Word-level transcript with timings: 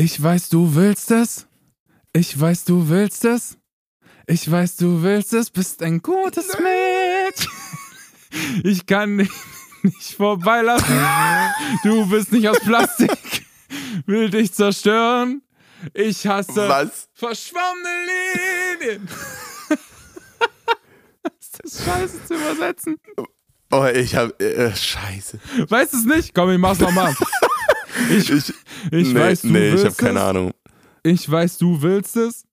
Ich 0.00 0.22
weiß, 0.22 0.48
du 0.48 0.76
willst 0.76 1.10
es. 1.10 1.48
Ich 2.12 2.38
weiß, 2.38 2.66
du 2.66 2.88
willst 2.88 3.24
es. 3.24 3.58
Ich 4.28 4.48
weiß, 4.48 4.76
du 4.76 5.02
willst 5.02 5.32
es. 5.32 5.50
Bist 5.50 5.82
ein 5.82 6.00
gutes 6.00 6.56
Mädchen. 6.58 7.52
Ich 8.62 8.84
kann 8.84 9.16
dich 9.16 9.30
nicht 9.82 10.14
vorbeilassen. 10.14 11.00
Du 11.82 12.06
bist 12.10 12.30
nicht 12.30 12.46
aus 12.46 12.60
Plastik. 12.60 13.46
Will 14.04 14.28
dich 14.28 14.52
zerstören. 14.52 15.40
Ich 15.94 16.26
hasse 16.26 16.68
Was? 16.68 17.08
verschwommene 17.14 17.88
Linien. 18.80 19.08
ist 21.40 21.58
das 21.64 21.84
scheiße 21.84 22.26
zu 22.26 22.34
übersetzen? 22.34 23.00
Oh, 23.72 23.86
ich 23.86 24.14
hab. 24.14 24.40
Äh, 24.42 24.76
scheiße. 24.76 25.40
Weißt 25.68 25.94
du 25.94 25.96
es 25.96 26.04
nicht? 26.04 26.34
Komm, 26.34 26.50
ich 26.50 26.58
mach's 26.58 26.80
nochmal. 26.80 27.16
Ich, 28.10 28.30
Ich, 28.30 28.52
ich 28.92 29.12
nee, 29.12 29.20
weiß, 29.20 29.42
du 29.42 29.48
nee, 29.48 29.68
ich 29.68 29.72
willst 29.74 29.84
hab 29.86 29.98
keine 29.98 30.18
es. 30.18 30.24
Ahnung. 30.24 30.52
Ich 31.02 31.30
weiß, 31.30 31.58
du 31.58 31.80
willst 31.82 32.16
es. 32.16 32.44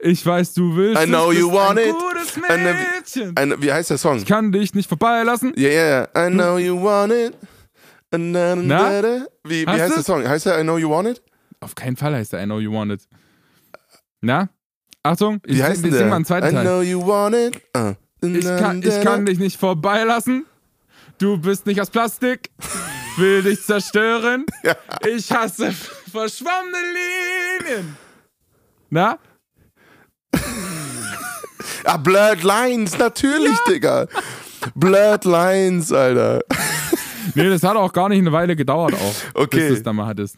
Ich 0.00 0.24
weiß, 0.26 0.54
du 0.54 0.74
willst 0.76 1.02
I 1.02 1.06
know 1.06 1.30
es. 1.30 1.38
you 1.38 1.50
want 1.52 1.78
ein 1.78 1.88
it. 1.88 1.94
gutes 1.94 2.44
Eine- 2.50 2.74
Mädchen. 2.74 3.36
Ein, 3.36 3.62
wie 3.62 3.72
heißt 3.72 3.90
der 3.90 3.98
Song? 3.98 4.18
Ich 4.18 4.26
kann 4.26 4.52
dich 4.52 4.74
nicht 4.74 4.88
vorbeilassen. 4.88 5.52
Ja, 5.56 5.68
ja. 5.68 6.02
I 6.16 6.30
know 6.30 6.58
you 6.58 6.82
want 6.82 7.12
it. 7.12 7.34
Na, 8.16 8.54
Na? 8.56 9.02
Wie, 9.44 9.62
wie 9.62 9.66
heißt 9.66 9.78
der 9.90 9.96
du's? 9.96 10.06
Song? 10.06 10.26
Heißt 10.28 10.46
der 10.46 10.58
I 10.60 10.62
know 10.62 10.78
you 10.78 10.90
want 10.90 11.08
it? 11.08 11.22
Auf 11.60 11.74
keinen 11.74 11.96
Fall 11.96 12.14
heißt 12.14 12.32
er 12.34 12.42
I 12.42 12.44
know 12.44 12.58
you 12.60 12.72
want 12.72 12.92
it. 12.92 13.02
Na? 14.20 14.48
Achtung, 15.02 15.40
ich, 15.46 15.56
Wie 15.58 15.62
heißt 15.62 15.76
sing, 15.82 15.86
ich 15.86 15.92
sing 15.92 16.00
der? 16.00 16.06
mal 16.08 16.16
einen 16.16 16.24
zweiten 16.24 16.48
I 16.48 16.50
Teil. 16.52 16.64
know 16.64 16.80
you 16.82 17.06
want 17.06 17.34
it. 17.34 17.60
Uh. 17.76 17.94
Ich 18.26 18.44
kann, 18.44 18.82
ich 18.82 19.00
kann 19.02 19.26
dich 19.26 19.38
nicht 19.38 19.58
vorbeilassen. 19.60 20.46
Du 21.18 21.38
bist 21.38 21.66
nicht 21.66 21.80
aus 21.80 21.90
Plastik. 21.90 22.50
Will 23.16 23.42
dich 23.42 23.62
zerstören. 23.62 24.44
Ja. 24.64 24.76
Ich 25.06 25.30
hasse 25.30 25.72
verschwommene 26.10 26.78
Linien. 27.68 27.96
Na? 28.90 29.18
Ah, 31.86 31.96
Blurred 31.98 32.42
Lines, 32.42 32.96
natürlich, 32.98 33.56
Digga. 33.68 34.06
Blurred 34.74 35.24
Lines, 35.24 35.92
Alter. 35.92 36.40
Nee, 37.34 37.48
das 37.48 37.62
hat 37.62 37.76
auch 37.76 37.92
gar 37.92 38.08
nicht 38.10 38.18
eine 38.18 38.32
Weile 38.32 38.54
gedauert 38.54 38.94
auch, 38.94 39.14
Okay. 39.34 39.56
bis 39.58 39.68
du 39.68 39.74
es 39.74 39.82
dann 39.82 39.96
mal 39.96 40.06
hattest. 40.06 40.36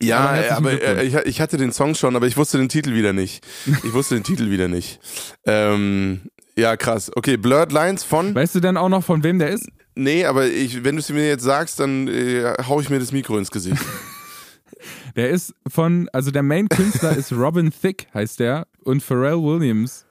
Ja, 0.00 0.18
Aber 0.20 0.50
aber 0.56 0.82
äh, 0.82 1.04
ich, 1.04 1.14
ich 1.14 1.40
hatte 1.40 1.58
den 1.58 1.70
Song 1.70 1.94
schon, 1.94 2.16
aber 2.16 2.26
ich 2.26 2.36
wusste 2.36 2.56
den 2.58 2.68
Titel 2.70 2.94
wieder 2.94 3.12
nicht. 3.12 3.44
Ich 3.84 3.92
wusste 3.92 4.14
den 4.14 4.24
Titel 4.24 4.50
wieder 4.50 4.68
nicht. 4.68 5.00
Ähm, 5.46 6.22
ja, 6.56 6.76
krass. 6.76 7.10
Okay, 7.14 7.36
Blurred 7.36 7.72
Lines 7.72 8.04
von. 8.04 8.34
Weißt 8.34 8.54
du 8.54 8.60
denn 8.60 8.76
auch 8.78 8.88
noch, 8.88 9.04
von 9.04 9.22
wem 9.22 9.38
der 9.38 9.50
ist? 9.50 9.68
Nee, 9.94 10.24
aber 10.24 10.46
ich, 10.46 10.84
wenn 10.84 10.96
du 10.96 11.00
es 11.00 11.10
mir 11.10 11.26
jetzt 11.26 11.44
sagst, 11.44 11.78
dann 11.80 12.08
äh, 12.08 12.54
hau 12.66 12.80
ich 12.80 12.88
mir 12.88 12.98
das 12.98 13.12
Mikro 13.12 13.36
ins 13.38 13.50
Gesicht. 13.50 13.82
Der 15.16 15.30
ist 15.30 15.54
von, 15.68 16.08
also 16.12 16.30
der 16.30 16.42
Main-Künstler 16.42 17.16
ist 17.16 17.32
Robin 17.32 17.70
Thicke, 17.70 18.06
heißt 18.14 18.40
der, 18.40 18.66
und 18.82 19.02
Pharrell 19.02 19.36
Williams. 19.42 20.06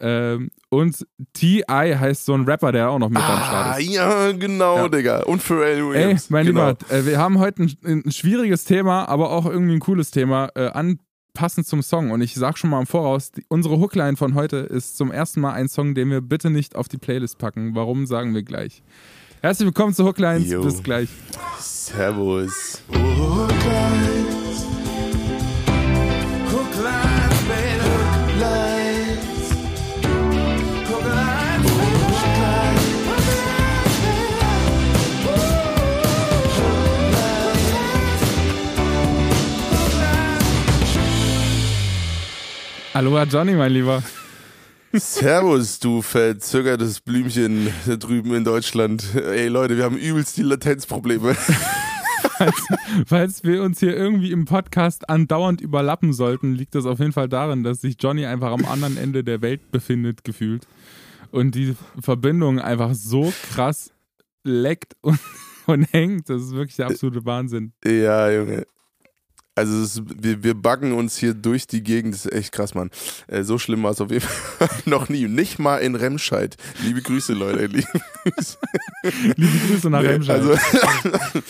Ähm, 0.00 0.50
und 0.70 1.06
T.I. 1.34 1.62
heißt 1.94 2.24
so 2.24 2.34
ein 2.34 2.44
Rapper, 2.44 2.72
der 2.72 2.90
auch 2.90 2.98
noch 2.98 3.10
mit 3.10 3.18
am 3.18 3.24
ah, 3.24 3.44
Start 3.44 3.80
ist. 3.80 3.90
ja, 3.90 4.32
genau, 4.32 4.76
Ja. 4.76 4.88
Digga. 4.88 5.22
Und 5.24 5.42
Pharrell 5.42 5.78
Ey, 5.78 5.84
Williams. 5.84 6.30
mein 6.30 6.46
genau. 6.46 6.70
Lieber, 6.70 6.90
äh, 6.90 7.06
wir 7.06 7.18
haben 7.18 7.38
heute 7.38 7.62
ein, 7.62 8.02
ein 8.06 8.10
schwieriges 8.10 8.64
Thema, 8.64 9.08
aber 9.08 9.30
auch 9.30 9.46
irgendwie 9.46 9.74
ein 9.74 9.80
cooles 9.80 10.10
Thema, 10.10 10.48
äh, 10.56 10.66
anpassend 11.34 11.66
zum 11.66 11.82
Song. 11.82 12.10
Und 12.10 12.20
ich 12.20 12.34
sag 12.34 12.58
schon 12.58 12.70
mal 12.70 12.80
im 12.80 12.86
Voraus, 12.86 13.32
die, 13.32 13.44
unsere 13.48 13.78
Hookline 13.78 14.16
von 14.16 14.34
heute 14.34 14.58
ist 14.58 14.96
zum 14.96 15.10
ersten 15.10 15.40
Mal 15.40 15.52
ein 15.52 15.68
Song, 15.68 15.94
den 15.94 16.10
wir 16.10 16.20
bitte 16.20 16.50
nicht 16.50 16.76
auf 16.76 16.88
die 16.88 16.98
Playlist 16.98 17.38
packen. 17.38 17.74
Warum, 17.74 18.06
sagen 18.06 18.34
wir 18.34 18.42
gleich. 18.42 18.82
Herzlich 19.40 19.66
willkommen 19.66 19.94
zu 19.94 20.04
Hooklines, 20.04 20.48
Jo. 20.48 20.62
bis 20.62 20.82
gleich. 20.82 21.08
Servus. 21.58 22.82
Aloha 42.94 43.24
Johnny, 43.24 43.54
mein 43.54 43.72
Lieber. 43.72 44.02
Servus, 44.92 45.78
du 45.78 46.02
verzögertes 46.02 47.00
Blümchen 47.00 47.72
da 47.86 47.96
drüben 47.96 48.34
in 48.34 48.44
Deutschland. 48.44 49.14
Ey 49.14 49.48
Leute, 49.48 49.78
wir 49.78 49.84
haben 49.84 49.96
übelst 49.96 50.36
die 50.36 50.42
Latenzprobleme. 50.42 51.34
Falls 53.06 53.44
wir 53.44 53.62
uns 53.62 53.80
hier 53.80 53.96
irgendwie 53.96 54.30
im 54.30 54.44
Podcast 54.44 55.08
andauernd 55.08 55.62
überlappen 55.62 56.12
sollten, 56.12 56.52
liegt 56.52 56.74
das 56.74 56.84
auf 56.84 56.98
jeden 56.98 57.12
Fall 57.12 57.30
daran, 57.30 57.62
dass 57.62 57.80
sich 57.80 57.96
Johnny 57.98 58.26
einfach 58.26 58.52
am 58.52 58.66
anderen 58.66 58.98
Ende 58.98 59.24
der 59.24 59.40
Welt 59.40 59.70
befindet, 59.70 60.22
gefühlt. 60.22 60.66
Und 61.30 61.54
die 61.54 61.74
Verbindung 61.98 62.60
einfach 62.60 62.92
so 62.92 63.32
krass 63.54 63.90
leckt 64.44 64.96
und, 65.00 65.18
und 65.64 65.84
hängt. 65.92 66.28
Das 66.28 66.42
ist 66.42 66.52
wirklich 66.52 66.76
der 66.76 66.88
absolute 66.88 67.24
Wahnsinn. 67.24 67.72
Ja, 67.86 68.30
Junge. 68.30 68.66
Also 69.54 69.82
ist, 69.82 70.02
wir, 70.22 70.42
wir 70.42 70.54
buggen 70.54 70.92
uns 70.92 71.18
hier 71.18 71.34
durch 71.34 71.66
die 71.66 71.82
Gegend, 71.82 72.14
das 72.14 72.24
ist 72.24 72.32
echt 72.32 72.52
krass, 72.52 72.74
Mann. 72.74 72.90
Äh, 73.26 73.42
so 73.42 73.58
schlimm 73.58 73.82
war 73.82 73.90
es 73.90 74.00
auf 74.00 74.10
jeden 74.10 74.24
Fall 74.24 74.68
noch 74.86 75.10
nie. 75.10 75.28
Nicht 75.28 75.58
mal 75.58 75.78
in 75.78 75.94
Remscheid. 75.94 76.56
Liebe 76.82 77.02
Grüße, 77.02 77.34
Leute. 77.34 77.66
Liebe 77.66 77.86
Grüße. 78.24 78.58
Liebe 79.36 79.58
Grüße 79.68 79.90
nach 79.90 80.02
Remscheid. 80.02 80.40
Also, 80.40 80.56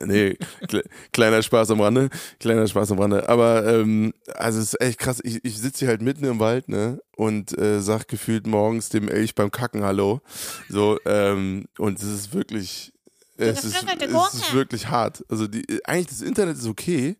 nee, 0.00 0.36
kle 0.68 0.84
kleiner 1.12 1.42
Spaß 1.42 1.72
am 1.72 1.80
Rande, 1.80 2.08
kleiner 2.38 2.68
Spaß 2.68 2.92
am 2.92 3.00
Rande. 3.00 3.28
Aber 3.28 3.66
ähm, 3.66 4.12
also 4.34 4.60
es 4.60 4.74
ist 4.74 4.80
echt 4.80 4.98
krass. 5.00 5.20
Ich, 5.24 5.44
ich 5.44 5.58
sitze 5.58 5.80
hier 5.80 5.88
halt 5.88 6.02
mitten 6.02 6.24
im 6.24 6.38
Wald, 6.38 6.68
ne, 6.68 7.00
und 7.16 7.58
äh, 7.58 7.80
sag 7.80 8.06
gefühlt 8.06 8.46
morgens 8.46 8.90
dem 8.90 9.08
Elch 9.08 9.34
beim 9.34 9.50
Kacken 9.50 9.82
Hallo. 9.82 10.20
So, 10.68 11.00
ähm, 11.04 11.64
und 11.78 11.98
es 11.98 12.04
ist 12.04 12.32
wirklich, 12.32 12.92
es 13.36 13.64
ist, 13.64 13.84
es 13.84 14.34
ist 14.34 14.54
wirklich 14.54 14.88
hart. 14.88 15.24
Also 15.28 15.46
die, 15.46 15.64
eigentlich 15.84 16.08
das 16.08 16.20
Internet 16.22 16.56
ist 16.56 16.66
okay, 16.66 17.16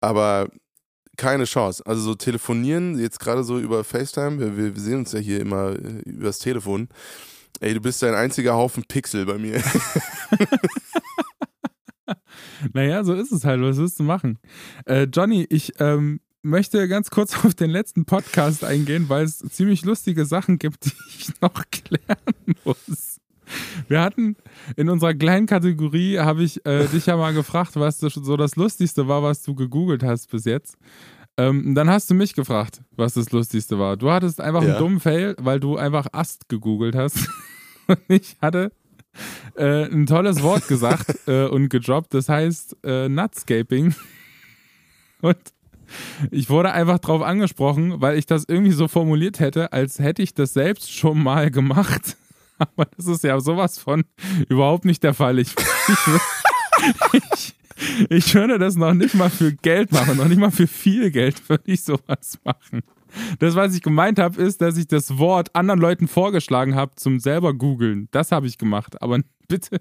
aber 0.00 0.48
keine 1.16 1.44
Chance. 1.44 1.84
Also 1.86 2.02
so 2.02 2.14
telefonieren, 2.14 2.98
jetzt 2.98 3.20
gerade 3.20 3.44
so 3.44 3.58
über 3.58 3.84
FaceTime, 3.84 4.38
wir, 4.38 4.74
wir 4.74 4.82
sehen 4.82 5.00
uns 5.00 5.12
ja 5.12 5.18
hier 5.18 5.40
immer 5.40 5.72
äh, 5.72 6.00
übers 6.04 6.38
Telefon. 6.38 6.88
Ey, 7.60 7.74
du 7.74 7.80
bist 7.80 8.02
ein 8.02 8.14
einziger 8.14 8.54
Haufen 8.54 8.84
Pixel 8.84 9.26
bei 9.26 9.38
mir. 9.38 9.62
Naja, 12.72 13.04
so 13.04 13.14
ist 13.14 13.32
es 13.32 13.44
halt. 13.44 13.60
Was 13.60 13.76
willst 13.76 13.98
du 13.98 14.02
machen? 14.02 14.38
Äh, 14.86 15.04
Johnny, 15.04 15.46
ich 15.48 15.72
ähm, 15.80 16.20
möchte 16.42 16.86
ganz 16.88 17.10
kurz 17.10 17.34
auf 17.44 17.54
den 17.54 17.70
letzten 17.70 18.04
Podcast 18.04 18.64
eingehen, 18.64 19.08
weil 19.08 19.24
es 19.24 19.38
ziemlich 19.38 19.84
lustige 19.84 20.24
Sachen 20.24 20.58
gibt, 20.58 20.84
die 20.86 20.92
ich 21.18 21.40
noch 21.40 21.64
klären 21.70 22.56
muss. 22.64 23.11
Wir 23.88 24.00
hatten 24.00 24.36
in 24.76 24.88
unserer 24.88 25.14
kleinen 25.14 25.46
Kategorie, 25.46 26.18
habe 26.18 26.42
ich 26.42 26.64
äh, 26.66 26.86
dich 26.88 27.06
ja 27.06 27.16
mal 27.16 27.32
gefragt, 27.32 27.72
was 27.76 27.98
das 27.98 28.14
so 28.14 28.36
das 28.36 28.56
Lustigste 28.56 29.08
war, 29.08 29.22
was 29.22 29.42
du 29.42 29.54
gegoogelt 29.54 30.02
hast 30.02 30.30
bis 30.30 30.44
jetzt. 30.44 30.76
Ähm, 31.38 31.74
dann 31.74 31.88
hast 31.88 32.10
du 32.10 32.14
mich 32.14 32.34
gefragt, 32.34 32.82
was 32.96 33.14
das 33.14 33.30
Lustigste 33.32 33.78
war. 33.78 33.96
Du 33.96 34.10
hattest 34.10 34.40
einfach 34.40 34.62
Ja. 34.62 34.70
einen 34.70 34.78
dummen 34.78 35.00
Fail, 35.00 35.34
weil 35.38 35.60
du 35.60 35.76
einfach 35.76 36.06
Ast 36.12 36.48
gegoogelt 36.48 36.94
hast. 36.94 37.28
Und 37.86 37.98
ich 38.08 38.36
hatte 38.42 38.72
äh, 39.56 39.84
ein 39.86 40.06
tolles 40.06 40.42
Wort 40.42 40.68
gesagt 40.68 41.16
äh, 41.26 41.46
und 41.46 41.68
gedroppt. 41.70 42.12
Das 42.14 42.28
heißt 42.28 42.76
äh, 42.84 43.08
Nutscaping. 43.08 43.94
Und 45.22 45.38
ich 46.30 46.50
wurde 46.50 46.72
einfach 46.72 46.98
drauf 46.98 47.22
angesprochen, 47.22 48.00
weil 48.00 48.18
ich 48.18 48.26
das 48.26 48.44
irgendwie 48.48 48.72
so 48.72 48.88
formuliert 48.88 49.38
hätte, 49.40 49.72
als 49.72 49.98
hätte 49.98 50.22
ich 50.22 50.34
das 50.34 50.52
selbst 50.52 50.90
schon 50.92 51.22
mal 51.22 51.50
gemacht. 51.50 52.16
Aber 52.76 52.86
das 52.96 53.06
ist 53.06 53.24
ja 53.24 53.40
sowas 53.40 53.78
von 53.78 54.04
überhaupt 54.48 54.84
nicht 54.84 55.02
der 55.02 55.14
Fall. 55.14 55.38
Ich, 55.38 55.54
ich, 55.88 57.12
ich, 57.32 57.54
ich 58.08 58.34
würde 58.34 58.58
das 58.58 58.76
noch 58.76 58.94
nicht 58.94 59.14
mal 59.14 59.30
für 59.30 59.52
Geld 59.52 59.92
machen, 59.92 60.16
noch 60.16 60.28
nicht 60.28 60.38
mal 60.38 60.50
für 60.50 60.66
viel 60.66 61.10
Geld 61.10 61.48
würde 61.48 61.64
ich 61.66 61.82
sowas 61.82 62.38
machen. 62.44 62.82
Das, 63.38 63.54
was 63.54 63.74
ich 63.74 63.82
gemeint 63.82 64.18
habe, 64.18 64.40
ist, 64.40 64.60
dass 64.60 64.76
ich 64.76 64.86
das 64.86 65.18
Wort 65.18 65.54
anderen 65.54 65.80
Leuten 65.80 66.08
vorgeschlagen 66.08 66.74
habe 66.74 66.94
zum 66.96 67.20
selber 67.20 67.52
googeln. 67.52 68.08
Das 68.10 68.32
habe 68.32 68.46
ich 68.46 68.56
gemacht. 68.56 69.02
Aber 69.02 69.18
bitte, 69.48 69.80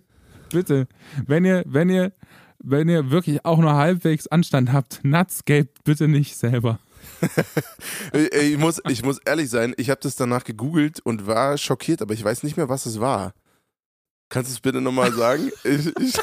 bitte, 0.49 0.87
wenn 1.25 1.45
ihr, 1.45 1.63
wenn 1.65 1.89
ihr, 1.89 2.11
wenn 2.59 2.89
ihr 2.89 3.09
wirklich 3.09 3.45
auch 3.45 3.59
nur 3.59 3.75
halbwegs 3.75 4.27
Anstand 4.27 4.73
habt, 4.73 4.99
Nutscape 5.03 5.69
bitte 5.83 6.07
nicht 6.07 6.35
selber. 6.35 6.79
Ich 8.13 8.57
muss, 8.57 8.81
ich 8.89 9.03
muss 9.03 9.19
ehrlich 9.25 9.49
sein, 9.49 9.73
ich 9.77 9.89
habe 9.89 10.01
das 10.01 10.15
danach 10.15 10.43
gegoogelt 10.43 10.99
und 10.99 11.27
war 11.27 11.57
schockiert, 11.57 12.01
aber 12.01 12.13
ich 12.13 12.23
weiß 12.23 12.43
nicht 12.43 12.57
mehr, 12.57 12.69
was 12.69 12.85
es 12.85 12.99
war. 12.99 13.33
Kannst 14.29 14.49
du 14.49 14.53
es 14.53 14.59
bitte 14.59 14.81
nochmal 14.81 15.11
sagen? 15.13 15.51
Ich, 15.63 15.87
ich, 15.87 16.19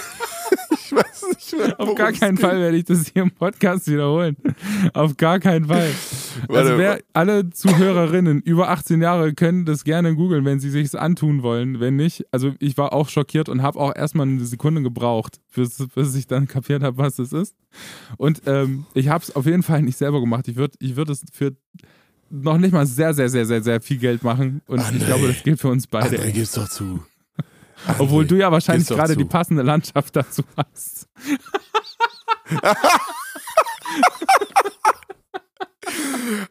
ich 0.90 0.96
weiß 0.96 1.24
nicht 1.28 1.56
mehr. 1.56 1.80
Auf 1.80 1.94
gar 1.94 2.10
es 2.10 2.20
keinen. 2.20 2.38
Fall 2.38 2.58
werde 2.58 2.76
ich 2.76 2.84
das 2.84 3.08
hier 3.12 3.22
im 3.22 3.30
Podcast 3.30 3.88
wiederholen. 3.88 4.36
Auf 4.94 5.16
gar 5.16 5.38
keinen 5.38 5.66
Fall. 5.66 5.90
Also 6.48 6.78
wer, 6.78 7.00
alle 7.12 7.50
Zuhörerinnen 7.50 8.40
über 8.40 8.70
18 8.70 9.02
Jahre 9.02 9.34
können 9.34 9.64
das 9.64 9.84
gerne 9.84 10.14
googeln, 10.14 10.44
wenn 10.44 10.60
sie 10.60 10.70
sich's 10.70 10.94
antun 10.94 11.42
wollen. 11.42 11.80
Wenn 11.80 11.96
nicht, 11.96 12.24
also 12.32 12.54
ich 12.58 12.78
war 12.78 12.92
auch 12.92 13.08
schockiert 13.08 13.48
und 13.48 13.62
habe 13.62 13.78
auch 13.78 13.94
erstmal 13.94 14.26
eine 14.26 14.44
Sekunde 14.44 14.82
gebraucht, 14.82 15.40
bis, 15.54 15.86
bis 15.94 16.14
ich 16.14 16.26
dann 16.26 16.48
kapiert 16.48 16.82
habe, 16.82 16.96
was 16.96 17.18
es 17.18 17.32
ist. 17.32 17.54
Und 18.16 18.42
ähm, 18.46 18.86
ich 18.94 19.08
habe 19.08 19.22
es 19.22 19.34
auf 19.36 19.46
jeden 19.46 19.62
Fall 19.62 19.82
nicht 19.82 19.98
selber 19.98 20.20
gemacht. 20.20 20.48
Ich 20.48 20.56
würde 20.56 20.74
ich 20.80 20.96
würd 20.96 21.10
es 21.10 21.22
für 21.32 21.52
noch 22.30 22.58
nicht 22.58 22.72
mal 22.72 22.86
sehr, 22.86 23.14
sehr, 23.14 23.28
sehr, 23.28 23.46
sehr, 23.46 23.62
sehr 23.62 23.80
viel 23.80 23.98
Geld 23.98 24.22
machen. 24.22 24.62
Und 24.66 24.80
André, 24.80 24.96
ich 24.96 25.06
glaube, 25.06 25.28
das 25.28 25.42
gilt 25.42 25.60
für 25.60 25.68
uns 25.68 25.86
beide. 25.86 26.18
André, 26.18 26.30
gib's 26.32 26.52
doch 26.52 26.68
zu. 26.68 27.02
André, 27.86 28.00
Obwohl 28.00 28.26
du 28.26 28.36
ja 28.36 28.50
wahrscheinlich 28.50 28.88
gerade 28.88 29.16
die 29.16 29.24
passende 29.24 29.62
Landschaft 29.62 30.16
dazu 30.16 30.42
hast. 30.56 31.08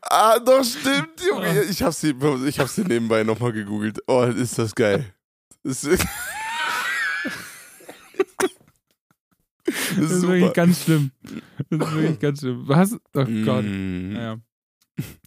ah, 0.02 0.40
doch, 0.40 0.64
stimmt, 0.64 1.22
Junge. 1.28 1.64
Ich 1.64 1.84
hab's 1.84 2.02
dir, 2.02 2.16
ich 2.46 2.60
hab's 2.60 2.76
dir 2.76 2.86
nebenbei 2.86 3.24
nochmal 3.24 3.52
gegoogelt. 3.54 4.00
Oh, 4.08 4.24
ist 4.24 4.58
das 4.58 4.76
geil. 4.76 5.06
Das 5.64 5.84
ist, 5.84 6.06
das 9.66 10.12
ist 10.12 10.22
wirklich 10.22 10.54
ganz 10.54 10.84
schlimm. 10.84 11.12
Das 11.70 11.90
ist 11.90 11.96
wirklich 11.96 12.20
ganz 12.20 12.40
schlimm. 12.40 12.64
Was? 12.68 12.94
Oh 12.94 13.26
Gott. 13.44 13.66
Mm. 13.66 14.14
Naja. 14.14 14.38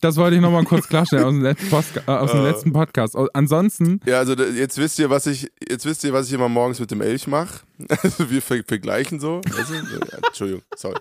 Das 0.00 0.17
wollte 0.17 0.37
ich 0.37 0.43
nochmal 0.43 0.64
kurz 0.64 0.88
klarstellen 0.88 1.25
aus 1.25 1.32
dem, 1.32 1.43
letzten, 1.43 1.70
Post, 1.70 1.96
äh, 1.96 2.11
aus 2.11 2.32
dem 2.32 2.43
letzten 2.43 2.72
Podcast. 2.72 3.17
Ansonsten. 3.34 4.00
Ja, 4.05 4.19
also 4.19 4.34
jetzt 4.34 4.78
wisst 4.78 4.99
ihr, 4.99 5.11
was 5.11 5.26
ich, 5.26 5.50
jetzt 5.69 5.84
wisst 5.84 6.02
ihr, 6.05 6.12
was 6.12 6.26
ich 6.26 6.32
immer 6.32 6.49
morgens 6.49 6.81
mit 6.81 6.90
dem 6.90 7.00
Elch 7.00 7.26
mache. 7.26 7.61
Also 8.02 8.31
wir 8.31 8.43
ver 8.43 8.62
vergleichen 8.67 9.20
so. 9.20 9.40
Ja, 9.49 10.19
Entschuldigung, 10.26 10.62
sorry. 10.76 10.99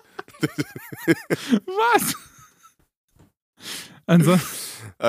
was? 1.65 2.15
Ansonsten. 4.05 4.47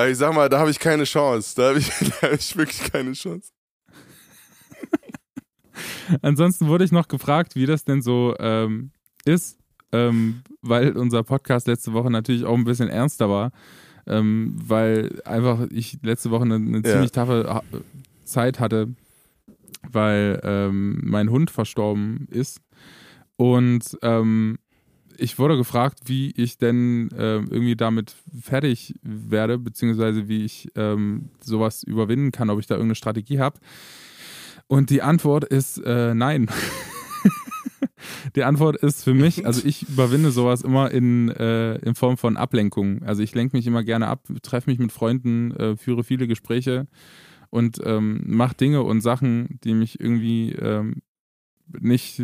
Ich 0.09 0.17
sag 0.17 0.33
mal, 0.33 0.49
da 0.49 0.59
habe 0.59 0.71
ich 0.71 0.79
keine 0.79 1.05
Chance. 1.05 1.53
Da 1.55 1.69
habe 1.69 1.79
ich, 1.79 1.91
hab 2.21 2.33
ich 2.33 2.55
wirklich 2.55 2.91
keine 2.91 3.13
Chance. 3.13 3.51
Ansonsten 6.21 6.67
wurde 6.67 6.83
ich 6.83 6.91
noch 6.91 7.07
gefragt, 7.07 7.55
wie 7.55 7.65
das 7.65 7.83
denn 7.85 8.01
so 8.01 8.35
ähm, 8.39 8.91
ist, 9.25 9.57
ähm, 9.91 10.41
weil 10.61 10.97
unser 10.97 11.23
Podcast 11.23 11.67
letzte 11.67 11.93
Woche 11.93 12.11
natürlich 12.11 12.45
auch 12.45 12.55
ein 12.55 12.63
bisschen 12.63 12.89
ernster 12.89 13.29
war, 13.29 13.51
ähm, 14.07 14.55
weil 14.55 15.21
einfach 15.25 15.67
ich 15.71 15.99
letzte 16.01 16.31
Woche 16.31 16.43
eine, 16.43 16.55
eine 16.55 16.81
ziemlich 16.81 17.15
ja. 17.15 17.25
taffe 17.25 17.61
Zeit 18.23 18.59
hatte, 18.59 18.89
weil 19.89 20.39
ähm, 20.43 21.01
mein 21.03 21.29
Hund 21.29 21.51
verstorben 21.51 22.27
ist. 22.29 22.61
Und 23.35 23.97
ähm, 24.01 24.57
ich 25.17 25.37
wurde 25.37 25.57
gefragt, 25.57 25.99
wie 26.05 26.31
ich 26.31 26.57
denn 26.57 27.09
äh, 27.11 27.35
irgendwie 27.37 27.75
damit 27.75 28.15
fertig 28.39 28.95
werde, 29.03 29.57
beziehungsweise 29.57 30.27
wie 30.27 30.45
ich 30.45 30.69
ähm, 30.75 31.29
sowas 31.41 31.83
überwinden 31.83 32.31
kann, 32.31 32.49
ob 32.49 32.59
ich 32.59 32.67
da 32.67 32.75
irgendeine 32.75 32.95
Strategie 32.95 33.39
habe. 33.39 33.59
Und 34.67 34.89
die 34.89 35.01
Antwort 35.01 35.43
ist 35.43 35.77
äh, 35.79 36.13
nein. 36.13 36.49
Die 38.35 38.43
Antwort 38.43 38.77
ist 38.77 39.03
für 39.03 39.13
mich, 39.13 39.45
also 39.45 39.65
ich 39.65 39.87
überwinde 39.89 40.31
sowas 40.31 40.61
immer 40.61 40.91
in, 40.91 41.29
äh, 41.29 41.75
in 41.77 41.95
Form 41.95 42.17
von 42.17 42.37
Ablenkung. 42.37 43.03
Also 43.03 43.23
ich 43.23 43.33
lenke 43.33 43.55
mich 43.55 43.67
immer 43.67 43.83
gerne 43.83 44.07
ab, 44.07 44.27
treffe 44.41 44.69
mich 44.69 44.79
mit 44.79 44.91
Freunden, 44.91 45.51
äh, 45.51 45.77
führe 45.77 46.03
viele 46.03 46.27
Gespräche 46.27 46.87
und 47.49 47.79
ähm, 47.83 48.23
mache 48.25 48.55
Dinge 48.55 48.83
und 48.83 49.01
Sachen, 49.01 49.59
die 49.63 49.73
mich 49.73 49.99
irgendwie 49.99 50.53
ähm, 50.53 51.01
nicht, 51.79 52.21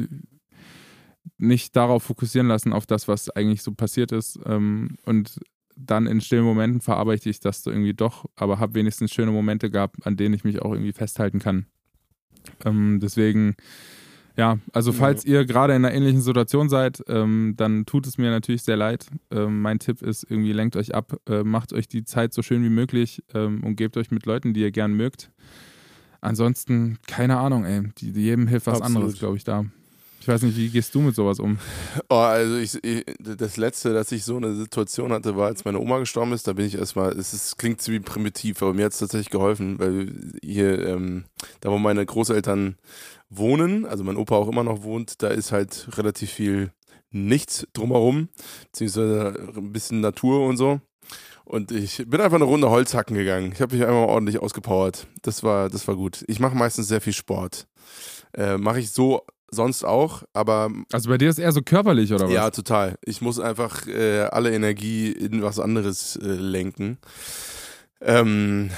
nicht 1.38 1.76
darauf 1.76 2.04
fokussieren 2.04 2.48
lassen, 2.48 2.74
auf 2.74 2.86
das, 2.86 3.08
was 3.08 3.30
eigentlich 3.30 3.62
so 3.62 3.74
passiert 3.74 4.12
ist. 4.12 4.40
Ähm, 4.46 4.98
und 5.06 5.40
dann 5.76 6.08
in 6.08 6.22
stillen 6.22 6.44
Momenten 6.44 6.82
verarbeite 6.82 7.30
ich 7.30 7.40
das 7.40 7.62
so 7.64 7.70
irgendwie 7.70 7.94
doch, 7.94 8.26
aber 8.36 8.60
habe 8.60 8.74
wenigstens 8.74 9.14
schöne 9.14 9.32
Momente 9.32 9.70
gehabt, 9.70 10.06
an 10.06 10.18
denen 10.18 10.34
ich 10.34 10.44
mich 10.44 10.62
auch 10.62 10.72
irgendwie 10.72 10.94
festhalten 10.94 11.40
kann. 11.40 11.68
Ähm, 12.66 13.00
deswegen 13.00 13.56
ja, 14.38 14.60
also 14.72 14.94
falls 14.94 15.26
ihr 15.26 15.46
gerade 15.46 15.74
in 15.74 15.84
einer 15.84 15.94
ähnlichen 15.94 16.22
Situation 16.22 16.70
seid, 16.70 17.04
ähm, 17.08 17.56
dann 17.58 17.88
tut 17.88 18.06
es 18.06 18.20
mir 18.20 18.30
natürlich 18.30 18.62
sehr 18.62 18.78
leid. 18.78 19.08
Ähm, 19.32 19.64
mein 19.64 19.80
Tipp 19.80 20.04
ist 20.04 20.30
irgendwie, 20.30 20.54
lenkt 20.54 20.76
euch 20.76 20.94
ab, 20.94 21.18
äh, 21.28 21.44
macht 21.44 21.74
euch 21.74 21.88
die 21.88 22.04
Zeit 22.06 22.34
so 22.34 22.44
schön 22.44 22.64
wie 22.64 22.70
möglich 22.70 23.24
ähm, 23.34 23.64
und 23.64 23.78
gebt 23.78 23.98
euch 23.98 24.12
mit 24.12 24.28
Leuten, 24.28 24.54
die 24.54 24.62
ihr 24.62 24.72
gern 24.72 24.94
mögt. 24.94 25.32
Ansonsten, 26.22 27.00
keine 27.08 27.38
Ahnung, 27.38 27.66
ey. 27.66 27.90
Die, 27.98 28.12
jedem 28.12 28.48
hilft 28.48 28.68
was 28.68 28.82
Absolut. 28.82 28.98
anderes, 28.98 29.20
glaube 29.20 29.38
ich, 29.38 29.44
da. 29.44 29.66
Ich 30.28 30.34
weiß 30.34 30.42
nicht, 30.42 30.58
wie 30.58 30.68
gehst 30.68 30.94
du 30.94 31.00
mit 31.00 31.16
sowas 31.16 31.40
um? 31.40 31.58
Oh, 32.10 32.16
also 32.16 32.58
ich, 32.58 32.84
ich, 32.84 33.06
das 33.18 33.56
letzte, 33.56 33.94
dass 33.94 34.12
ich 34.12 34.26
so 34.26 34.36
eine 34.36 34.54
Situation 34.56 35.14
hatte, 35.14 35.38
war, 35.38 35.48
als 35.48 35.64
meine 35.64 35.80
Oma 35.80 36.00
gestorben 36.00 36.34
ist. 36.34 36.46
Da 36.48 36.52
bin 36.52 36.66
ich 36.66 36.76
erstmal, 36.76 37.14
es 37.14 37.34
ist, 37.34 37.58
klingt 37.58 37.82
ziemlich 37.82 38.04
primitiv, 38.04 38.62
aber 38.62 38.74
mir 38.74 38.84
hat 38.84 38.92
es 38.92 39.00
tatsächlich 39.00 39.30
geholfen, 39.30 39.80
weil 39.80 40.14
hier, 40.44 40.86
ähm, 40.86 41.24
da 41.62 41.72
wo 41.72 41.78
meine 41.78 42.06
Großeltern 42.06 42.76
wohnen, 43.30 43.86
also 43.86 44.04
mein 44.04 44.18
Opa 44.18 44.36
auch 44.36 44.48
immer 44.48 44.64
noch 44.64 44.84
wohnt, 44.84 45.22
da 45.22 45.28
ist 45.30 45.52
halt 45.52 45.88
relativ 45.98 46.32
viel 46.32 46.72
nichts 47.12 47.68
drumherum, 47.74 48.30
beziehungsweise 48.66 49.54
ein 49.56 49.72
bisschen 49.72 50.02
Natur 50.02 50.46
und 50.46 50.58
so. 50.58 50.82
Und 51.46 51.72
ich 51.72 52.04
bin 52.08 52.20
einfach 52.20 52.36
eine 52.36 52.44
Runde 52.44 52.70
Holz 52.70 52.94
hacken 52.94 53.16
gegangen. 53.16 53.54
Ich 53.54 53.62
habe 53.62 53.74
mich 53.76 53.86
einmal 53.86 54.08
ordentlich 54.08 54.40
ausgepowert. 54.40 55.08
Das 55.22 55.44
war, 55.44 55.70
das 55.70 55.88
war 55.88 55.96
gut. 55.96 56.26
Ich 56.28 56.42
mache 56.42 56.58
meistens 56.58 56.90
sehr 56.90 57.00
viel 57.00 57.14
Sport. 57.14 57.68
Äh, 58.34 58.58
mache 58.58 58.80
ich 58.80 58.92
so 58.92 59.22
sonst 59.50 59.86
auch, 59.86 60.24
aber. 60.34 60.70
Also 60.92 61.10
bei 61.10 61.18
dir 61.18 61.30
ist 61.30 61.40
eher 61.40 61.54
so 61.54 61.62
körperlich, 61.62 62.14
oder 62.14 62.26
was? 62.26 62.34
Ja, 62.34 62.50
total. 62.52 62.98
Ich 63.06 63.22
muss 63.22 63.40
einfach 63.40 63.88
äh, 63.88 64.24
alle 64.24 64.54
Energie 64.54 65.12
in 65.12 65.42
was 65.42 65.60
anderes 65.60 66.18
äh, 66.18 66.26
lenken. 66.26 66.98
Ähm, 68.00 68.70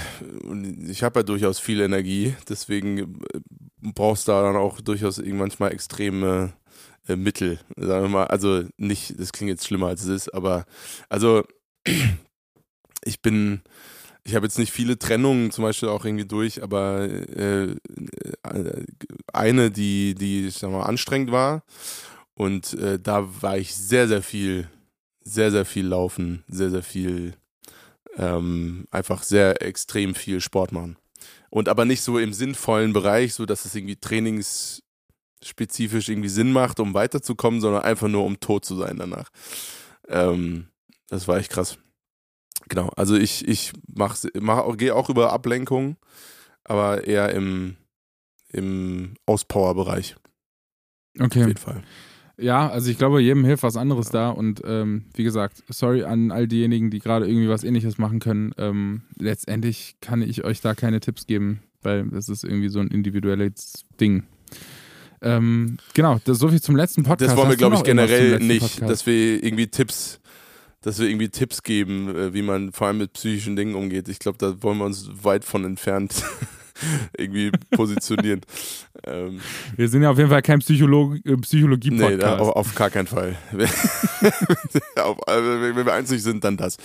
ich 0.88 1.04
habe 1.04 1.20
ja 1.20 1.24
durchaus 1.24 1.60
viel 1.60 1.82
Energie, 1.82 2.36
deswegen 2.48 3.20
äh, 3.34 3.40
brauchst 3.82 4.28
du 4.28 4.32
da 4.32 4.44
dann 4.44 4.56
auch 4.56 4.80
durchaus 4.82 5.22
manchmal 5.22 5.74
extreme 5.74 6.54
äh, 7.08 7.16
Mittel. 7.16 7.60
Sagen 7.76 8.04
wir 8.04 8.10
mal, 8.10 8.28
also 8.28 8.64
nicht, 8.78 9.20
das 9.20 9.34
klingt 9.34 9.50
jetzt 9.50 9.68
schlimmer 9.68 9.88
als 9.88 10.04
es 10.04 10.08
ist, 10.08 10.34
aber 10.34 10.66
also 11.10 11.44
ich 13.04 13.22
bin, 13.22 13.62
ich 14.24 14.36
habe 14.36 14.46
jetzt 14.46 14.60
nicht 14.60 14.72
viele 14.72 14.98
Trennungen 14.98 15.52
zum 15.52 15.64
Beispiel 15.64 15.90
auch 15.90 16.06
irgendwie 16.06 16.28
durch, 16.28 16.64
aber 16.64 17.10
äh, 17.10 17.76
eine, 19.34 19.72
die, 19.72 20.16
die, 20.16 20.48
ich 20.48 20.56
sag 20.56 20.72
mal, 20.72 20.84
anstrengend 20.84 21.32
war 21.32 21.64
und 22.36 22.74
äh, 22.76 23.00
da 23.00 23.28
war 23.42 23.58
ich 23.58 23.76
sehr, 23.76 24.08
sehr 24.08 24.22
viel, 24.22 24.70
sehr, 25.22 25.52
sehr 25.52 25.66
viel 25.66 25.88
laufen, 25.88 26.44
sehr, 26.48 26.70
sehr 26.70 26.84
viel 26.84 27.34
ähm, 28.20 28.86
einfach 28.92 29.24
sehr 29.24 29.64
extrem 29.64 30.14
viel 30.14 30.42
Sport 30.42 30.74
machen. 30.74 30.98
Und 31.50 31.70
aber 31.70 31.86
nicht 31.86 32.02
so 32.02 32.20
im 32.20 32.34
sinnvollen 32.34 32.92
Bereich, 32.94 33.34
so 33.34 33.46
dass 33.46 33.64
es 33.66 33.74
irgendwie 33.74 33.96
trainingsspezifisch 33.96 36.10
irgendwie 36.10 36.30
Sinn 36.30 36.52
macht, 36.52 36.80
um 36.80 36.94
weiterzukommen, 36.94 37.62
sondern 37.62 37.82
einfach 37.84 38.10
nur 38.10 38.26
um 38.26 38.40
tot 38.40 38.66
zu 38.66 38.76
sein 38.76 38.98
danach. 38.98 39.30
Ähm, 40.08 40.68
das 41.08 41.28
war 41.28 41.38
echt 41.38 41.52
krass. 41.52 41.80
Genau, 42.68 42.90
also 42.90 43.16
ich, 43.16 43.48
ich 43.48 43.72
mach, 43.88 44.16
mach, 44.40 44.78
gehe 44.78 44.94
auch 44.94 45.10
über 45.10 45.34
Ablenkung, 45.34 45.98
aber 46.64 47.08
eher 47.08 47.34
im, 47.34 47.78
im 48.50 49.16
Auspower-Bereich. 49.26 50.16
Okay. 51.18 51.42
Auf 51.42 51.48
jeden 51.48 51.58
Fall. 51.58 51.84
Ja, 52.40 52.70
also 52.70 52.90
ich 52.90 52.98
glaube, 52.98 53.22
jedem 53.22 53.44
hilft 53.44 53.64
was 53.64 53.76
anderes 53.76 54.10
da 54.10 54.30
und 54.30 54.62
ähm, 54.66 55.06
wie 55.14 55.24
gesagt, 55.24 55.64
sorry 55.70 56.04
an 56.04 56.32
all 56.32 56.48
diejenigen, 56.48 56.90
die 56.90 57.00
gerade 57.00 57.28
irgendwie 57.28 57.50
was 57.50 57.64
ähnliches 57.64 57.98
machen 57.98 58.20
können. 58.20 58.54
Ähm, 58.58 59.02
letztendlich 59.18 59.98
kann 60.02 60.22
ich 60.22 60.44
euch 60.44 60.62
da 60.62 60.74
keine 60.74 61.00
Tipps 61.00 61.28
geben, 61.28 61.62
weil 61.82 62.06
das 62.08 62.30
ist 62.30 62.44
irgendwie 62.44 62.70
so 62.70 62.80
ein 62.80 62.88
individuelles 62.88 63.86
Ding. 64.00 64.24
Ähm, 65.22 65.78
genau, 65.94 66.20
das 66.24 66.40
so 66.40 66.48
viel 66.48 66.62
zum 66.62 66.76
letzten 66.76 67.04
Podcast. 67.04 67.32
Das 67.32 67.38
wollen 67.38 67.50
wir, 67.50 67.58
glaube 67.58 67.76
ich, 67.76 67.84
generell 67.84 68.40
nicht, 68.40 68.62
Podcast? 68.62 68.90
dass 68.90 69.06
wir 69.06 69.44
irgendwie 69.44 69.68
Tipps, 69.68 70.22
dass 70.82 71.00
wir 71.00 71.10
irgendwie 71.10 71.30
Tipps 71.30 71.64
geben, 71.64 72.16
äh, 72.16 72.34
wie 72.34 72.42
man 72.42 72.72
vor 72.72 72.88
allem 72.88 73.00
mit 73.00 73.14
psychischen 73.14 73.58
Dingen 73.58 73.76
umgeht. 73.76 74.08
Ich 74.08 74.20
glaube, 74.20 74.38
da 74.38 74.64
wollen 74.64 74.78
wir 74.78 74.86
uns 74.86 75.10
weit 75.24 75.44
von 75.44 75.66
entfernt 75.66 76.24
irgendwie 77.18 77.52
positionieren. 77.72 78.42
ähm, 79.06 79.40
wir 79.76 79.90
sind 79.90 80.04
ja 80.04 80.12
auf 80.12 80.18
jeden 80.18 80.30
Fall 80.30 80.42
kein 80.42 80.60
Psycholo 80.60 81.16
äh, 81.26 81.36
Psychologie-Podcast. 81.38 82.18
Nee, 82.18 82.24
auf, 82.24 82.56
auf, 82.56 82.76
gar 82.76 82.90
keinen 82.90 83.08
Fall. 83.08 83.38
auf, 84.96 85.28
also, 85.28 85.62
wenn 85.62 85.86
wir 85.86 85.94
einzig 85.94 86.22
sind, 86.24 86.44
dann 86.44 86.58
das. 86.58 86.78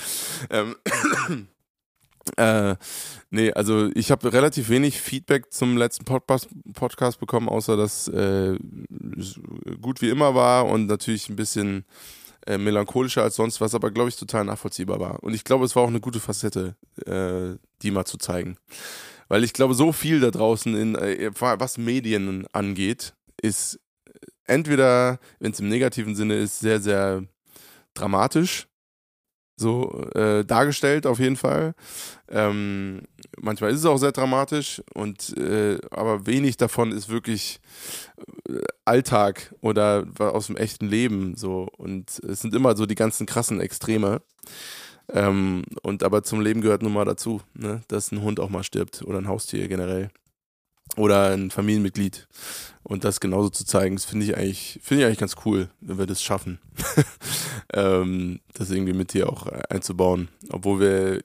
Ähm, 0.51 0.77
äh, 2.37 2.77
nee, 3.31 3.53
also 3.53 3.91
ich 3.95 4.11
habe 4.11 4.33
relativ 4.33 4.69
wenig 4.69 5.01
Feedback 5.01 5.53
zum 5.53 5.77
letzten 5.77 6.05
Podcast, 6.05 6.49
Podcast 6.75 7.21
bekommen, 7.21 7.49
außer 7.49 7.77
dass 7.77 8.09
äh, 8.09 8.57
gut 9.81 10.03
wie 10.03 10.11
immer 10.11 10.35
war 10.35 10.67
und 10.67 10.87
natürlich 10.87 11.29
ein 11.29 11.37
bisschen 11.37 11.85
äh, 12.47 12.59
melancholischer 12.59 13.23
als 13.23 13.37
sonst 13.37 13.61
was, 13.61 13.75
aber 13.75 13.91
glaube 13.91 14.09
ich 14.09 14.17
total 14.17 14.45
nachvollziehbar 14.45 15.01
war. 15.01 15.23
Und 15.23 15.35
ich 15.35 15.45
glaube, 15.45 15.65
es 15.65 15.75
war 15.77 15.83
auch 15.83 15.89
eine 15.89 16.01
gute 16.01 16.21
Facette, 16.21 16.77
äh, 17.07 17.59
die 17.83 17.91
mal 17.91 18.05
zu 18.05 18.19
zeigen. 18.19 18.57
Weil 19.29 19.45
ich 19.45 19.53
glaube, 19.53 19.75
so 19.75 19.93
viel 19.93 20.21
da 20.21 20.31
draußen, 20.31 20.75
in, 20.75 20.95
äh, 20.95 21.31
was 21.35 21.79
Medien 21.79 22.47
angeht, 22.53 23.15
ist 23.41 23.81
entweder, 24.47 25.19
wenn 25.39 25.53
es 25.53 25.61
im 25.61 25.69
negativen 25.69 26.15
Sinne 26.15 26.37
ist, 26.37 26.61
sehr, 26.61 26.81
sehr 26.81 27.25
dramatisch 27.95 28.67
so 29.57 30.05
äh, 30.15 30.45
dargestellt 30.45 31.07
auf 31.07 31.19
jeden 31.21 31.37
Fall. 31.37 31.75
Ähm, 32.29 33.03
manchmal 33.39 33.71
ist 33.71 33.81
es 33.81 33.87
auch 33.87 33.99
sehr 33.99 34.13
dramatisch 34.13 34.83
und 34.95 35.37
äh, 35.37 35.79
aber 35.91 36.27
wenig 36.27 36.57
davon 36.57 36.93
ist 36.93 37.09
wirklich 37.09 37.61
äh, 38.49 38.59
Alltag 38.85 39.55
oder 39.61 40.07
aus 40.19 40.49
dem 40.49 40.57
echten 40.57 40.89
Leben 40.89 41.37
so 41.37 41.69
und 41.77 42.19
es 42.25 42.41
sind 42.41 42.55
immer 42.55 42.77
so 42.77 42.87
die 42.87 42.97
ganzen 42.97 43.27
krassen 43.27 43.61
Extreme. 43.61 44.23
Ähm, 45.13 45.65
und 45.83 46.03
aber 46.03 46.23
zum 46.23 46.41
Leben 46.41 46.61
gehört 46.61 46.83
nun 46.83 46.93
mal 46.93 47.05
dazu, 47.05 47.41
ne? 47.55 47.83
dass 47.89 48.13
ein 48.13 48.23
Hund 48.23 48.41
auch 48.41 48.49
mal 48.49 48.65
stirbt 48.65 49.03
oder 49.03 49.19
ein 49.19 49.29
Haustier 49.29 49.69
generell 49.69 50.11
oder 50.97 51.31
ein 51.33 51.51
Familienmitglied. 51.51 52.29
Und 52.83 53.05
das 53.05 53.19
genauso 53.19 53.49
zu 53.49 53.65
zeigen, 53.65 53.97
das 53.97 54.05
finde 54.05 54.27
ich 54.27 54.37
eigentlich, 54.37 54.79
finde 54.83 55.03
ich 55.03 55.07
eigentlich 55.07 55.19
ganz 55.19 55.37
cool, 55.47 55.71
wenn 55.81 55.99
wir 55.99 56.05
das 56.05 56.23
schaffen. 56.23 56.59
ähm, 57.73 58.41
das 58.53 58.71
irgendwie 58.71 58.93
mit 58.93 59.13
hier 59.13 59.31
auch 59.31 59.47
einzubauen. 59.47 60.29
Obwohl 60.51 60.81
wir 60.81 61.25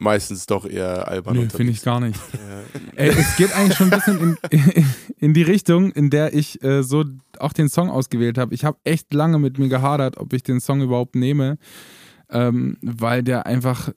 meistens 0.00 0.46
doch 0.46 0.66
eher 0.66 1.06
albern 1.06 1.36
Nee, 1.36 1.48
finde 1.48 1.72
ich 1.72 1.82
gar 1.82 2.00
nicht. 2.00 2.18
Ja. 2.32 2.80
Ey, 2.96 3.10
es 3.10 3.36
geht 3.36 3.54
eigentlich 3.54 3.78
schon 3.78 3.92
ein 3.92 3.98
bisschen 3.98 4.36
in, 4.50 4.84
in 5.18 5.34
die 5.34 5.42
Richtung, 5.42 5.92
in 5.92 6.10
der 6.10 6.34
ich 6.34 6.62
äh, 6.64 6.82
so 6.82 7.04
auch 7.38 7.52
den 7.52 7.68
Song 7.68 7.88
ausgewählt 7.88 8.36
habe. 8.36 8.52
Ich 8.52 8.64
habe 8.64 8.78
echt 8.82 9.14
lange 9.14 9.38
mit 9.38 9.58
mir 9.58 9.68
gehadert, 9.68 10.16
ob 10.16 10.32
ich 10.32 10.42
den 10.42 10.60
Song 10.60 10.82
überhaupt 10.82 11.14
nehme. 11.14 11.56
Ähm, 12.30 12.76
weil 12.80 13.22
der 13.22 13.46
einfach 13.46 13.90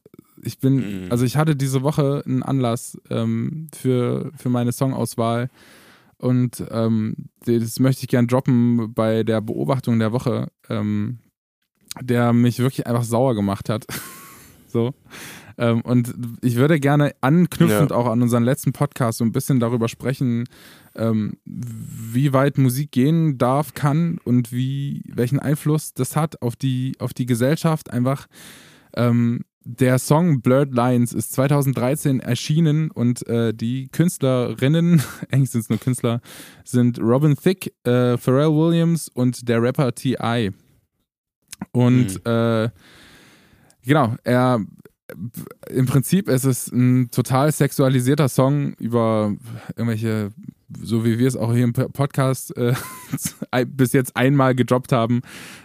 ich 0.46 0.60
bin, 0.60 1.06
mhm. 1.06 1.12
also 1.12 1.26
ich 1.26 1.38
hatte 1.38 1.56
diese 1.56 1.84
Woche 1.84 2.22
einen 2.26 2.44
Anlass 2.44 2.98
ähm, 3.10 3.68
für, 3.74 4.32
für 4.36 4.50
meine 4.50 4.72
Songauswahl 4.72 5.50
und 6.18 6.64
ähm, 6.72 7.16
das 7.46 7.80
möchte 7.80 8.04
ich 8.04 8.08
gerne 8.08 8.28
droppen 8.28 8.94
bei 8.94 9.24
der 9.24 9.42
Beobachtung 9.42 10.00
der 10.00 10.12
Woche, 10.14 10.48
ähm, 10.70 11.20
der 12.02 12.34
mich 12.34 12.60
wirklich 12.60 12.88
einfach 12.88 13.04
sauer 13.04 13.36
gemacht 13.36 13.70
hat. 13.70 13.86
so. 14.68 14.94
Ähm, 15.58 15.82
und 15.82 16.14
ich 16.42 16.56
würde 16.56 16.80
gerne 16.80 17.14
anknüpfend 17.22 17.92
ja. 17.92 17.98
auch 17.98 18.08
an 18.08 18.22
unseren 18.22 18.44
letzten 18.44 18.72
Podcast 18.72 19.18
so 19.18 19.26
ein 19.26 19.34
bisschen 19.34 19.60
darüber 19.60 19.88
sprechen, 19.90 20.46
ähm, 20.96 21.38
wie 21.46 22.34
weit 22.34 22.58
Musik 22.58 22.92
gehen 22.92 23.38
darf, 23.38 23.74
kann 23.74 24.20
und 24.24 24.52
wie, 24.52 25.04
welchen 25.08 25.40
Einfluss 25.40 25.94
das 25.94 26.16
hat 26.16 26.42
auf 26.42 26.56
die, 26.56 26.94
auf 27.00 27.14
die 27.14 27.26
Gesellschaft. 27.26 27.92
Einfach, 27.92 28.28
ähm, 28.96 29.42
der 29.66 29.98
Song 29.98 30.42
Blurred 30.42 30.74
Lines 30.74 31.14
ist 31.14 31.32
2013 31.34 32.20
erschienen 32.20 32.92
und 32.92 33.26
äh, 33.28 33.54
die 33.54 33.88
Künstlerinnen, 33.90 35.02
eigentlich 35.32 35.52
sind 35.52 35.62
es 35.62 35.70
nur 35.70 35.80
Künstler, 35.80 36.22
sind 36.66 37.00
Robin 37.00 37.36
Thicke, 37.36 37.72
äh, 37.84 38.18
Pharrell 38.18 38.52
Williams 38.52 39.10
und 39.10 39.48
der 39.48 39.62
Rapper 39.62 39.96
T.I. 39.96 40.52
Und 41.72 42.26
mhm. 42.26 42.32
äh, 42.32 42.70
genau, 43.86 44.16
er 44.24 44.60
im 45.70 45.86
Prinzip 45.86 46.30
ist 46.30 46.46
es 46.46 46.72
ein 46.72 47.10
total 47.12 47.52
sexualisierter 47.52 48.30
Song 48.30 48.74
über 48.74 49.36
irgendwelche 49.76 50.32
so 50.82 51.06
wie 51.06 51.20
wir 51.20 51.28
es 51.28 51.36
auch 51.36 51.54
hier 51.54 51.64
im 51.64 51.74
Podcast 51.74 52.56
äh, 52.58 52.74
bis 53.68 53.94
jetzt 53.94 54.16
einmal 54.16 54.56
gedroppt 54.56 54.92
haben, 54.92 55.22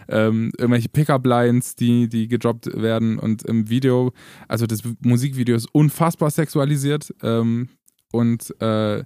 ähm, 0.07 0.51
irgendwelche 0.57 0.89
Pickup-Lines, 0.89 1.75
die, 1.75 2.07
die 2.09 2.27
gedroppt 2.27 2.67
werden 2.79 3.19
und 3.19 3.43
im 3.43 3.69
Video, 3.69 4.13
also 4.47 4.65
das 4.65 4.81
Musikvideo 5.01 5.55
ist 5.55 5.67
unfassbar 5.73 6.29
sexualisiert 6.29 7.13
ähm, 7.23 7.69
und 8.11 8.53
äh, 8.61 9.03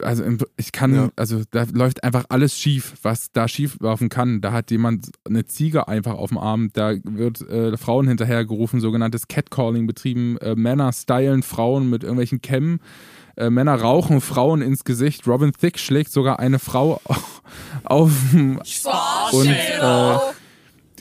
also 0.00 0.24
ich 0.56 0.72
kann, 0.72 0.94
ja. 0.94 1.08
also 1.16 1.42
da 1.50 1.64
läuft 1.72 2.04
einfach 2.04 2.24
alles 2.28 2.58
schief, 2.58 2.94
was 3.02 3.32
da 3.32 3.48
schief 3.48 3.78
laufen 3.80 4.08
kann. 4.08 4.40
Da 4.40 4.52
hat 4.52 4.70
jemand 4.70 5.10
eine 5.24 5.44
Ziege 5.44 5.88
einfach 5.88 6.14
auf 6.14 6.30
dem 6.30 6.38
Arm, 6.38 6.70
da 6.72 6.94
wird 7.04 7.40
äh, 7.48 7.76
Frauen 7.76 8.08
hinterhergerufen, 8.08 8.80
sogenanntes 8.80 9.28
Catcalling 9.28 9.86
betrieben, 9.86 10.38
äh, 10.38 10.54
Männer 10.54 10.92
stylen 10.92 11.42
Frauen 11.42 11.90
mit 11.90 12.02
irgendwelchen 12.02 12.40
Kämmen 12.40 12.80
äh, 13.36 13.50
Männer 13.50 13.74
rauchen 13.74 14.20
Frauen 14.20 14.62
ins 14.62 14.84
Gesicht. 14.84 15.26
Robin 15.26 15.52
Thicke 15.52 15.78
schlägt 15.78 16.10
sogar 16.10 16.38
eine 16.38 16.58
Frau 16.58 17.00
auf 17.84 18.10
und 18.32 19.46
äh, 19.46 20.18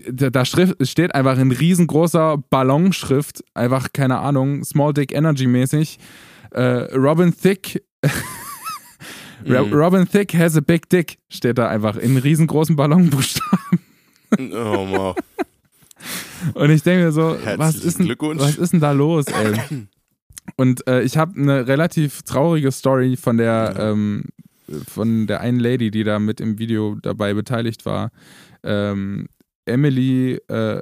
da 0.06 0.46
Schrift, 0.46 0.76
steht 0.88 1.16
einfach 1.16 1.38
in 1.38 1.52
riesengroßer 1.52 2.38
Ballonschrift, 2.50 3.44
einfach 3.54 3.88
keine 3.94 4.20
Ahnung, 4.20 4.64
Small 4.64 4.94
Dick 4.94 5.14
Energy 5.14 5.48
mäßig. 5.48 5.98
Äh, 6.52 6.62
Robin 6.96 7.36
Thicke 7.36 7.82
mhm. 9.44 9.74
Robin 9.74 10.08
Thicke 10.08 10.38
has 10.38 10.56
a 10.56 10.62
big 10.62 10.90
dick 10.90 11.18
steht 11.30 11.58
da 11.58 11.68
einfach 11.68 11.98
in 11.98 12.18
riesengroßen 12.18 12.76
Ballonbuchstaben. 12.76 13.80
Oh, 14.38 14.88
wow. 14.90 15.16
Und 16.54 16.70
ich 16.70 16.84
denke 16.84 17.06
mir 17.06 17.12
so, 17.12 17.38
was 17.58 17.76
ist, 17.76 18.00
denn, 18.00 18.10
was 18.10 18.58
ist 18.58 18.74
denn 18.74 18.80
da 18.80 18.92
los, 18.92 19.26
ey? 19.28 19.88
Und 20.58 20.88
äh, 20.88 21.02
ich 21.02 21.18
habe 21.18 21.40
eine 21.40 21.68
relativ 21.68 22.22
traurige 22.22 22.72
Story 22.72 23.18
von 23.18 23.38
der, 23.38 23.76
ähm, 23.80 24.26
von 24.88 25.26
der 25.26 25.42
einen 25.42 25.60
Lady, 25.60 25.90
die 25.90 26.04
da 26.04 26.20
mit 26.20 26.40
im 26.40 26.60
Video 26.60 26.96
dabei 27.02 27.34
beteiligt 27.34 27.86
war. 27.86 28.12
Ähm, 28.64 29.28
Emily 29.66 30.40
äh, 30.48 30.82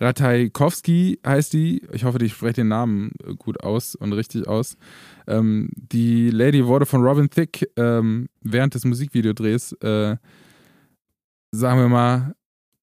Ratajkowski 0.00 1.20
heißt 1.26 1.52
die. 1.52 1.82
Ich 1.92 2.04
hoffe, 2.04 2.18
ich 2.22 2.34
spreche 2.34 2.54
den 2.54 2.68
Namen 2.68 3.12
gut 3.38 3.62
aus 3.62 3.94
und 3.94 4.12
richtig 4.12 4.46
aus. 4.46 4.76
Ähm, 5.26 5.70
die 5.74 6.30
Lady 6.30 6.66
wurde 6.66 6.86
von 6.86 7.02
Robin 7.02 7.30
Thicke 7.30 7.66
ähm, 7.76 8.28
während 8.42 8.74
des 8.74 8.84
Musikvideodrehs, 8.84 9.72
äh, 9.80 10.16
sagen 11.52 11.80
wir 11.80 11.88
mal, 11.88 12.34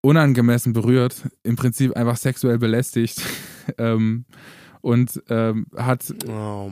unangemessen 0.01 0.73
berührt. 0.73 1.15
Im 1.43 1.55
Prinzip 1.55 1.95
einfach 1.95 2.17
sexuell 2.17 2.57
belästigt. 2.57 3.21
ähm, 3.77 4.25
und 4.81 5.23
ähm, 5.29 5.67
hat, 5.77 6.13
oh 6.27 6.69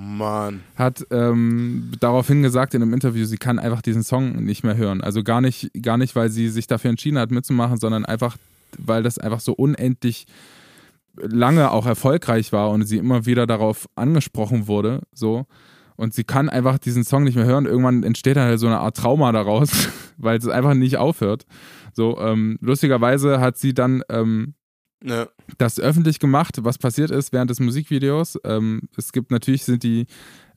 hat 0.76 1.08
ähm, 1.12 1.94
daraufhin 2.02 2.44
gesagt 2.44 2.74
in 2.74 2.82
einem 2.82 2.94
Interview, 2.94 3.24
sie 3.24 3.38
kann 3.38 3.58
einfach 3.58 3.82
diesen 3.82 4.04
Song 4.04 4.44
nicht 4.44 4.66
mehr 4.66 4.76
hören. 4.76 5.00
Also 5.00 5.24
gar 5.24 5.40
nicht, 5.40 5.72
gar 5.82 5.98
nicht, 5.98 6.14
weil 6.14 6.30
sie 6.30 6.50
sich 6.50 6.68
dafür 6.68 6.90
entschieden 6.90 7.18
hat 7.18 7.32
mitzumachen, 7.32 7.78
sondern 7.78 8.04
einfach, 8.04 8.36
weil 8.80 9.04
das 9.04 9.18
einfach 9.18 9.40
so 9.40 9.54
unendlich 9.54 10.26
lange 11.16 11.72
auch 11.72 11.86
erfolgreich 11.86 12.54
war 12.54 12.70
und 12.70 12.86
sie 12.86 12.98
immer 12.98 13.26
wieder 13.26 13.48
darauf 13.48 13.88
angesprochen 13.96 14.68
wurde, 14.68 15.02
so. 15.14 15.46
Und 15.98 16.16
sie 16.16 16.24
kann 16.24 16.50
einfach 16.50 16.80
diesen 16.80 17.04
Song 17.04 17.26
nicht 17.26 17.36
mehr 17.36 17.46
hören. 17.46 17.68
Irgendwann 17.68 18.02
entsteht 18.02 18.36
dann 18.36 18.48
halt 18.48 18.60
so 18.60 18.66
eine 18.66 18.80
Art 18.80 18.98
Trauma 18.98 19.32
daraus, 19.32 19.90
weil 20.18 20.38
es 20.38 20.48
einfach 20.48 20.74
nicht 20.74 20.98
aufhört. 20.98 21.46
So, 21.94 22.18
ähm, 22.18 22.58
lustigerweise 22.60 23.40
hat 23.40 23.58
sie 23.58 23.76
dann 23.76 24.02
ähm, 24.10 24.56
ja. 25.04 25.28
das 25.58 25.80
öffentlich 25.80 26.20
gemacht, 26.20 26.58
was 26.62 26.78
passiert 26.78 27.12
ist 27.12 27.34
während 27.34 27.52
des 27.52 27.60
Musikvideos. 27.60 28.40
Ähm, 28.44 28.84
es 28.98 29.12
gibt 29.12 29.30
natürlich, 29.30 29.64
sind 29.64 29.84
die 29.84 30.08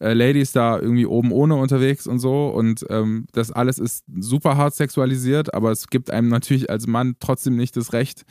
äh, 0.00 0.12
Ladies 0.12 0.52
da 0.52 0.78
irgendwie 0.78 1.06
oben 1.06 1.32
ohne 1.32 1.56
unterwegs 1.56 2.06
und 2.06 2.18
so 2.18 2.48
und 2.48 2.84
ähm, 2.90 3.26
das 3.32 3.50
alles 3.52 3.78
ist 3.78 4.04
super 4.18 4.56
hart 4.56 4.74
sexualisiert, 4.74 5.54
aber 5.54 5.70
es 5.70 5.88
gibt 5.88 6.10
einem 6.10 6.28
natürlich 6.28 6.70
als 6.70 6.86
Mann 6.86 7.16
trotzdem 7.20 7.56
nicht 7.56 7.76
das 7.76 7.92
Recht, 7.92 8.24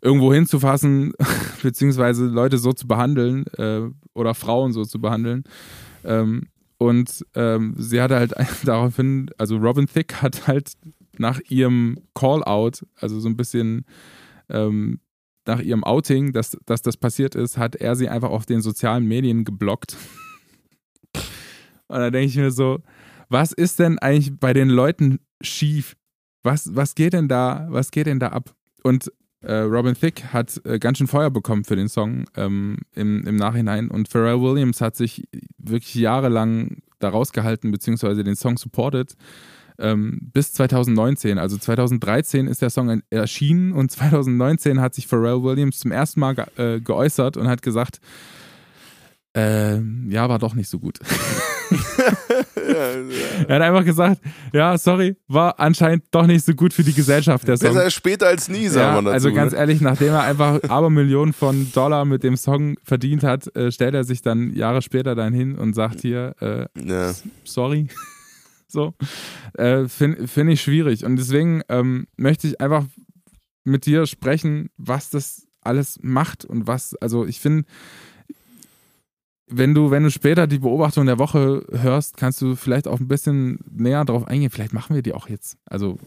irgendwo 0.00 0.32
hinzufassen, 0.32 1.12
beziehungsweise 1.62 2.26
Leute 2.26 2.58
so 2.58 2.72
zu 2.72 2.86
behandeln 2.86 3.46
äh, 3.56 3.82
oder 4.14 4.34
Frauen 4.34 4.72
so 4.72 4.84
zu 4.84 5.00
behandeln. 5.00 5.44
Ähm, 6.04 6.48
und 6.78 7.26
ähm, 7.34 7.74
sie 7.76 8.00
hatte 8.00 8.16
halt 8.16 8.34
daraufhin, 8.64 9.30
also 9.38 9.56
Robin 9.56 9.86
Thicke 9.86 10.22
hat 10.22 10.46
halt 10.46 10.72
nach 11.18 11.40
ihrem 11.48 11.98
Call-out, 12.14 12.86
also 12.96 13.18
so 13.18 13.28
ein 13.28 13.36
bisschen 13.36 13.84
ähm, 14.48 15.00
nach 15.46 15.60
ihrem 15.60 15.82
Outing, 15.82 16.32
dass, 16.32 16.56
dass 16.66 16.82
das 16.82 16.96
passiert 16.96 17.34
ist, 17.34 17.58
hat 17.58 17.74
er 17.74 17.96
sie 17.96 18.08
einfach 18.08 18.30
auf 18.30 18.46
den 18.46 18.60
sozialen 18.60 19.04
Medien 19.06 19.44
geblockt. 19.44 19.96
Und 21.88 21.98
da 21.98 22.10
denke 22.10 22.28
ich 22.28 22.36
mir 22.36 22.50
so, 22.50 22.80
was 23.28 23.52
ist 23.52 23.78
denn 23.78 23.98
eigentlich 23.98 24.38
bei 24.38 24.52
den 24.52 24.68
Leuten 24.68 25.20
schief? 25.40 25.96
Was, 26.42 26.74
was 26.74 26.94
geht 26.94 27.12
denn 27.12 27.28
da, 27.28 27.66
was 27.70 27.90
geht 27.90 28.06
denn 28.06 28.20
da 28.20 28.28
ab? 28.28 28.54
Und 28.82 29.12
äh, 29.42 29.54
Robin 29.54 29.94
Thicke 29.94 30.32
hat 30.32 30.60
äh, 30.64 30.78
ganz 30.78 30.98
schön 30.98 31.06
Feuer 31.06 31.30
bekommen 31.30 31.64
für 31.64 31.76
den 31.76 31.88
Song 31.88 32.24
ähm, 32.36 32.78
im, 32.94 33.26
im 33.26 33.36
Nachhinein 33.36 33.90
und 33.90 34.08
Pharrell 34.08 34.40
Williams 34.40 34.80
hat 34.80 34.96
sich 34.96 35.28
wirklich 35.58 35.94
jahrelang 35.94 36.78
da 36.98 37.10
rausgehalten, 37.10 37.70
beziehungsweise 37.70 38.24
den 38.24 38.34
Song 38.34 38.58
supported 38.58 39.14
ähm, 39.78 40.18
bis 40.32 40.52
2019. 40.52 41.38
Also 41.38 41.56
2013 41.56 42.48
ist 42.48 42.62
der 42.62 42.70
Song 42.70 43.02
erschienen 43.10 43.72
und 43.72 43.92
2019 43.92 44.80
hat 44.80 44.94
sich 44.94 45.06
Pharrell 45.06 45.42
Williams 45.42 45.78
zum 45.78 45.92
ersten 45.92 46.20
Mal 46.20 46.34
ge 46.34 46.46
äh, 46.56 46.80
geäußert 46.80 47.36
und 47.36 47.46
hat 47.46 47.62
gesagt, 47.62 48.00
äh, 49.36 49.78
ja, 50.08 50.28
war 50.28 50.38
doch 50.38 50.54
nicht 50.54 50.68
so 50.68 50.78
gut. 50.78 50.98
er 53.48 53.54
hat 53.56 53.62
einfach 53.62 53.84
gesagt, 53.84 54.20
ja, 54.52 54.76
sorry, 54.78 55.16
war 55.26 55.58
anscheinend 55.58 56.04
doch 56.10 56.26
nicht 56.26 56.44
so 56.44 56.54
gut 56.54 56.72
für 56.72 56.82
die 56.82 56.92
Gesellschaft 56.92 57.46
der 57.46 57.56
Song. 57.56 57.74
Besser 57.74 57.90
später 57.90 58.26
als 58.26 58.48
nie, 58.48 58.68
sagen 58.68 58.80
ja, 58.80 58.94
wir 58.96 59.02
dazu. 59.02 59.14
Also 59.14 59.32
ganz 59.32 59.52
ne? 59.52 59.58
ehrlich, 59.58 59.80
nachdem 59.80 60.08
er 60.08 60.22
einfach 60.22 60.62
Abermillionen 60.68 61.32
von 61.32 61.70
Dollar 61.72 62.04
mit 62.04 62.22
dem 62.22 62.36
Song 62.36 62.76
verdient 62.82 63.22
hat, 63.22 63.54
äh, 63.56 63.70
stellt 63.72 63.94
er 63.94 64.04
sich 64.04 64.22
dann 64.22 64.54
Jahre 64.54 64.82
später 64.82 65.14
dann 65.14 65.32
hin 65.32 65.56
und 65.58 65.74
sagt 65.74 66.00
hier, 66.00 66.34
äh, 66.40 66.66
ja. 66.84 67.12
sorry. 67.44 67.88
So, 68.70 68.92
äh, 69.54 69.88
finde 69.88 70.28
find 70.28 70.50
ich 70.50 70.60
schwierig. 70.60 71.06
Und 71.06 71.16
deswegen 71.16 71.62
ähm, 71.70 72.06
möchte 72.18 72.46
ich 72.46 72.60
einfach 72.60 72.84
mit 73.64 73.86
dir 73.86 74.06
sprechen, 74.06 74.68
was 74.76 75.08
das 75.08 75.46
alles 75.62 75.98
macht 76.02 76.44
und 76.44 76.66
was, 76.66 76.94
also 76.96 77.24
ich 77.24 77.40
finde, 77.40 77.64
wenn 79.50 79.74
du, 79.74 79.90
wenn 79.90 80.02
du 80.02 80.10
später 80.10 80.46
die 80.46 80.58
Beobachtung 80.58 81.06
der 81.06 81.18
Woche 81.18 81.64
hörst, 81.70 82.16
kannst 82.16 82.40
du 82.42 82.54
vielleicht 82.54 82.86
auch 82.86 83.00
ein 83.00 83.08
bisschen 83.08 83.58
näher 83.70 84.04
drauf 84.04 84.26
eingehen. 84.26 84.50
Vielleicht 84.50 84.72
machen 84.72 84.94
wir 84.94 85.02
die 85.02 85.14
auch 85.14 85.28
jetzt. 85.28 85.56
Also 85.66 85.98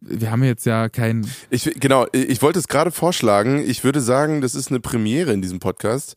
wir 0.00 0.30
haben 0.30 0.44
jetzt 0.44 0.66
ja 0.66 0.88
kein. 0.88 1.26
Ich, 1.50 1.64
genau, 1.80 2.06
ich 2.12 2.42
wollte 2.42 2.58
es 2.58 2.68
gerade 2.68 2.90
vorschlagen. 2.90 3.64
Ich 3.66 3.84
würde 3.84 4.00
sagen, 4.00 4.40
das 4.40 4.54
ist 4.54 4.70
eine 4.70 4.80
Premiere 4.80 5.32
in 5.32 5.42
diesem 5.42 5.58
Podcast. 5.58 6.16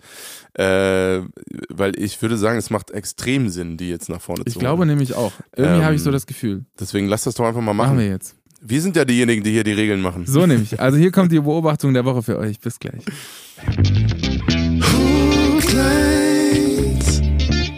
Äh, 0.54 1.22
weil 1.70 1.98
ich 1.98 2.22
würde 2.22 2.38
sagen, 2.38 2.58
es 2.58 2.70
macht 2.70 2.92
extrem 2.92 3.50
Sinn, 3.50 3.78
die 3.78 3.90
jetzt 3.90 4.10
nach 4.10 4.22
vorne 4.22 4.44
ich 4.46 4.54
zu 4.54 4.60
Ich 4.60 4.60
glaube 4.60 4.86
nämlich 4.86 5.16
auch. 5.16 5.32
Irgendwie 5.56 5.80
ähm, 5.80 5.86
habe 5.86 5.96
ich 5.96 6.04
so 6.04 6.12
das 6.12 6.28
Gefühl. 6.28 6.66
Deswegen 6.80 7.08
lass 7.08 7.24
das 7.24 7.36
doch 7.36 7.46
einfach 7.46 7.62
mal 7.62 7.74
machen. 7.74 7.96
Machen 7.96 8.00
wir 8.00 8.10
jetzt. 8.10 8.36
Wir 8.62 8.82
sind 8.82 8.98
ja 8.98 9.06
diejenigen, 9.06 9.44
die 9.44 9.52
hier 9.52 9.64
die 9.64 9.72
Regeln 9.72 10.02
machen. 10.02 10.26
So 10.26 10.46
nämlich. 10.46 10.80
Also 10.82 10.98
hier 10.98 11.12
kommt 11.12 11.32
die 11.32 11.40
Beobachtung 11.40 11.94
der 11.94 12.04
Woche 12.04 12.24
für 12.24 12.38
euch. 12.38 12.60
Bis 12.60 12.78
gleich. 12.80 13.06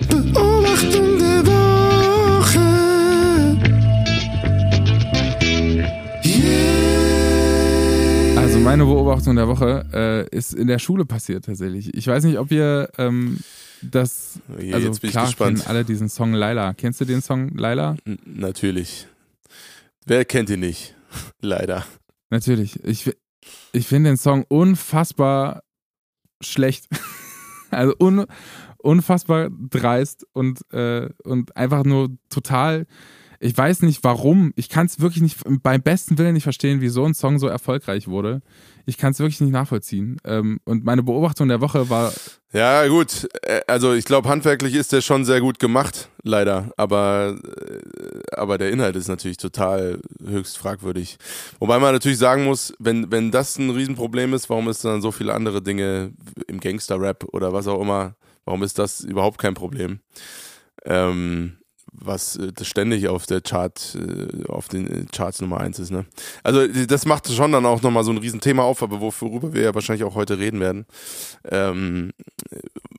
Beobachtung 0.09 1.17
der 1.19 1.45
Woche. 1.45 2.59
Yeah. 6.25 6.81
Also 8.39 8.59
meine 8.59 8.85
Beobachtung 8.85 9.35
der 9.35 9.47
Woche 9.47 9.85
äh, 9.93 10.35
ist 10.35 10.53
in 10.53 10.67
der 10.67 10.79
Schule 10.79 11.05
passiert 11.05 11.45
tatsächlich. 11.45 11.93
Ich 11.93 12.07
weiß 12.07 12.23
nicht, 12.23 12.37
ob 12.37 12.51
ihr 12.51 12.89
ähm, 12.97 13.39
das, 13.81 14.39
also 14.57 14.87
Jetzt 14.87 15.01
bin 15.01 15.11
klar 15.11 15.23
ich 15.25 15.31
gespannt. 15.31 15.57
kennen 15.59 15.69
alle 15.69 15.85
diesen 15.85 16.09
Song 16.09 16.33
Laila. 16.33 16.73
Kennst 16.73 17.01
du 17.01 17.05
den 17.05 17.21
Song 17.21 17.49
Laila? 17.55 17.97
N 18.05 18.19
natürlich. 18.25 19.07
Wer 20.05 20.25
kennt 20.25 20.49
ihn 20.49 20.61
nicht? 20.61 20.95
Leider. 21.41 21.85
Natürlich. 22.29 22.83
Ich, 22.83 23.11
ich 23.73 23.87
finde 23.87 24.11
den 24.11 24.17
Song 24.17 24.45
unfassbar 24.47 25.63
schlecht. 26.41 26.87
also 27.71 27.93
un, 27.99 28.25
unfassbar 28.77 29.49
dreist 29.49 30.25
und, 30.33 30.61
äh, 30.71 31.09
und 31.23 31.55
einfach 31.55 31.83
nur 31.83 32.09
total. 32.29 32.87
Ich 33.39 33.57
weiß 33.57 33.81
nicht 33.81 34.03
warum. 34.03 34.53
Ich 34.55 34.69
kann 34.69 34.85
es 34.85 34.99
wirklich 34.99 35.23
nicht 35.23 35.39
beim 35.63 35.81
besten 35.81 36.17
Willen 36.19 36.33
nicht 36.33 36.43
verstehen, 36.43 36.79
wie 36.79 36.89
so 36.89 37.03
ein 37.03 37.15
Song 37.15 37.39
so 37.39 37.47
erfolgreich 37.47 38.07
wurde. 38.07 38.41
Ich 38.85 38.97
kann 38.97 39.11
es 39.11 39.19
wirklich 39.19 39.41
nicht 39.41 39.51
nachvollziehen. 39.51 40.17
Ähm, 40.23 40.59
und 40.63 40.85
meine 40.85 41.01
Beobachtung 41.01 41.47
der 41.47 41.61
Woche 41.61 41.89
war. 41.89 42.13
Ja, 42.53 42.85
gut. 42.87 43.29
Äh, 43.43 43.61
also 43.67 43.93
ich 43.93 44.05
glaube, 44.05 44.27
handwerklich 44.27 44.75
ist 44.75 44.91
der 44.91 45.01
schon 45.01 45.23
sehr 45.25 45.39
gut 45.39 45.59
gemacht, 45.59 46.09
leider. 46.23 46.71
Aber, 46.77 47.37
äh, 47.43 48.35
aber 48.35 48.57
der 48.57 48.71
Inhalt 48.71 48.95
ist 48.95 49.07
natürlich 49.07 49.37
total 49.37 49.99
höchst 50.25 50.57
fragwürdig. 50.57 51.17
Wobei 51.59 51.79
man 51.79 51.93
natürlich 51.93 52.17
sagen 52.17 52.43
muss, 52.43 52.73
wenn, 52.79 53.11
wenn 53.11 53.31
das 53.31 53.57
ein 53.57 53.69
Riesenproblem 53.69 54.33
ist, 54.33 54.49
warum 54.49 54.67
ist 54.67 54.83
dann 54.83 55.01
so 55.01 55.11
viele 55.11 55.33
andere 55.33 55.61
Dinge 55.61 56.11
im 56.47 56.59
Gangster-Rap 56.59 57.25
oder 57.31 57.53
was 57.53 57.67
auch 57.67 57.81
immer 57.81 58.15
Warum 58.45 58.63
ist 58.63 58.79
das 58.79 59.01
überhaupt 59.01 59.37
kein 59.37 59.53
Problem? 59.53 59.99
Ähm, 60.85 61.57
was 61.91 62.37
äh, 62.37 62.51
das 62.53 62.67
ständig 62.67 63.07
auf 63.07 63.25
der 63.25 63.41
Chart, 63.41 63.95
äh, 63.95 64.45
auf 64.47 64.67
den 64.67 64.87
äh, 64.87 65.05
Charts 65.11 65.41
Nummer 65.41 65.59
1 65.59 65.79
ist, 65.79 65.91
ne? 65.91 66.05
Also 66.43 66.67
das 66.67 67.05
macht 67.05 67.31
schon 67.31 67.51
dann 67.51 67.65
auch 67.65 67.81
nochmal 67.81 68.03
so 68.03 68.11
ein 68.11 68.17
Riesenthema 68.17 68.63
auf, 68.63 68.81
aber 68.83 69.01
worüber 69.01 69.53
wir 69.53 69.61
ja 69.61 69.75
wahrscheinlich 69.75 70.03
auch 70.03 70.15
heute 70.15 70.39
reden 70.39 70.59
werden. 70.59 70.85
Ähm, 71.49 72.11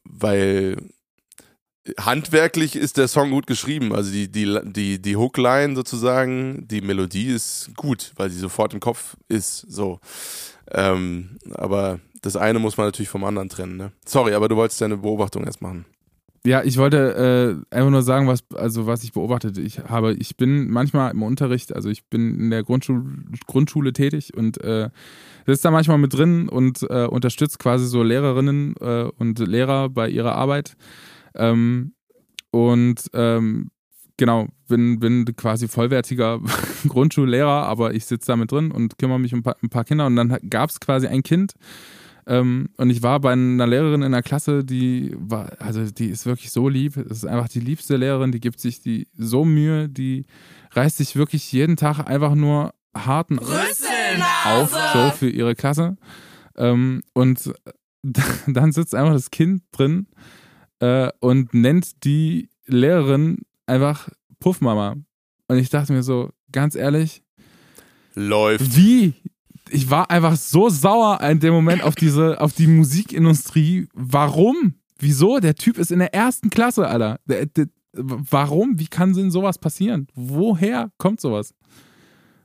weil 0.04 0.76
handwerklich 1.99 2.76
ist 2.76 2.96
der 2.96 3.08
Song 3.08 3.30
gut 3.30 3.46
geschrieben. 3.46 3.94
Also 3.94 4.12
die, 4.12 4.30
die, 4.30 4.58
die, 4.64 5.00
die 5.00 5.16
Hookline 5.16 5.75
sozusagen, 5.75 6.66
die 6.68 6.80
Melodie 6.80 7.28
ist 7.28 7.70
gut, 7.76 8.12
weil 8.16 8.30
sie 8.30 8.38
sofort 8.38 8.72
im 8.75 8.80
Kopf 8.80 9.16
ist. 9.28 9.66
So. 9.68 10.00
Ähm, 10.70 11.38
aber 11.54 11.99
das 12.22 12.37
eine 12.37 12.58
muss 12.58 12.76
man 12.76 12.87
natürlich 12.87 13.08
vom 13.08 13.25
anderen 13.25 13.49
trennen. 13.49 13.76
Ne? 13.76 13.92
Sorry, 14.06 14.34
aber 14.34 14.49
du 14.49 14.56
wolltest 14.56 14.80
deine 14.80 14.96
Beobachtung 14.96 15.44
erst 15.44 15.61
machen. 15.61 15.84
Ja, 16.44 16.64
ich 16.64 16.76
wollte 16.76 17.64
äh, 17.70 17.75
einfach 17.75 17.90
nur 17.90 18.02
sagen, 18.02 18.26
was, 18.26 18.42
also 18.54 18.87
was 18.87 19.04
ich 19.04 19.12
beobachtet 19.12 19.58
ich 19.58 19.78
habe. 19.78 20.14
Ich 20.14 20.37
bin 20.37 20.70
manchmal 20.70 21.12
im 21.12 21.22
Unterricht, 21.22 21.72
also 21.72 21.88
ich 21.88 22.04
bin 22.06 22.40
in 22.40 22.50
der 22.50 22.64
Grundschule, 22.64 23.04
Grundschule 23.46 23.92
tätig 23.92 24.37
und 24.37 24.61
äh, 24.61 24.90
sitze 25.46 25.62
da 25.62 25.70
manchmal 25.70 25.99
mit 25.99 26.14
drin 26.14 26.49
und 26.49 26.82
äh, 26.90 27.06
unterstützt 27.06 27.61
quasi 27.61 27.87
so 27.87 28.02
Lehrerinnen 28.02 28.75
äh, 28.80 29.05
und 29.16 29.38
Lehrer 29.38 29.88
bei 29.88 30.09
ihrer 30.09 30.35
Arbeit. 30.35 30.76
Ähm, 31.37 31.94
und 32.50 33.09
ähm, 33.14 33.70
genau, 34.16 34.48
bin, 34.68 34.98
bin 34.98 35.24
quasi 35.37 35.68
vollwertiger 35.68 36.40
Grundschullehrer, 36.88 37.66
aber 37.68 37.94
ich 37.94 38.05
sitze 38.07 38.26
da 38.26 38.37
mit 38.37 38.50
drin 38.50 38.72
und 38.72 38.98
kümmere 38.98 39.20
mich 39.20 39.33
um 39.33 39.40
ein 39.40 39.44
paar, 39.44 39.57
ein 39.62 39.68
paar 39.68 39.85
Kinder. 39.85 40.07
Und 40.07 40.16
dann 40.16 40.37
gab 40.50 40.70
es 40.70 40.81
quasi 40.81 41.07
ein 41.07 41.22
Kind, 41.22 41.55
ähm, 42.26 42.68
und 42.76 42.90
ich 42.90 43.02
war 43.02 43.20
bei 43.20 43.32
einer 43.32 43.66
Lehrerin 43.66 44.02
in 44.02 44.12
der 44.12 44.22
Klasse, 44.22 44.64
die 44.64 45.14
war, 45.18 45.50
also 45.58 45.85
die 45.90 46.08
ist 46.08 46.24
wirklich 46.24 46.50
so 46.52 46.68
lieb. 46.68 46.94
Das 46.94 47.18
ist 47.18 47.26
einfach 47.26 47.48
die 47.48 47.61
liebste 47.61 47.96
Lehrerin, 47.96 48.32
die 48.32 48.40
gibt 48.40 48.61
sich 48.61 48.80
die 48.80 49.08
so 49.16 49.44
Mühe, 49.44 49.88
die 49.88 50.26
reißt 50.70 50.98
sich 50.98 51.16
wirklich 51.16 51.50
jeden 51.52 51.76
Tag 51.76 52.06
einfach 52.06 52.35
nur 52.35 52.74
harten 52.94 53.38
auf, 54.44 54.76
so 54.92 55.11
für 55.11 55.28
ihre 55.28 55.54
Klasse. 55.54 55.96
Ähm, 56.56 57.02
und 57.12 57.52
dann 58.46 58.72
sitzt 58.72 58.94
einfach 58.94 59.14
das 59.14 59.30
Kind 59.30 59.62
drin 59.72 60.06
äh, 60.78 61.11
und 61.20 61.54
nennt 61.54 62.04
die 62.04 62.50
Lehrerin 62.66 63.38
einfach 63.66 64.08
Puffmama. 64.38 64.96
Und 65.48 65.58
ich 65.58 65.70
dachte 65.70 65.92
mir 65.92 66.02
so, 66.02 66.30
ganz 66.52 66.76
ehrlich, 66.76 67.22
läuft. 68.14 68.76
Wie? 68.76 69.14
Ich 69.72 69.90
war 69.90 70.11
einfach 70.11 70.37
so 70.37 70.68
sauer 70.68 71.20
in 71.22 71.40
dem 71.40 71.54
Moment 71.54 71.82
auf 71.82 71.94
diese, 71.94 72.40
auf 72.40 72.52
die 72.52 72.66
Musikindustrie. 72.66 73.88
Warum? 73.94 74.74
Wieso? 74.98 75.40
Der 75.40 75.54
Typ 75.54 75.78
ist 75.78 75.90
in 75.90 75.98
der 75.98 76.14
ersten 76.14 76.50
Klasse, 76.50 76.87
Alter. 76.87 77.18
Der, 77.26 77.46
der, 77.46 77.66
warum? 77.92 78.78
Wie 78.78 78.87
kann 78.87 79.14
denn 79.14 79.30
sowas 79.30 79.58
passieren? 79.58 80.06
Woher 80.14 80.90
kommt 80.98 81.20
sowas? 81.20 81.54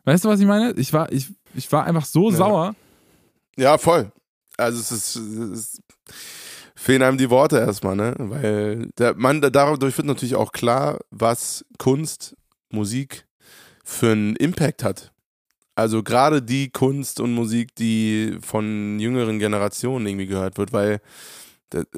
Weißt 0.06 0.26
du, 0.26 0.30
was 0.30 0.40
ich 0.40 0.46
meine? 0.46 0.72
Ich 0.74 0.94
war, 0.94 1.12
ich, 1.12 1.28
ich 1.54 1.72
war 1.72 1.86
einfach 1.86 2.06
so 2.06 2.30
ja. 2.32 2.38
sauer. 2.38 2.76
Ja, 3.58 3.78
voll. 3.78 4.12
Also 4.58 4.80
es 4.80 4.92
ist, 4.92 5.16
es 5.18 5.60
ist 5.60 5.82
fehlen 6.78 7.02
einem 7.02 7.18
die 7.18 7.30
Worte 7.30 7.58
erstmal, 7.58 7.96
ne? 7.96 8.14
Weil 8.18 8.90
der 8.98 9.16
Mann, 9.16 9.42
dadurch 9.42 9.98
wird 9.98 10.08
natürlich 10.08 10.36
auch 10.36 10.52
klar, 10.52 11.00
was 11.10 11.66
Kunst, 11.78 12.38
Musik 12.70 13.28
für 13.84 14.12
einen 14.12 14.36
Impact 14.36 14.84
hat. 14.84 15.12
Also 15.78 16.02
gerade 16.02 16.42
die 16.42 16.72
Kunst 16.72 17.20
und 17.20 17.36
Musik, 17.36 17.76
die 17.76 18.40
von 18.42 19.00
jüngeren 19.00 19.38
Generationen 19.38 20.08
irgendwie 20.08 20.26
gehört 20.26 20.58
wird, 20.58 20.74
weil, 20.74 21.02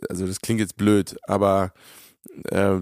also 0.09 0.27
das 0.27 0.41
klingt 0.41 0.59
jetzt 0.59 0.75
blöd, 0.75 1.15
aber 1.23 1.71
äh, 2.49 2.79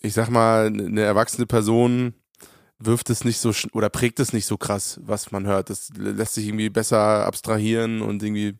ich 0.00 0.12
sag 0.12 0.28
mal, 0.28 0.66
eine 0.66 1.02
erwachsene 1.02 1.46
Person 1.46 2.14
wirft 2.80 3.10
es 3.10 3.22
nicht 3.22 3.38
so 3.38 3.52
oder 3.74 3.90
prägt 3.90 4.18
es 4.18 4.32
nicht 4.32 4.46
so 4.46 4.56
krass, 4.56 4.98
was 5.04 5.30
man 5.30 5.46
hört. 5.46 5.70
Das 5.70 5.90
lässt 5.96 6.34
sich 6.34 6.48
irgendwie 6.48 6.68
besser 6.68 7.24
abstrahieren 7.24 8.02
und 8.02 8.24
irgendwie 8.24 8.56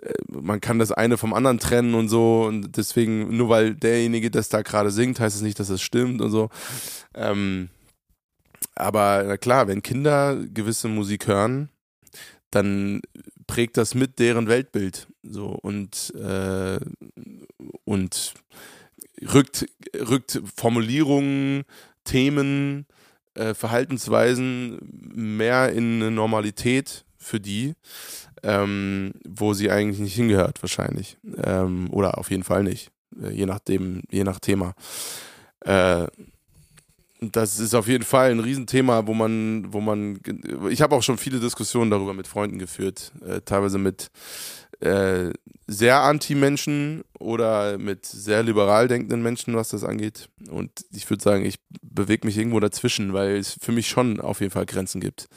äh, 0.00 0.12
man 0.28 0.60
kann 0.60 0.78
das 0.78 0.92
eine 0.92 1.18
vom 1.18 1.34
anderen 1.34 1.58
trennen 1.58 1.94
und 1.94 2.08
so 2.08 2.44
und 2.44 2.76
deswegen, 2.76 3.36
nur 3.36 3.48
weil 3.48 3.74
derjenige 3.74 4.30
das 4.30 4.48
da 4.48 4.62
gerade 4.62 4.92
singt, 4.92 5.18
heißt 5.18 5.34
es 5.34 5.42
nicht, 5.42 5.58
dass 5.58 5.70
es 5.70 5.82
stimmt 5.82 6.20
und 6.20 6.30
so. 6.30 6.50
Ähm, 7.14 7.68
aber 8.74 9.24
na 9.26 9.36
klar, 9.36 9.68
wenn 9.68 9.82
Kinder 9.82 10.36
gewisse 10.36 10.88
Musik 10.88 11.26
hören, 11.26 11.68
dann 12.50 13.00
prägt 13.46 13.76
das 13.76 13.94
mit 13.94 14.18
deren 14.18 14.46
Weltbild 14.46 15.08
so 15.22 15.46
und 15.46 16.12
äh, 16.14 16.80
und 17.84 18.34
rückt 19.32 19.66
rückt 19.96 20.42
Formulierungen, 20.56 21.64
Themen, 22.04 22.86
äh, 23.34 23.54
Verhaltensweisen 23.54 24.78
mehr 25.14 25.72
in 25.72 26.02
eine 26.02 26.10
Normalität 26.10 27.04
für 27.16 27.40
die 27.40 27.74
ähm, 28.42 29.12
wo 29.26 29.54
sie 29.54 29.70
eigentlich 29.70 30.00
nicht 30.00 30.14
hingehört, 30.14 30.62
wahrscheinlich. 30.62 31.16
Ähm, 31.42 31.88
oder 31.90 32.18
auf 32.18 32.30
jeden 32.30 32.44
Fall 32.44 32.62
nicht. 32.62 32.90
Äh, 33.20 33.30
je 33.30 33.46
nachdem, 33.46 34.02
je 34.10 34.24
nach 34.24 34.40
Thema. 34.40 34.74
Äh, 35.60 36.06
das 37.30 37.58
ist 37.58 37.74
auf 37.74 37.88
jeden 37.88 38.04
Fall 38.04 38.30
ein 38.30 38.40
Riesenthema, 38.40 39.06
wo 39.06 39.14
man, 39.14 39.72
wo 39.72 39.80
man, 39.80 40.18
ich 40.70 40.82
habe 40.82 40.96
auch 40.96 41.02
schon 41.02 41.18
viele 41.18 41.38
Diskussionen 41.38 41.90
darüber 41.90 42.14
mit 42.14 42.26
Freunden 42.26 42.58
geführt, 42.58 43.12
äh, 43.24 43.40
teilweise 43.42 43.78
mit 43.78 44.10
äh, 44.80 45.30
sehr 45.68 46.02
anti-Menschen 46.02 47.02
oder 47.18 47.78
mit 47.78 48.04
sehr 48.04 48.42
liberal 48.42 48.88
denkenden 48.88 49.22
Menschen, 49.22 49.54
was 49.54 49.68
das 49.68 49.84
angeht. 49.84 50.28
Und 50.50 50.70
ich 50.92 51.08
würde 51.08 51.22
sagen, 51.22 51.44
ich 51.44 51.56
bewege 51.82 52.26
mich 52.26 52.36
irgendwo 52.36 52.58
dazwischen, 52.58 53.12
weil 53.12 53.36
es 53.36 53.56
für 53.60 53.72
mich 53.72 53.88
schon 53.88 54.20
auf 54.20 54.40
jeden 54.40 54.52
Fall 54.52 54.66
Grenzen 54.66 55.00
gibt. 55.00 55.28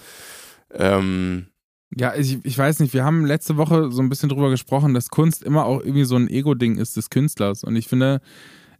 Ähm, 0.73 1.47
ja, 1.95 2.15
ich, 2.15 2.39
ich 2.43 2.57
weiß 2.57 2.79
nicht, 2.79 2.93
wir 2.93 3.05
haben 3.05 3.25
letzte 3.25 3.55
Woche 3.55 3.91
so 3.91 4.01
ein 4.01 4.09
bisschen 4.09 4.29
drüber 4.29 4.49
gesprochen, 4.49 4.93
dass 4.93 5.09
Kunst 5.09 5.43
immer 5.43 5.65
auch 5.65 5.79
irgendwie 5.79 6.05
so 6.05 6.15
ein 6.15 6.27
Ego-Ding 6.27 6.77
ist 6.77 6.97
des 6.97 7.09
Künstlers. 7.09 7.63
Und 7.63 7.75
ich 7.75 7.87
finde, 7.87 8.21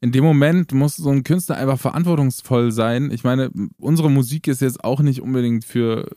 in 0.02 0.12
dem 0.12 0.24
Moment 0.24 0.74
muss 0.74 0.96
so 0.96 1.10
ein 1.10 1.24
Künstler 1.24 1.58
einfach 1.58 1.80
verantwortungsvoll 1.80 2.72
sein. 2.72 3.12
Ich 3.12 3.24
meine, 3.24 3.52
unsere 3.78 4.10
Musik 4.10 4.48
ist 4.48 4.62
jetzt 4.62 4.84
auch 4.84 5.02
nicht 5.02 5.22
unbedingt 5.22 5.66
für 5.66 6.08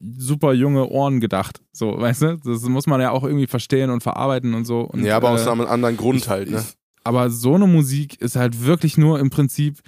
super 0.00 0.52
junge 0.52 0.88
Ohren 0.88 1.20
gedacht. 1.20 1.60
So, 1.72 1.98
weißt 1.98 2.22
du? 2.22 2.36
Das 2.44 2.62
muss 2.62 2.86
man 2.86 3.00
ja 3.00 3.10
auch 3.10 3.24
irgendwie 3.24 3.46
verstehen 3.46 3.90
und 3.90 4.02
verarbeiten 4.02 4.54
und 4.54 4.64
so. 4.64 4.80
Und, 4.80 5.04
ja, 5.04 5.16
aber 5.16 5.30
aus 5.30 5.46
äh, 5.46 5.50
einem 5.50 5.62
anderen 5.62 5.96
Grund 5.96 6.28
halt, 6.28 6.50
ne? 6.50 6.58
ich, 6.58 6.76
aber 7.04 7.30
so 7.30 7.54
eine 7.54 7.66
Musik 7.66 8.20
ist 8.20 8.36
halt 8.36 8.64
wirklich 8.64 8.98
nur 8.98 9.18
im 9.18 9.30
Prinzip 9.30 9.80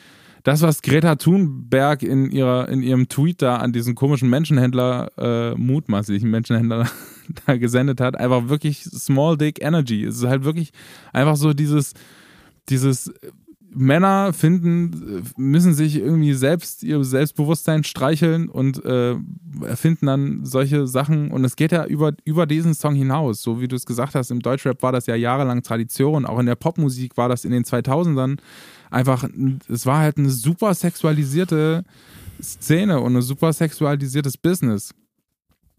das, 0.42 0.62
was 0.62 0.80
Greta 0.80 1.16
Thunberg 1.16 2.02
in, 2.02 2.30
ihrer, 2.30 2.68
in 2.68 2.83
ihrem 2.83 3.09
Tweet 3.09 3.42
da 3.42 3.56
an 3.56 3.72
diesen 3.72 3.94
komischen 3.94 4.30
Menschenhändler, 4.30 5.11
äh, 5.18 5.54
mutmaßlichen 5.54 6.30
Menschenhändler 6.30 6.88
da 7.46 7.56
gesendet 7.56 8.00
hat, 8.00 8.16
einfach 8.16 8.48
wirklich 8.48 8.85
Small 8.85 9.37
Dick 9.37 9.62
Energy. 9.62 10.04
Es 10.04 10.16
ist 10.16 10.26
halt 10.26 10.44
wirklich 10.44 10.70
einfach 11.12 11.37
so 11.37 11.52
dieses, 11.52 11.92
dieses 12.68 13.12
Männer 13.73 14.33
finden, 14.33 15.23
müssen 15.37 15.75
sich 15.75 15.96
irgendwie 15.96 16.35
selbst 16.35 16.83
ihr 16.83 17.03
Selbstbewusstsein 17.05 17.85
streicheln 17.85 18.49
und 18.49 18.85
äh, 18.85 19.14
erfinden 19.64 20.07
dann 20.07 20.44
solche 20.44 20.87
Sachen. 20.88 21.31
Und 21.31 21.44
es 21.44 21.55
geht 21.55 21.70
ja 21.70 21.87
über, 21.87 22.12
über 22.25 22.46
diesen 22.46 22.75
Song 22.75 22.94
hinaus. 22.94 23.42
So 23.42 23.61
wie 23.61 23.68
du 23.68 23.77
es 23.77 23.87
gesagt 23.87 24.14
hast, 24.14 24.31
im 24.31 24.40
Deutschrap 24.40 24.83
war 24.83 24.92
das 24.92 25.07
ja 25.07 25.14
jahrelang 25.14 25.62
Tradition. 25.62 26.27
Auch 26.27 26.40
in 26.40 26.46
der 26.46 26.57
Popmusik 26.57 27.16
war 27.16 27.29
das 27.29 27.44
in 27.44 27.53
den 27.53 27.64
2000ern 27.64 28.38
einfach, 28.90 29.29
es 29.68 29.87
war 29.87 30.01
halt 30.01 30.18
eine 30.18 30.31
super 30.31 30.75
sexualisierte 30.75 31.85
Szene 32.42 33.01
und 33.01 33.16
ein 33.16 33.23
super 33.23 33.53
sexualisiertes 33.53 34.37
Business. 34.37 34.92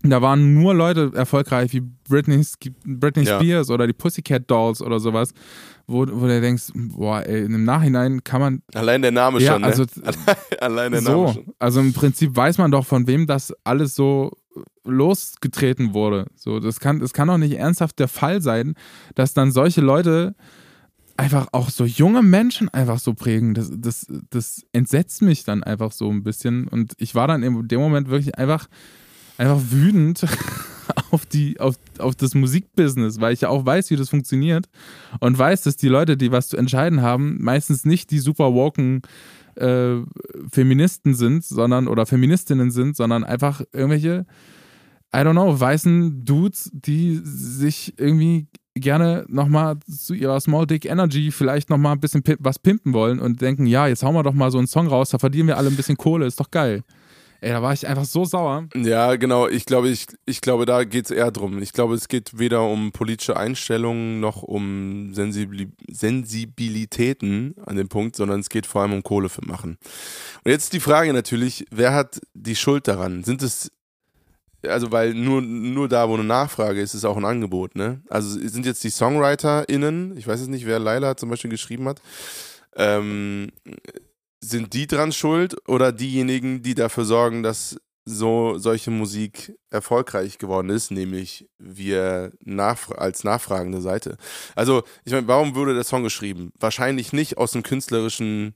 Da 0.04 0.22
waren 0.22 0.54
nur 0.56 0.74
Leute 0.74 1.12
erfolgreich 1.14 1.72
wie 1.74 1.82
Britney, 2.10 2.44
Britney 2.86 3.24
Ja. 3.24 3.38
Spears 3.40 3.70
oder 3.70 3.86
die 3.86 3.94
Pussycat 3.94 4.50
Dolls 4.50 4.82
oder 4.82 5.00
sowas, 5.00 5.34
wo, 5.86 6.00
wo 6.10 6.26
du 6.26 6.42
denkst, 6.42 6.72
boah, 6.74 7.22
ey, 7.26 7.46
im 7.46 7.64
Nachhinein 7.66 8.24
kann 8.24 8.42
man 8.42 8.62
Allein 8.74 9.02
der 9.04 9.12
Name 9.12 9.40
Ja, 9.40 9.54
schon, 9.54 9.62
ne? 9.62 9.68
also- 9.68 9.86
Allein 10.60 10.92
der 10.92 11.02
Name 11.02 11.28
so, 11.28 11.34
schon. 11.34 11.46
also 11.60 11.80
im 11.82 11.94
Prinzip 11.94 12.36
weiß 12.36 12.58
man 12.58 12.72
doch, 12.72 12.86
von 12.86 13.06
wem 13.06 13.28
das 13.28 13.54
alles 13.64 13.94
so 13.96 14.32
losgetreten 14.84 15.94
wurde. 15.94 16.26
So, 16.36 16.60
das 16.60 16.80
kann, 16.80 17.00
das 17.00 17.14
kann 17.14 17.28
doch 17.28 17.38
nicht 17.38 17.54
ernsthaft 17.58 18.00
der 18.00 18.08
Fall 18.08 18.42
sein, 18.42 18.74
dass 19.16 19.34
dann 19.34 19.52
solche 19.52 19.82
Leute 19.82 20.36
einfach 21.18 21.48
auch 21.52 21.70
so 21.70 21.86
junge 21.86 22.24
Menschen 22.24 22.70
einfach 22.70 22.98
so 23.00 23.14
prägen. 23.14 23.54
Das, 23.54 23.72
das, 23.76 24.08
das 24.32 24.64
entsetzt 24.72 25.22
mich 25.22 25.44
dann 25.44 25.64
einfach 25.64 25.92
so 25.92 26.10
ein 26.10 26.24
bisschen. 26.24 26.68
Und 26.68 26.94
ich 26.98 27.14
war 27.14 27.28
dann 27.28 27.44
in 27.44 27.68
dem 27.68 27.80
Moment 27.80 28.10
wirklich 28.10 28.38
einfach, 28.40 28.68
einfach 29.42 29.62
wütend 29.72 30.24
auf, 31.12 31.26
die, 31.26 31.60
auf, 31.60 31.76
auf 31.98 32.16
das 32.16 32.36
Musikbusiness, 32.36 33.20
weil 33.20 33.34
ich 33.34 33.42
ja 33.42 33.50
auch 33.50 33.66
weiß, 33.66 33.90
wie 33.90 33.96
das 33.96 34.10
funktioniert 34.10 34.68
und 35.20 35.38
weiß, 35.38 35.64
dass 35.64 35.78
die 35.78 35.88
Leute, 35.88 36.16
die 36.16 36.32
was 36.32 36.48
zu 36.48 36.58
entscheiden 36.58 37.02
haben, 37.02 37.38
meistens 37.42 37.84
nicht 37.84 38.12
die 38.12 38.20
super 38.20 38.54
woken 38.54 39.02
äh, 39.56 39.96
Feministen 40.52 41.16
sind, 41.16 41.44
sondern 41.44 41.88
oder 41.88 42.06
Feministinnen 42.06 42.72
sind, 42.72 42.96
sondern 42.96 43.24
einfach 43.24 43.62
irgendwelche, 43.74 44.26
I 45.14 45.20
don't 45.20 45.32
know, 45.32 45.60
weißen 45.60 46.24
Dudes, 46.24 46.70
die 46.74 47.20
sich 47.24 47.96
irgendwie 47.98 48.48
gerne 48.76 49.26
nochmal 49.28 49.78
zu 49.80 50.14
ihrer 50.14 50.40
Small 50.40 50.68
Dick 50.68 50.86
Energy 50.86 51.32
vielleicht 51.32 51.70
nochmal 51.70 51.94
ein 51.94 52.00
bisschen 52.00 52.24
was 52.40 52.60
pimpen 52.60 52.94
wollen 52.94 53.20
und 53.20 53.42
denken, 53.42 53.66
ja, 53.66 53.88
jetzt 53.88 54.04
hauen 54.04 54.14
wir 54.14 54.24
doch 54.24 54.34
mal 54.34 54.52
so 54.52 54.60
einen 54.60 54.68
Song 54.68 54.88
raus, 54.88 55.10
da 55.10 55.18
verdienen 55.18 55.48
wir 55.48 55.58
alle 55.58 55.70
ein 55.70 55.76
bisschen 55.76 55.98
Kohle, 55.98 56.28
ist 56.28 56.40
doch 56.40 56.52
geil. 56.52 56.84
Ey, 57.44 57.50
da 57.50 57.64
war 57.64 57.74
ich 57.74 57.88
einfach 57.88 58.06
so 58.06 58.24
sauer. 58.24 58.68
Ja, 58.76 59.16
genau. 59.16 59.48
Ich 59.48 59.66
glaube, 59.66 59.90
ich, 59.90 60.06
ich 60.28 60.42
glaube, 60.42 60.68
da 60.68 60.84
geht 60.84 61.06
es 61.06 61.12
eher 61.12 61.32
drum. 61.32 61.60
Ich 61.60 61.74
glaube, 61.74 61.96
es 61.96 62.08
geht 62.08 62.38
weder 62.38 62.62
um 62.62 62.92
politische 62.92 63.36
Einstellungen 63.36 64.20
noch 64.20 64.44
um 64.44 65.12
Sensibili 65.16 65.70
Sensibilitäten 65.90 67.56
an 67.66 67.78
dem 67.78 67.90
Punkt, 67.90 68.16
sondern 68.16 68.42
es 68.42 68.50
geht 68.50 68.68
vor 68.68 68.84
allem 68.84 68.94
um 68.94 69.02
Kohle 69.02 69.28
für 69.28 69.44
machen. 69.44 69.80
Und 70.44 70.52
jetzt 70.52 70.74
die 70.74 70.80
Frage 70.80 71.14
natürlich, 71.14 71.66
wer 71.72 71.96
hat 71.96 72.22
die 72.36 72.56
Schuld 72.56 72.88
daran? 72.88 73.24
Sind 73.24 73.42
es 73.42 73.72
also 74.68 74.92
weil 74.92 75.16
nur, 75.16 75.42
nur 75.42 75.90
da, 75.90 76.08
wo 76.08 76.14
eine 76.14 76.24
Nachfrage 76.24 76.80
ist, 76.80 76.94
ist 76.94 77.06
auch 77.06 77.18
ein 77.18 77.26
Angebot, 77.26 77.76
ne? 77.76 78.04
Also 78.10 78.38
sind 78.48 78.68
jetzt 78.68 78.84
die 78.84 78.92
SongwriterInnen, 78.92 80.16
ich 80.18 80.28
weiß 80.28 80.42
jetzt 80.42 80.50
nicht, 80.50 80.68
wer 80.68 80.78
Laila 80.78 81.18
zum 81.18 81.30
Beispiel 81.30 81.50
geschrieben 81.50 81.88
hat, 81.88 82.00
ähm, 82.76 83.52
sind 84.42 84.74
die 84.74 84.88
dran 84.88 85.12
schuld 85.12 85.56
oder 85.68 85.92
diejenigen, 85.92 86.64
die 86.64 86.76
dafür 86.76 87.06
sorgen, 87.06 87.44
dass 87.44 87.78
so 88.04 88.58
solche 88.58 88.90
Musik 88.90 89.56
erfolgreich 89.70 90.40
geworden 90.40 90.70
ist, 90.70 90.90
nämlich 90.90 91.48
wir 91.60 92.32
nachfra 92.44 92.96
als 92.96 93.24
nachfragende 93.24 93.80
Seite. 93.80 94.18
Also, 94.56 94.84
ich 95.06 95.14
meine, 95.14 95.28
warum 95.28 95.54
wurde 95.54 95.76
der 95.76 95.84
Song 95.84 96.04
geschrieben? 96.04 96.52
Wahrscheinlich 96.60 97.14
nicht 97.14 97.38
aus 97.38 97.52
dem 97.52 97.62
künstlerischen 97.62 98.56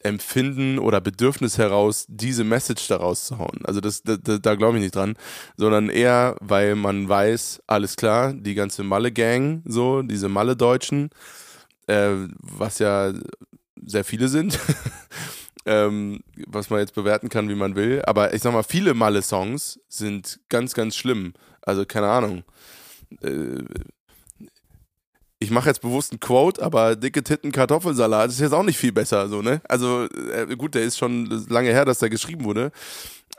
Empfinden 0.00 0.78
oder 0.78 1.00
Bedürfnis 1.00 1.58
heraus, 1.58 2.06
diese 2.08 2.44
Message 2.44 2.86
daraus 2.88 3.24
zu 3.24 3.38
hauen. 3.38 3.60
Also 3.64 3.80
das, 3.80 4.02
da, 4.02 4.16
da, 4.16 4.38
da 4.38 4.54
glaube 4.54 4.78
ich 4.78 4.82
nicht 4.82 4.94
dran, 4.94 5.16
sondern 5.56 5.88
eher, 5.88 6.36
weil 6.40 6.76
man 6.76 7.08
weiß, 7.08 7.62
alles 7.66 7.96
klar, 7.96 8.32
die 8.32 8.54
ganze 8.54 8.84
Malle-Gang, 8.84 9.62
so, 9.64 10.02
diese 10.02 10.28
Malle-Deutschen, 10.28 11.10
äh, 11.86 12.10
was 12.38 12.78
ja 12.78 13.12
sehr 13.86 14.04
viele 14.04 14.28
sind, 14.28 14.58
ähm, 15.66 16.20
was 16.46 16.68
man 16.68 16.80
jetzt 16.80 16.94
bewerten 16.94 17.28
kann, 17.28 17.48
wie 17.48 17.54
man 17.54 17.76
will. 17.76 18.02
Aber 18.06 18.34
ich 18.34 18.42
sag 18.42 18.52
mal, 18.52 18.62
viele 18.62 18.92
Malle-Songs 18.92 19.80
sind 19.88 20.40
ganz, 20.48 20.74
ganz 20.74 20.96
schlimm. 20.96 21.32
Also 21.62 21.86
keine 21.86 22.08
Ahnung. 22.08 22.44
Äh, 23.22 23.64
ich 25.38 25.50
mache 25.50 25.68
jetzt 25.68 25.82
bewusst 25.82 26.12
einen 26.12 26.20
Quote, 26.20 26.62
aber 26.62 26.96
dicke 26.96 27.22
Titten 27.22 27.52
Kartoffelsalat 27.52 28.30
ist 28.30 28.40
jetzt 28.40 28.52
auch 28.52 28.62
nicht 28.62 28.78
viel 28.78 28.92
besser, 28.92 29.28
so, 29.28 29.42
ne? 29.42 29.60
Also, 29.68 30.08
äh, 30.32 30.56
gut, 30.56 30.74
der 30.74 30.82
ist 30.82 30.96
schon 30.96 31.26
lange 31.48 31.70
her, 31.70 31.84
dass 31.84 31.98
der 31.98 32.08
geschrieben 32.08 32.44
wurde. 32.44 32.72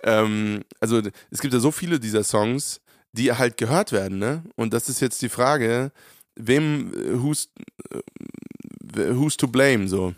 Ähm, 0.03 0.63
also, 0.79 1.01
es 1.31 1.41
gibt 1.41 1.53
ja 1.53 1.59
so 1.59 1.71
viele 1.71 1.99
dieser 1.99 2.23
Songs, 2.23 2.81
die 3.13 3.31
halt 3.33 3.57
gehört 3.57 3.91
werden, 3.91 4.19
ne? 4.19 4.43
Und 4.55 4.73
das 4.73 4.89
ist 4.89 4.99
jetzt 4.99 5.21
die 5.23 5.29
Frage, 5.29 5.91
wem, 6.35 6.93
äh, 6.93 7.19
who's, 7.19 7.49
äh, 7.89 9.15
who's 9.15 9.35
to 9.35 9.47
blame, 9.47 9.87
so. 9.87 10.13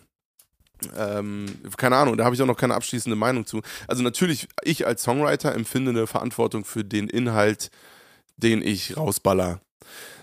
Ähm, 0.96 1.48
keine 1.78 1.98
Ahnung, 1.98 2.18
da 2.18 2.26
habe 2.26 2.36
ich 2.36 2.42
auch 2.42 2.48
noch 2.48 2.58
keine 2.58 2.76
abschließende 2.76 3.16
Meinung 3.16 3.46
zu. 3.46 3.62
Also 3.88 4.04
natürlich, 4.04 4.48
ich 4.64 4.86
als 4.88 5.04
Songwriter 5.04 5.54
empfinde 5.54 5.92
eine 5.92 6.08
Verantwortung 6.08 6.66
für 6.66 6.84
den 6.84 7.08
Inhalt, 7.10 7.70
den 8.38 8.62
ich 8.62 8.98
rausballer. 8.98 9.62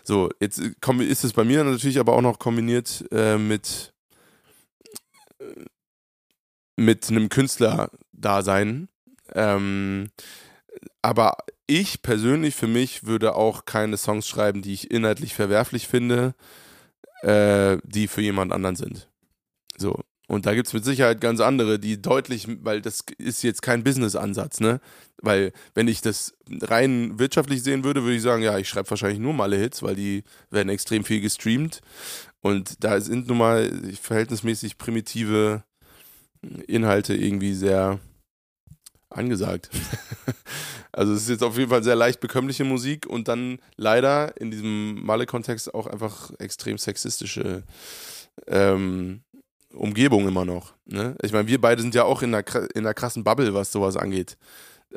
So, 0.05 0.31
jetzt 0.41 0.61
äh, 0.61 1.05
ist 1.05 1.25
es 1.25 1.33
bei 1.33 1.45
mir 1.45 1.65
natürlich 1.65 1.99
aber 1.99 2.13
auch 2.15 2.23
noch 2.23 2.39
kombiniert 2.39 3.05
äh, 3.11 3.39
mit, 3.39 3.93
äh, 5.41 5.65
mit 6.77 7.09
einem 7.11 7.29
Künstler-Dasein. 7.29 8.89
Ähm, 9.35 10.11
aber 11.03 11.39
ich 11.67 12.03
persönlich 12.03 12.55
für 12.55 12.69
mich 12.69 13.05
würde 13.05 13.35
auch 13.35 13.65
keine 13.65 13.97
Songs 13.97 14.29
schreiben, 14.29 14.63
die 14.63 14.73
ich 14.73 14.91
inhaltlich 14.91 15.35
verwerflich 15.35 15.89
finde, 15.89 16.35
äh, 17.23 17.79
die 17.83 18.07
für 18.07 18.23
jemand 18.23 18.53
anderen 18.53 18.77
sind. 18.77 19.09
So. 19.77 20.01
Und 20.29 20.47
da 20.47 20.55
gibt 20.55 20.67
es 20.67 20.73
mit 20.73 20.85
Sicherheit 20.85 21.21
ganz 21.21 21.41
andere, 21.41 21.79
die 21.79 22.03
deutlich, 22.03 22.49
weil 22.63 22.81
das 22.81 23.05
ist 23.19 23.43
jetzt 23.43 23.63
kein 23.63 23.85
Business-Ansatz, 23.85 24.61
ne? 24.61 24.81
Weil, 25.23 25.53
wenn 25.75 25.89
ich 25.89 26.01
das 26.01 26.35
rein 26.63 27.19
wirtschaftlich 27.19 27.63
sehen 27.63 27.85
würde, 27.85 28.03
würde 28.03 28.17
ich 28.17 28.23
sagen, 28.23 28.43
ja, 28.43 28.59
ich 28.59 28.69
schreibe 28.69 28.91
wahrscheinlich 28.91 29.21
nur 29.21 29.33
Malle-Hits, 29.33 29.83
weil 29.83 29.95
die 29.95 30.25
werden 30.51 30.69
extrem 30.69 31.05
viel 31.05 31.21
gestreamt. 31.21 31.81
Und 32.41 32.83
da 32.85 33.01
sind 33.01 33.29
nun 33.29 33.39
mal 33.39 33.71
verhältnismäßig 34.01 34.79
primitive 34.79 35.65
Inhalte 36.67 37.15
irgendwie 37.15 37.55
sehr 37.55 38.01
angesagt. 39.11 39.71
also 40.93 41.13
es 41.13 41.23
ist 41.23 41.29
jetzt 41.29 41.45
auf 41.45 41.57
jeden 41.57 41.71
Fall 41.71 41.83
sehr 41.83 41.97
leicht 41.97 42.21
bekömmliche 42.21 42.65
Musik 42.65 43.07
und 43.07 43.29
dann 43.29 43.59
leider 43.77 44.39
in 44.41 44.51
diesem 44.51 45.05
Malle-Kontext 45.05 45.73
auch 45.73 45.87
einfach 45.87 46.33
extrem 46.39 46.79
sexistische 46.79 47.63
ähm, 48.47 49.23
Umgebung 49.77 50.27
immer 50.27 50.45
noch. 50.45 50.75
Ne? 50.87 51.17
Ich 51.23 51.33
meine, 51.33 51.49
wir 51.49 51.61
beide 51.61 51.83
sind 51.83 51.95
ja 51.95 52.05
auch 52.05 52.23
in 52.23 52.35
einer, 52.35 52.45
in 52.75 52.85
einer 52.85 52.95
krassen 52.95 53.25
Bubble, 53.25 53.55
was 53.55 53.73
sowas 53.73 53.97
angeht. 53.97 54.37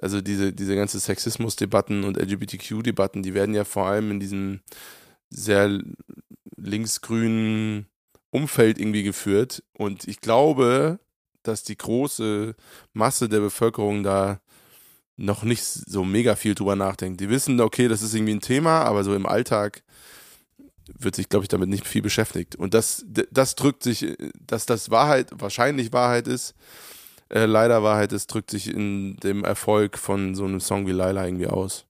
Also 0.01 0.21
diese, 0.21 0.53
diese 0.53 0.75
ganze 0.75 0.99
Sexismus-Debatten 0.99 2.03
und 2.03 2.17
LGBTQ-Debatten, 2.17 3.23
die 3.23 3.33
werden 3.33 3.55
ja 3.55 3.63
vor 3.63 3.87
allem 3.87 4.11
in 4.11 4.19
diesem 4.19 4.61
sehr 5.29 5.79
linksgrünen 6.57 7.87
Umfeld 8.31 8.79
irgendwie 8.79 9.03
geführt. 9.03 9.63
Und 9.73 10.07
ich 10.07 10.21
glaube, 10.21 10.99
dass 11.43 11.63
die 11.63 11.77
große 11.77 12.55
Masse 12.93 13.29
der 13.29 13.39
Bevölkerung 13.39 14.03
da 14.03 14.39
noch 15.17 15.43
nicht 15.43 15.63
so 15.63 16.05
mega 16.05 16.35
viel 16.35 16.55
drüber 16.55 16.75
nachdenkt. 16.75 17.19
Die 17.19 17.29
wissen, 17.29 17.59
okay, 17.59 17.87
das 17.87 18.01
ist 18.01 18.13
irgendwie 18.13 18.35
ein 18.35 18.41
Thema, 18.41 18.83
aber 18.83 19.03
so 19.03 19.13
im 19.15 19.25
Alltag 19.25 19.83
wird 20.97 21.15
sich, 21.15 21.30
glaube 21.30 21.43
ich, 21.43 21.49
damit 21.49 21.69
nicht 21.69 21.88
viel 21.88 22.02
beschäftigt. 22.02 22.56
Und 22.56 22.73
das, 22.73 23.06
das 23.32 23.56
drückt 23.56 23.84
sich, 23.84 24.15
dass 24.45 24.65
das 24.65 24.89
Wahrheit, 24.89 25.30
wahrscheinlich 25.34 25.93
Wahrheit 25.93 26.28
ist, 26.28 26.56
äh, 27.30 27.45
leider 27.45 27.84
Wahrheit 27.84 28.12
ist, 28.12 28.28
drückt 28.28 28.52
sich 28.52 28.73
in 28.73 29.15
dem 29.17 29.43
Erfolg 29.43 29.97
von 29.97 30.36
so 30.36 30.45
einem 30.45 30.60
Song 30.60 30.88
wie 30.88 30.91
Laila 30.91 31.25
irgendwie 31.25 31.47
aus. 31.47 31.86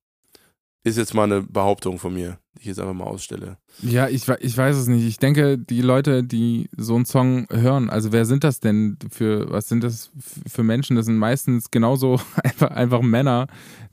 Ist 0.84 0.98
jetzt 0.98 1.14
mal 1.14 1.24
eine 1.24 1.42
Behauptung 1.42 2.00
von 2.00 2.14
mir, 2.14 2.40
die 2.56 2.62
ich 2.62 2.68
jetzt 2.68 2.80
einfach 2.80 2.94
mal 2.94 3.06
ausstelle. 3.06 3.58
Ja, 3.82 4.08
ich, 4.08 4.28
ich 4.40 4.58
weiß 4.58 4.78
es 4.78 4.88
nicht. 4.88 5.06
Ich 5.06 5.18
denke, 5.18 5.58
die 5.58 5.82
Leute, 5.82 6.24
die 6.24 6.70
so 6.76 6.96
einen 6.96 7.06
Song 7.06 7.48
hören, 7.50 7.90
also 7.90 8.12
wer 8.14 8.26
sind 8.26 8.44
das 8.44 8.60
denn 8.62 8.98
für, 9.10 9.50
was 9.52 9.68
sind 9.68 9.84
das 9.84 10.12
für 10.48 10.64
Menschen? 10.64 10.96
Das 10.96 11.06
sind 11.06 11.18
meistens 11.18 11.70
genauso 11.70 12.20
einfach, 12.44 12.72
einfach 12.72 13.02
Männer, 13.02 13.48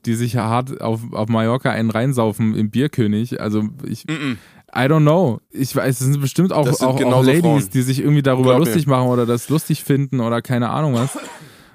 die 0.04 0.14
sich 0.14 0.36
hart 0.36 0.80
auf, 0.80 1.12
auf 1.12 1.28
Mallorca 1.28 1.70
einen 1.70 1.90
reinsaufen 1.90 2.54
im 2.54 2.70
Bierkönig. 2.70 3.40
Also 3.40 3.68
ich, 3.84 4.06
mm 4.06 4.10
-mm. 4.10 4.36
I 4.76 4.88
don't 4.88 5.00
know. 5.00 5.40
Ich 5.50 5.74
weiß, 5.74 6.00
es 6.00 6.06
sind 6.06 6.20
bestimmt 6.20 6.52
auch, 6.52 6.66
sind 6.66 6.86
auch, 6.86 7.00
auch 7.00 7.24
Ladies, 7.24 7.40
Frauen. 7.40 7.70
die 7.72 7.82
sich 7.82 8.00
irgendwie 8.00 8.22
darüber 8.22 8.50
Glaub 8.50 8.66
lustig 8.66 8.86
mir. 8.86 8.96
machen 8.96 9.08
oder 9.08 9.24
das 9.24 9.48
lustig 9.48 9.82
finden 9.82 10.20
oder 10.20 10.42
keine 10.42 10.68
Ahnung 10.70 10.94
was. 10.94 11.16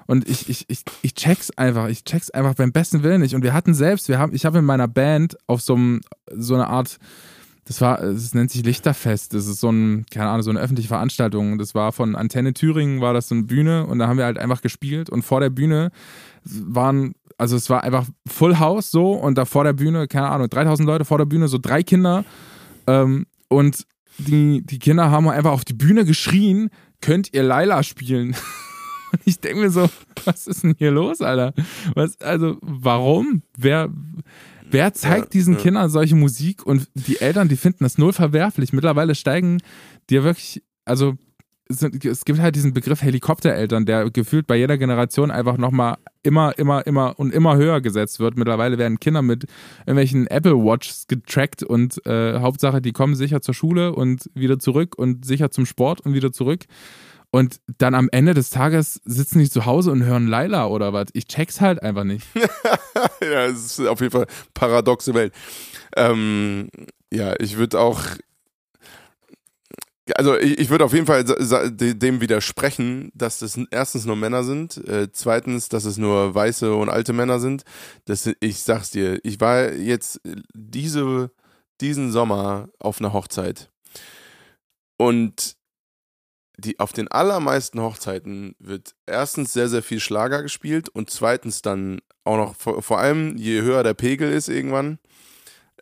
Und 0.06 0.28
ich, 0.28 0.48
ich, 0.48 0.64
ich, 0.68 0.84
ich 1.02 1.14
check's 1.14 1.50
einfach. 1.56 1.88
Ich 1.88 2.04
check's 2.04 2.30
einfach 2.30 2.54
beim 2.54 2.72
besten 2.72 3.02
Willen 3.02 3.20
nicht. 3.20 3.34
Und 3.34 3.42
wir 3.42 3.52
hatten 3.52 3.74
selbst, 3.74 4.08
wir 4.08 4.18
haben, 4.18 4.34
ich 4.34 4.44
habe 4.44 4.58
in 4.58 4.64
meiner 4.64 4.88
Band 4.88 5.36
auf 5.46 5.62
so, 5.62 5.74
einem, 5.74 6.00
so 6.30 6.54
eine 6.54 6.68
Art, 6.68 6.98
das 7.64 7.80
war, 7.80 8.02
es 8.02 8.34
nennt 8.34 8.50
sich 8.50 8.64
Lichterfest. 8.64 9.34
Das 9.34 9.46
ist 9.46 9.60
so 9.60 9.70
ein, 9.70 10.06
keine 10.12 10.28
Ahnung, 10.28 10.42
so 10.42 10.50
eine 10.50 10.60
öffentliche 10.60 10.88
Veranstaltung. 10.88 11.58
Das 11.58 11.74
war 11.74 11.92
von 11.92 12.14
Antenne 12.14 12.52
Thüringen, 12.52 13.00
war 13.00 13.14
das 13.14 13.28
so 13.28 13.34
eine 13.34 13.44
Bühne 13.44 13.86
und 13.86 13.98
da 13.98 14.08
haben 14.08 14.18
wir 14.18 14.24
halt 14.24 14.38
einfach 14.38 14.60
gespielt. 14.60 15.10
Und 15.10 15.22
vor 15.22 15.40
der 15.40 15.50
Bühne 15.50 15.90
waren, 16.44 17.14
also 17.38 17.56
es 17.56 17.70
war 17.70 17.82
einfach 17.84 18.06
Full 18.28 18.58
House 18.58 18.90
so 18.90 19.12
und 19.12 19.38
da 19.38 19.44
vor 19.44 19.64
der 19.64 19.72
Bühne, 19.72 20.08
keine 20.08 20.28
Ahnung, 20.28 20.48
3000 20.48 20.86
Leute 20.86 21.04
vor 21.04 21.18
der 21.18 21.24
Bühne, 21.24 21.48
so 21.48 21.58
drei 21.58 21.82
Kinder. 21.82 22.24
Ähm, 22.86 23.26
und 23.48 23.86
die, 24.18 24.62
die 24.64 24.78
Kinder 24.78 25.10
haben 25.10 25.28
einfach 25.28 25.52
auf 25.52 25.64
die 25.64 25.74
Bühne 25.74 26.04
geschrien, 26.04 26.70
könnt 27.00 27.32
ihr 27.32 27.42
Laila 27.42 27.82
spielen? 27.82 28.36
Und 29.12 29.20
ich 29.26 29.40
denke 29.40 29.60
mir 29.60 29.70
so, 29.70 29.90
was 30.24 30.46
ist 30.46 30.62
denn 30.62 30.74
hier 30.78 30.90
los, 30.90 31.20
Alter? 31.20 31.52
Was, 31.94 32.18
also, 32.22 32.56
warum? 32.62 33.42
Wer, 33.58 33.90
wer 34.70 34.94
zeigt 34.94 35.26
ja, 35.26 35.30
diesen 35.30 35.54
ja. 35.54 35.60
Kindern 35.60 35.90
solche 35.90 36.16
Musik? 36.16 36.64
Und 36.64 36.88
die 36.94 37.20
Eltern, 37.20 37.48
die 37.48 37.56
finden 37.56 37.84
das 37.84 37.98
null 37.98 38.14
verwerflich. 38.14 38.72
Mittlerweile 38.72 39.14
steigen 39.14 39.58
die 40.08 40.14
ja 40.14 40.24
wirklich, 40.24 40.62
also 40.86 41.18
es 41.68 42.24
gibt 42.24 42.40
halt 42.40 42.54
diesen 42.54 42.74
Begriff 42.74 43.02
Helikoptereltern, 43.02 43.86
der 43.86 44.10
gefühlt 44.10 44.46
bei 44.46 44.56
jeder 44.56 44.78
Generation 44.78 45.30
einfach 45.30 45.56
nochmal 45.56 45.96
immer, 46.22 46.56
immer, 46.58 46.86
immer 46.86 47.18
und 47.18 47.32
immer 47.32 47.56
höher 47.56 47.80
gesetzt 47.80 48.20
wird. 48.20 48.36
Mittlerweile 48.36 48.78
werden 48.78 49.00
Kinder 49.00 49.22
mit 49.22 49.46
irgendwelchen 49.80 50.26
Apple 50.26 50.56
Watches 50.56 51.06
getrackt 51.08 51.62
und 51.62 52.04
äh, 52.06 52.40
Hauptsache, 52.40 52.82
die 52.82 52.92
kommen 52.92 53.14
sicher 53.14 53.40
zur 53.40 53.54
Schule 53.54 53.94
und 53.94 54.30
wieder 54.34 54.58
zurück 54.58 54.96
und 54.96 55.24
sicher 55.24 55.50
zum 55.50 55.66
Sport 55.66 56.00
und 56.02 56.14
wieder 56.14 56.32
zurück. 56.32 56.64
Und 57.34 57.60
dann 57.78 57.94
am 57.94 58.10
Ende 58.12 58.34
des 58.34 58.50
Tages 58.50 59.00
sitzen 59.06 59.38
die 59.38 59.48
zu 59.48 59.64
Hause 59.64 59.90
und 59.90 60.04
hören 60.04 60.26
Laila 60.26 60.66
oder 60.66 60.92
was. 60.92 61.06
Ich 61.14 61.26
check's 61.26 61.62
halt 61.62 61.82
einfach 61.82 62.04
nicht. 62.04 62.26
ja, 63.22 63.46
es 63.46 63.78
ist 63.78 63.86
auf 63.86 64.00
jeden 64.00 64.12
Fall 64.12 64.26
paradoxe 64.52 65.14
Welt. 65.14 65.32
Ähm, 65.96 66.68
ja, 67.10 67.34
ich 67.40 67.56
würde 67.56 67.80
auch. 67.80 68.02
Also 70.16 70.38
ich, 70.38 70.58
ich 70.58 70.70
würde 70.70 70.84
auf 70.84 70.92
jeden 70.92 71.06
Fall 71.06 71.24
dem 71.24 72.20
widersprechen, 72.20 73.10
dass 73.14 73.38
das 73.38 73.58
erstens 73.70 74.04
nur 74.04 74.16
Männer 74.16 74.44
sind, 74.44 74.76
äh, 74.88 75.10
zweitens, 75.12 75.68
dass 75.68 75.84
es 75.84 75.96
nur 75.96 76.34
weiße 76.34 76.74
und 76.74 76.88
alte 76.88 77.12
Männer 77.12 77.40
sind. 77.40 77.64
Das, 78.04 78.28
ich 78.40 78.62
sag's 78.62 78.90
dir, 78.90 79.20
ich 79.24 79.40
war 79.40 79.72
jetzt 79.72 80.20
diese, 80.54 81.30
diesen 81.80 82.12
Sommer 82.12 82.68
auf 82.78 83.00
einer 83.00 83.12
Hochzeit 83.12 83.70
und 84.96 85.56
die, 86.58 86.78
auf 86.78 86.92
den 86.92 87.08
allermeisten 87.08 87.80
Hochzeiten 87.80 88.54
wird 88.58 88.94
erstens 89.06 89.52
sehr, 89.52 89.68
sehr 89.68 89.82
viel 89.82 90.00
Schlager 90.00 90.42
gespielt 90.42 90.88
und 90.88 91.10
zweitens 91.10 91.62
dann 91.62 92.00
auch 92.24 92.36
noch, 92.36 92.56
vor, 92.56 92.82
vor 92.82 92.98
allem 92.98 93.36
je 93.36 93.62
höher 93.62 93.82
der 93.82 93.94
Pegel 93.94 94.30
ist 94.30 94.48
irgendwann, 94.48 94.98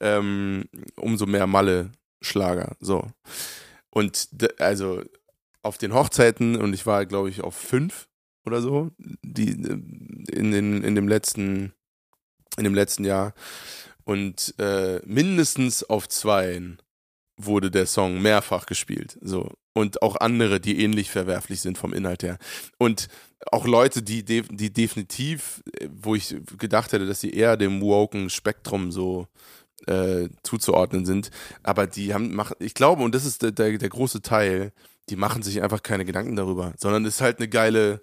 ähm, 0.01 0.65
umso 0.97 1.27
mehr 1.27 1.47
Malle-Schlager. 1.47 2.77
So. 2.81 3.07
Und 3.91 4.29
also 4.59 5.03
auf 5.63 5.79
den 5.79 5.93
Hochzeiten, 5.93 6.57
und 6.57 6.73
ich 6.73 6.87
war, 6.87 7.07
glaube 7.07 7.29
ich, 7.29 7.43
auf 7.43 7.55
fünf 7.55 8.09
oder 8.45 8.63
so, 8.63 8.91
die 8.99 9.51
in, 9.51 10.53
in, 10.53 10.83
in 10.83 10.95
dem 10.95 11.09
letzten, 11.09 11.73
in 12.57 12.65
dem 12.65 12.75
letzten 12.75 13.05
Jahr. 13.05 13.35
Und 14.05 14.55
äh, 14.59 15.01
mindestens 15.05 15.85
auf 15.85 16.09
zweien 16.09 16.81
wurde 17.37 17.71
der 17.71 17.87
Song 17.87 18.21
mehrfach 18.23 18.67
gespielt. 18.67 19.19
So 19.21 19.53
und 19.73 20.03
auch 20.03 20.17
andere, 20.17 20.61
die 20.61 20.83
ähnlich 20.83 21.11
verwerflich 21.11 21.61
sind 21.61 21.79
vom 21.79 21.93
Inhalt 21.93 22.23
her. 22.23 22.39
Und 22.79 23.09
auch 23.51 23.67
Leute, 23.67 24.03
die, 24.03 24.25
de 24.25 24.43
die 24.51 24.73
definitiv, 24.73 25.63
wo 25.89 26.15
ich 26.15 26.37
gedacht 26.59 26.93
hätte, 26.93 27.07
dass 27.07 27.21
sie 27.21 27.31
eher 27.31 27.57
dem 27.57 27.81
woken 27.81 28.31
Spektrum 28.31 28.93
so 28.93 29.27
äh, 29.87 30.29
zuzuordnen 30.43 31.07
sind, 31.07 31.31
aber 31.63 31.87
die 31.87 32.13
haben, 32.15 32.35
machen, 32.35 32.57
ich 32.59 32.75
glaube, 32.75 33.03
und 33.03 33.15
das 33.15 33.25
ist 33.25 33.43
der, 33.43 33.53
der, 33.53 33.79
der 33.79 33.89
große 33.89 34.23
Teil, 34.23 34.73
die 35.09 35.17
machen 35.17 35.43
sich 35.43 35.63
einfach 35.63 35.83
keine 35.83 36.05
Gedanken 36.05 36.37
darüber, 36.37 36.73
sondern 36.79 37.05
es 37.05 37.17
ist 37.17 37.21
halt 37.21 37.39
eine 37.39 37.49
geile, 37.49 38.01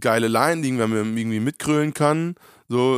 geile 0.00 0.28
Line, 0.28 0.62
die 0.62 0.72
man 0.72 0.92
irgendwie 0.92 1.40
mitgrölen 1.40 1.94
kann. 1.94 2.34
So, 2.68 2.96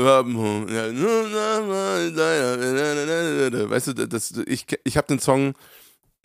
weißt 3.70 3.87
du, 3.88 3.92
das, 4.07 4.33
ich, 4.46 4.66
ich 4.85 4.96
habe 4.96 5.07
den 5.09 5.18
Song 5.18 5.54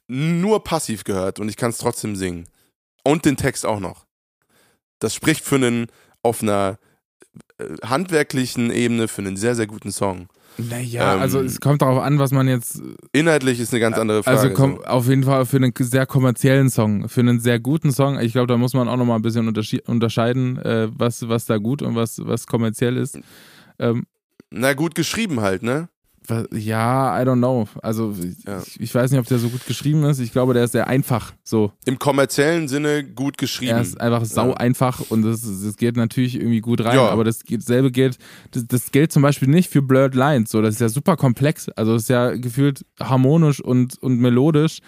nur 0.08 0.64
passiv 0.64 1.04
gehört 1.04 1.40
und 1.40 1.50
ich 1.50 1.58
kann 1.58 1.72
es 1.72 1.78
trotzdem 1.78 2.16
singen. 2.16 2.48
Und 3.04 3.26
den 3.26 3.36
Text 3.36 3.66
auch 3.66 3.82
noch. 3.82 4.06
Das 5.00 5.14
spricht 5.14 5.44
für 5.44 5.56
einen 5.56 5.88
auf 6.22 6.42
einer 6.42 6.80
äh, 7.58 7.66
handwerklichen 7.84 8.72
Ebene 8.72 9.10
für 9.10 9.22
einen 9.22 9.36
sehr, 9.36 9.56
sehr 9.56 9.68
guten 9.68 9.92
Song. 9.92 10.30
Naja, 10.58 11.16
ähm, 11.16 11.22
also 11.22 11.40
es 11.40 11.60
kommt 11.60 11.82
darauf 11.82 12.02
an, 12.04 12.20
was 12.20 12.32
man 12.32 12.48
jetzt. 12.48 12.82
Inhaltlich 13.12 13.60
ist 13.60 13.74
eine 13.74 13.80
ganz 13.80 13.98
andere 13.98 14.24
Frage. 14.24 14.38
Also 14.40 14.54
komm, 14.54 14.78
so. 14.78 14.84
auf 14.84 15.08
jeden 15.08 15.24
Fall 15.24 15.46
für 15.46 15.58
einen 15.58 15.74
sehr 15.78 16.06
kommerziellen 16.06 16.70
Song, 16.70 17.10
für 17.10 17.22
einen 17.22 17.40
sehr 17.40 17.60
guten 17.60 17.92
Song. 17.92 18.20
Ich 18.20 18.34
glaube, 18.34 18.48
da 18.48 18.58
muss 18.58 18.74
man 18.74 18.88
auch 18.88 18.98
nochmal 18.98 19.18
ein 19.18 19.22
bisschen 19.22 19.48
unterscheiden, 19.48 20.58
äh, 20.60 20.88
was, 20.92 21.28
was 21.28 21.46
da 21.46 21.58
gut 21.58 21.82
und 21.82 21.96
was, 21.96 22.20
was 22.24 22.46
kommerziell 22.48 22.98
ist. 22.98 23.20
Ähm, 23.80 24.06
Na, 24.52 24.74
gut 24.74 24.96
geschrieben 24.96 25.42
halt, 25.42 25.64
ne? 25.64 25.90
Ja, 26.52 27.22
I 27.22 27.26
don't 27.26 27.38
know. 27.38 27.68
Also 27.82 28.14
ja. 28.46 28.62
ich, 28.66 28.80
ich, 28.80 28.96
weiß 28.96 29.12
nicht, 29.12 29.20
ob 29.20 29.28
der 29.28 29.40
so 29.40 29.50
gut 29.50 29.66
geschrieben 29.66 30.04
ist. 30.06 30.20
Ich 30.20 30.32
glaube, 30.32 30.54
der 30.54 30.64
ist 30.64 30.72
sehr 30.72 30.88
einfach. 30.88 31.34
So. 31.44 31.72
Im 31.86 32.00
kommerziellen 32.00 32.68
Sinne 32.68 33.04
gut 33.04 33.38
geschrieben. 33.38 33.74
Er 33.74 33.82
ist 33.82 34.00
einfach 34.00 34.26
sau 34.26 34.50
ja. 34.50 34.58
einfach 34.58 35.02
und 35.10 35.24
das, 35.24 35.42
das 35.42 35.78
geht 35.78 35.98
natürlich 35.98 36.36
irgendwie 36.36 36.62
gut 36.62 36.84
rein. 36.84 36.96
Ja. 36.96 37.10
Aber 37.10 37.24
das 37.24 37.42
selbe 37.60 37.92
gilt, 37.92 38.18
das, 38.52 38.68
das 38.68 38.92
gilt 38.92 39.12
zum 39.12 39.22
Beispiel 39.22 39.50
nicht 39.50 39.70
für 39.70 39.82
Blurred 39.82 40.16
Lines. 40.16 40.52
So, 40.52 40.62
das 40.62 40.76
ist 40.76 40.82
ja 40.82 40.90
super 40.90 41.18
komplex. 41.18 41.70
Also 41.70 41.96
es 41.96 42.04
ist 42.04 42.10
ja 42.10 42.32
gefühlt 42.36 42.86
harmonisch 43.00 43.60
und, 43.60 44.02
und 44.02 44.20
melodisch 44.20 44.80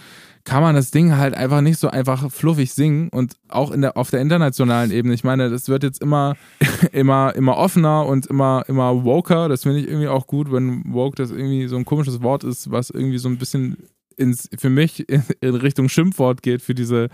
kann 0.46 0.62
man 0.62 0.76
das 0.76 0.92
Ding 0.92 1.18
halt 1.18 1.34
einfach 1.34 1.62
nicht 1.62 1.80
so 1.80 1.90
einfach 1.90 2.32
fluffig 2.32 2.72
singen 2.72 3.10
und 3.10 3.34
auch 3.50 3.72
in 3.72 3.82
der, 3.82 3.98
auf 3.98 4.12
der 4.12 4.22
internationalen 4.22 4.92
Ebene. 4.92 5.16
Ich 5.16 5.24
meine, 5.24 5.50
das 5.50 5.68
wird 5.68 5.84
jetzt 5.84 6.02
immer, 6.02 6.36
immer, 6.92 7.36
immer 7.36 7.58
offener 7.58 8.06
und 8.06 8.28
immer, 8.28 8.64
immer 8.68 9.04
woker. 9.04 9.50
Das 9.50 9.64
finde 9.64 9.80
ich 9.80 9.88
irgendwie 9.88 10.08
auch 10.08 10.28
gut, 10.28 10.52
wenn 10.52 10.84
woke 10.94 11.16
das 11.16 11.32
irgendwie 11.32 11.68
so 11.68 11.76
ein 11.76 11.84
komisches 11.84 12.22
Wort 12.22 12.44
ist, 12.44 12.72
was 12.72 12.92
irgendwie 12.92 13.18
so 13.18 13.28
ein 13.28 13.38
bisschen 13.38 13.78
ins, 14.18 14.48
für 14.58 14.70
mich 14.70 15.10
in, 15.10 15.24
Richtung 15.56 15.90
Schimpfwort 15.90 16.44
geht 16.44 16.62
für 16.62 16.76
diese, 16.76 17.10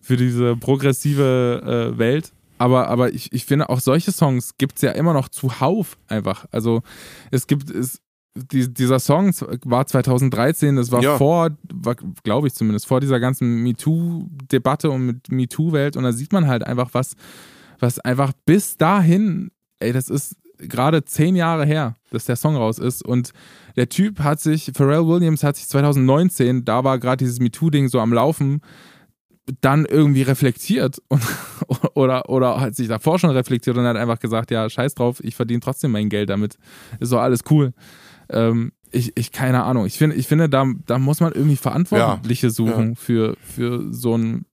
für 0.00 0.16
diese 0.16 0.56
progressive 0.56 1.92
äh, 1.94 1.98
Welt. 1.98 2.32
Aber, 2.56 2.88
aber 2.88 3.12
ich, 3.12 3.32
ich 3.32 3.44
finde, 3.44 3.68
auch 3.68 3.80
solche 3.80 4.10
Songs 4.10 4.56
gibt 4.56 4.76
es 4.76 4.82
ja 4.82 4.92
immer 4.92 5.12
noch 5.12 5.28
zuhauf 5.28 5.98
einfach. 6.08 6.46
Also 6.50 6.82
es 7.30 7.46
gibt, 7.46 7.70
es, 7.70 8.00
die, 8.34 8.72
dieser 8.72 9.00
Song 9.00 9.32
war 9.64 9.86
2013, 9.86 10.76
das 10.76 10.92
war 10.92 11.02
ja. 11.02 11.16
vor, 11.18 11.50
glaube 12.22 12.46
ich 12.46 12.54
zumindest, 12.54 12.86
vor 12.86 13.00
dieser 13.00 13.20
ganzen 13.20 13.62
MeToo-Debatte 13.62 14.90
und 14.90 15.06
mit 15.06 15.30
MeToo-Welt. 15.32 15.96
Und 15.96 16.04
da 16.04 16.12
sieht 16.12 16.32
man 16.32 16.46
halt 16.46 16.64
einfach, 16.64 16.90
was, 16.92 17.16
was 17.78 17.98
einfach 17.98 18.32
bis 18.46 18.76
dahin, 18.76 19.50
ey, 19.80 19.92
das 19.92 20.08
ist 20.08 20.36
gerade 20.58 21.04
zehn 21.04 21.36
Jahre 21.36 21.64
her, 21.64 21.96
dass 22.10 22.26
der 22.26 22.36
Song 22.36 22.56
raus 22.56 22.78
ist. 22.78 23.04
Und 23.04 23.32
der 23.76 23.88
Typ 23.88 24.20
hat 24.20 24.40
sich, 24.40 24.70
Pharrell 24.74 25.06
Williams 25.06 25.42
hat 25.42 25.56
sich 25.56 25.68
2019, 25.68 26.64
da 26.64 26.84
war 26.84 26.98
gerade 26.98 27.24
dieses 27.24 27.40
MeToo-Ding 27.40 27.88
so 27.88 27.98
am 27.98 28.12
Laufen, 28.12 28.60
dann 29.60 29.84
irgendwie 29.84 30.22
reflektiert 30.22 31.02
und, 31.08 31.22
oder, 31.94 32.28
oder 32.28 32.60
hat 32.60 32.76
sich 32.76 32.88
davor 32.88 33.18
schon 33.18 33.30
reflektiert 33.30 33.76
und 33.76 33.84
hat 33.84 33.96
einfach 33.96 34.18
gesagt, 34.20 34.50
ja, 34.50 34.68
scheiß 34.68 34.94
drauf, 34.94 35.18
ich 35.24 35.34
verdiene 35.34 35.60
trotzdem 35.60 35.90
mein 35.90 36.08
Geld 36.08 36.30
damit. 36.30 36.56
Ist 37.00 37.12
doch 37.12 37.20
alles 37.20 37.40
cool. 37.50 37.72
Ähm, 38.30 38.72
ich, 38.92 39.16
ich, 39.16 39.32
keine 39.32 39.62
Ahnung. 39.64 39.86
Ich 39.86 39.98
finde, 39.98 40.16
ich 40.16 40.26
finde, 40.26 40.48
da, 40.48 40.66
da 40.86 40.98
muss 40.98 41.20
man 41.20 41.32
irgendwie 41.32 41.56
Verantwortliche 41.56 42.48
ja, 42.48 42.52
suchen 42.52 42.88
ja. 42.90 42.94
für, 42.96 43.36
für 43.40 43.92
so 43.92 44.16
ein, 44.16 44.46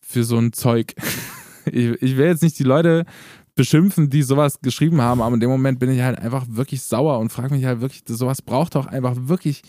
für 0.00 0.24
so 0.24 0.38
ein 0.38 0.52
Zeug. 0.52 0.94
Ich, 1.64 2.02
ich 2.02 2.16
will 2.16 2.26
jetzt 2.26 2.42
nicht 2.42 2.58
die 2.58 2.64
Leute 2.64 3.04
beschimpfen, 3.54 4.10
die 4.10 4.24
sowas 4.24 4.58
geschrieben 4.62 5.00
haben, 5.00 5.22
aber 5.22 5.34
in 5.34 5.40
dem 5.40 5.48
Moment 5.48 5.78
bin 5.78 5.90
ich 5.90 6.00
halt 6.00 6.18
einfach 6.18 6.44
wirklich 6.48 6.82
sauer 6.82 7.20
und 7.20 7.30
frage 7.30 7.54
mich 7.54 7.64
halt 7.64 7.80
wirklich, 7.80 8.02
sowas 8.04 8.42
braucht 8.42 8.74
doch 8.74 8.86
einfach 8.86 9.14
wirklich 9.16 9.62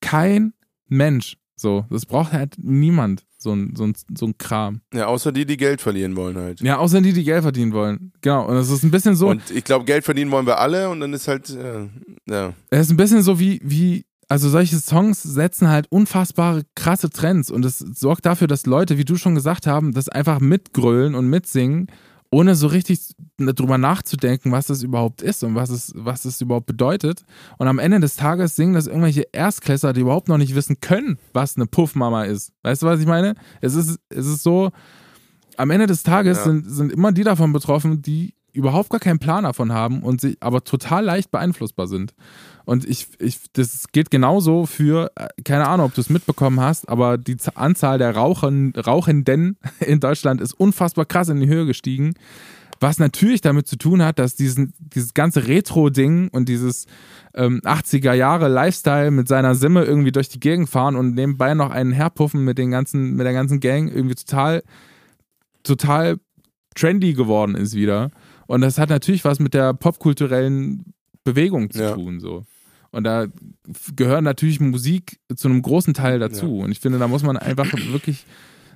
kein 0.00 0.52
Mensch. 0.86 1.36
So, 1.62 1.86
das 1.90 2.06
braucht 2.06 2.32
halt 2.32 2.56
niemand, 2.60 3.24
so 3.38 3.52
ein, 3.54 3.74
so, 3.76 3.84
ein, 3.84 3.94
so 4.18 4.26
ein 4.26 4.36
Kram. 4.36 4.80
Ja, 4.92 5.06
außer 5.06 5.30
die, 5.30 5.46
die 5.46 5.56
Geld 5.56 5.80
verlieren 5.80 6.16
wollen 6.16 6.36
halt. 6.36 6.60
Ja, 6.60 6.78
außer 6.78 7.00
die, 7.00 7.12
die 7.12 7.22
Geld 7.22 7.42
verdienen 7.42 7.72
wollen. 7.72 8.12
Genau, 8.20 8.48
und 8.48 8.56
das 8.56 8.68
ist 8.68 8.82
ein 8.82 8.90
bisschen 8.90 9.14
so. 9.14 9.28
Und 9.28 9.48
ich 9.48 9.62
glaube, 9.62 9.84
Geld 9.84 10.04
verdienen 10.04 10.32
wollen 10.32 10.44
wir 10.44 10.58
alle 10.58 10.90
und 10.90 10.98
dann 10.98 11.12
ist 11.12 11.28
halt, 11.28 11.50
äh, 11.50 11.88
Ja. 12.28 12.52
Es 12.70 12.86
ist 12.86 12.90
ein 12.90 12.96
bisschen 12.96 13.22
so 13.22 13.38
wie, 13.38 13.60
wie, 13.62 14.04
also 14.28 14.48
solche 14.48 14.76
Songs 14.78 15.22
setzen 15.22 15.68
halt 15.68 15.86
unfassbare 15.90 16.64
krasse 16.74 17.10
Trends 17.10 17.48
und 17.48 17.64
es 17.64 17.78
sorgt 17.78 18.26
dafür, 18.26 18.48
dass 18.48 18.66
Leute, 18.66 18.98
wie 18.98 19.04
du 19.04 19.14
schon 19.14 19.36
gesagt 19.36 19.68
haben, 19.68 19.94
das 19.94 20.08
einfach 20.08 20.40
mitgrölen 20.40 21.14
und 21.14 21.28
mitsingen, 21.28 21.86
ohne 22.32 22.54
so 22.54 22.66
richtig 22.66 22.98
drüber 23.36 23.76
nachzudenken, 23.76 24.52
was 24.52 24.66
das 24.66 24.82
überhaupt 24.82 25.20
ist 25.20 25.44
und 25.44 25.54
was 25.54 25.68
es, 25.68 25.92
was 25.94 26.24
es 26.24 26.40
überhaupt 26.40 26.64
bedeutet. 26.66 27.24
Und 27.58 27.68
am 27.68 27.78
Ende 27.78 28.00
des 28.00 28.16
Tages 28.16 28.56
singen 28.56 28.72
das 28.72 28.86
irgendwelche 28.86 29.26
Erstklässler, 29.32 29.92
die 29.92 30.00
überhaupt 30.00 30.28
noch 30.28 30.38
nicht 30.38 30.54
wissen 30.54 30.80
können, 30.80 31.18
was 31.34 31.56
eine 31.56 31.66
Puffmama 31.66 32.24
ist. 32.24 32.52
Weißt 32.62 32.82
du, 32.82 32.86
was 32.86 33.00
ich 33.00 33.06
meine? 33.06 33.34
Es 33.60 33.74
ist, 33.74 34.00
es 34.08 34.26
ist 34.26 34.42
so, 34.42 34.70
am 35.58 35.70
Ende 35.70 35.86
des 35.86 36.04
Tages 36.04 36.38
Ja. 36.38 36.44
sind, 36.44 36.70
sind 36.70 36.90
immer 36.92 37.12
die 37.12 37.22
davon 37.22 37.52
betroffen, 37.52 38.00
die 38.00 38.34
überhaupt 38.54 38.88
gar 38.88 39.00
keinen 39.00 39.18
Plan 39.18 39.44
davon 39.44 39.70
haben 39.72 40.02
und 40.02 40.22
sie 40.22 40.38
aber 40.40 40.64
total 40.64 41.04
leicht 41.04 41.30
beeinflussbar 41.30 41.86
sind. 41.86 42.14
Und 42.64 42.84
ich, 42.88 43.08
ich, 43.18 43.38
das 43.52 43.86
gilt 43.92 44.10
genauso 44.10 44.66
für, 44.66 45.10
äh, 45.16 45.28
keine 45.44 45.66
Ahnung, 45.68 45.86
ob 45.86 45.94
du 45.94 46.00
es 46.00 46.10
mitbekommen 46.10 46.60
hast, 46.60 46.88
aber 46.88 47.18
die 47.18 47.36
Anzahl 47.54 47.98
der 47.98 48.14
Rauchen, 48.14 48.72
Rauchenden 48.76 49.56
in 49.80 50.00
Deutschland 50.00 50.40
ist 50.40 50.54
unfassbar 50.54 51.04
krass 51.04 51.28
in 51.28 51.40
die 51.40 51.48
Höhe 51.48 51.66
gestiegen. 51.66 52.14
Was 52.80 52.98
natürlich 52.98 53.40
damit 53.40 53.68
zu 53.68 53.76
tun 53.76 54.02
hat, 54.02 54.18
dass 54.18 54.34
diesen, 54.34 54.74
dieses 54.80 55.14
ganze 55.14 55.46
Retro-Ding 55.46 56.28
und 56.32 56.48
dieses 56.48 56.86
ähm, 57.32 57.60
80er 57.60 58.12
Jahre 58.12 58.48
Lifestyle 58.48 59.12
mit 59.12 59.28
seiner 59.28 59.54
Simme 59.54 59.84
irgendwie 59.84 60.10
durch 60.10 60.28
die 60.28 60.40
Gegend 60.40 60.68
fahren 60.68 60.96
und 60.96 61.14
nebenbei 61.14 61.54
noch 61.54 61.70
einen 61.70 61.92
herpuffen 61.92 62.44
mit 62.44 62.58
den 62.58 62.72
ganzen, 62.72 63.14
mit 63.14 63.24
der 63.24 63.34
ganzen 63.34 63.60
Gang 63.60 63.88
irgendwie 63.88 64.16
total, 64.16 64.64
total 65.62 66.18
trendy 66.74 67.14
geworden 67.14 67.54
ist 67.54 67.74
wieder. 67.74 68.10
Und 68.48 68.62
das 68.62 68.78
hat 68.78 68.90
natürlich 68.90 69.24
was 69.24 69.38
mit 69.38 69.54
der 69.54 69.74
popkulturellen 69.74 70.92
Bewegung 71.24 71.70
zu 71.70 71.80
Ja. 71.82 71.94
tun. 71.94 72.18
So. 72.18 72.44
Und 72.92 73.04
da 73.04 73.26
gehört 73.96 74.22
natürlich 74.22 74.60
Musik 74.60 75.18
zu 75.34 75.48
einem 75.48 75.62
großen 75.62 75.94
Teil 75.94 76.18
dazu. 76.18 76.58
Und 76.58 76.72
ich 76.72 76.80
finde, 76.80 76.98
da 76.98 77.08
muss 77.08 77.22
man 77.22 77.36
einfach 77.36 77.66
wirklich 77.90 78.26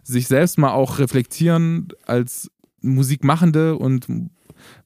sich 0.02 0.26
selbst 0.26 0.58
mal 0.58 0.72
auch 0.72 0.98
reflektieren 0.98 1.88
als 2.06 2.50
Musikmachende 2.80 3.76
und 3.76 4.06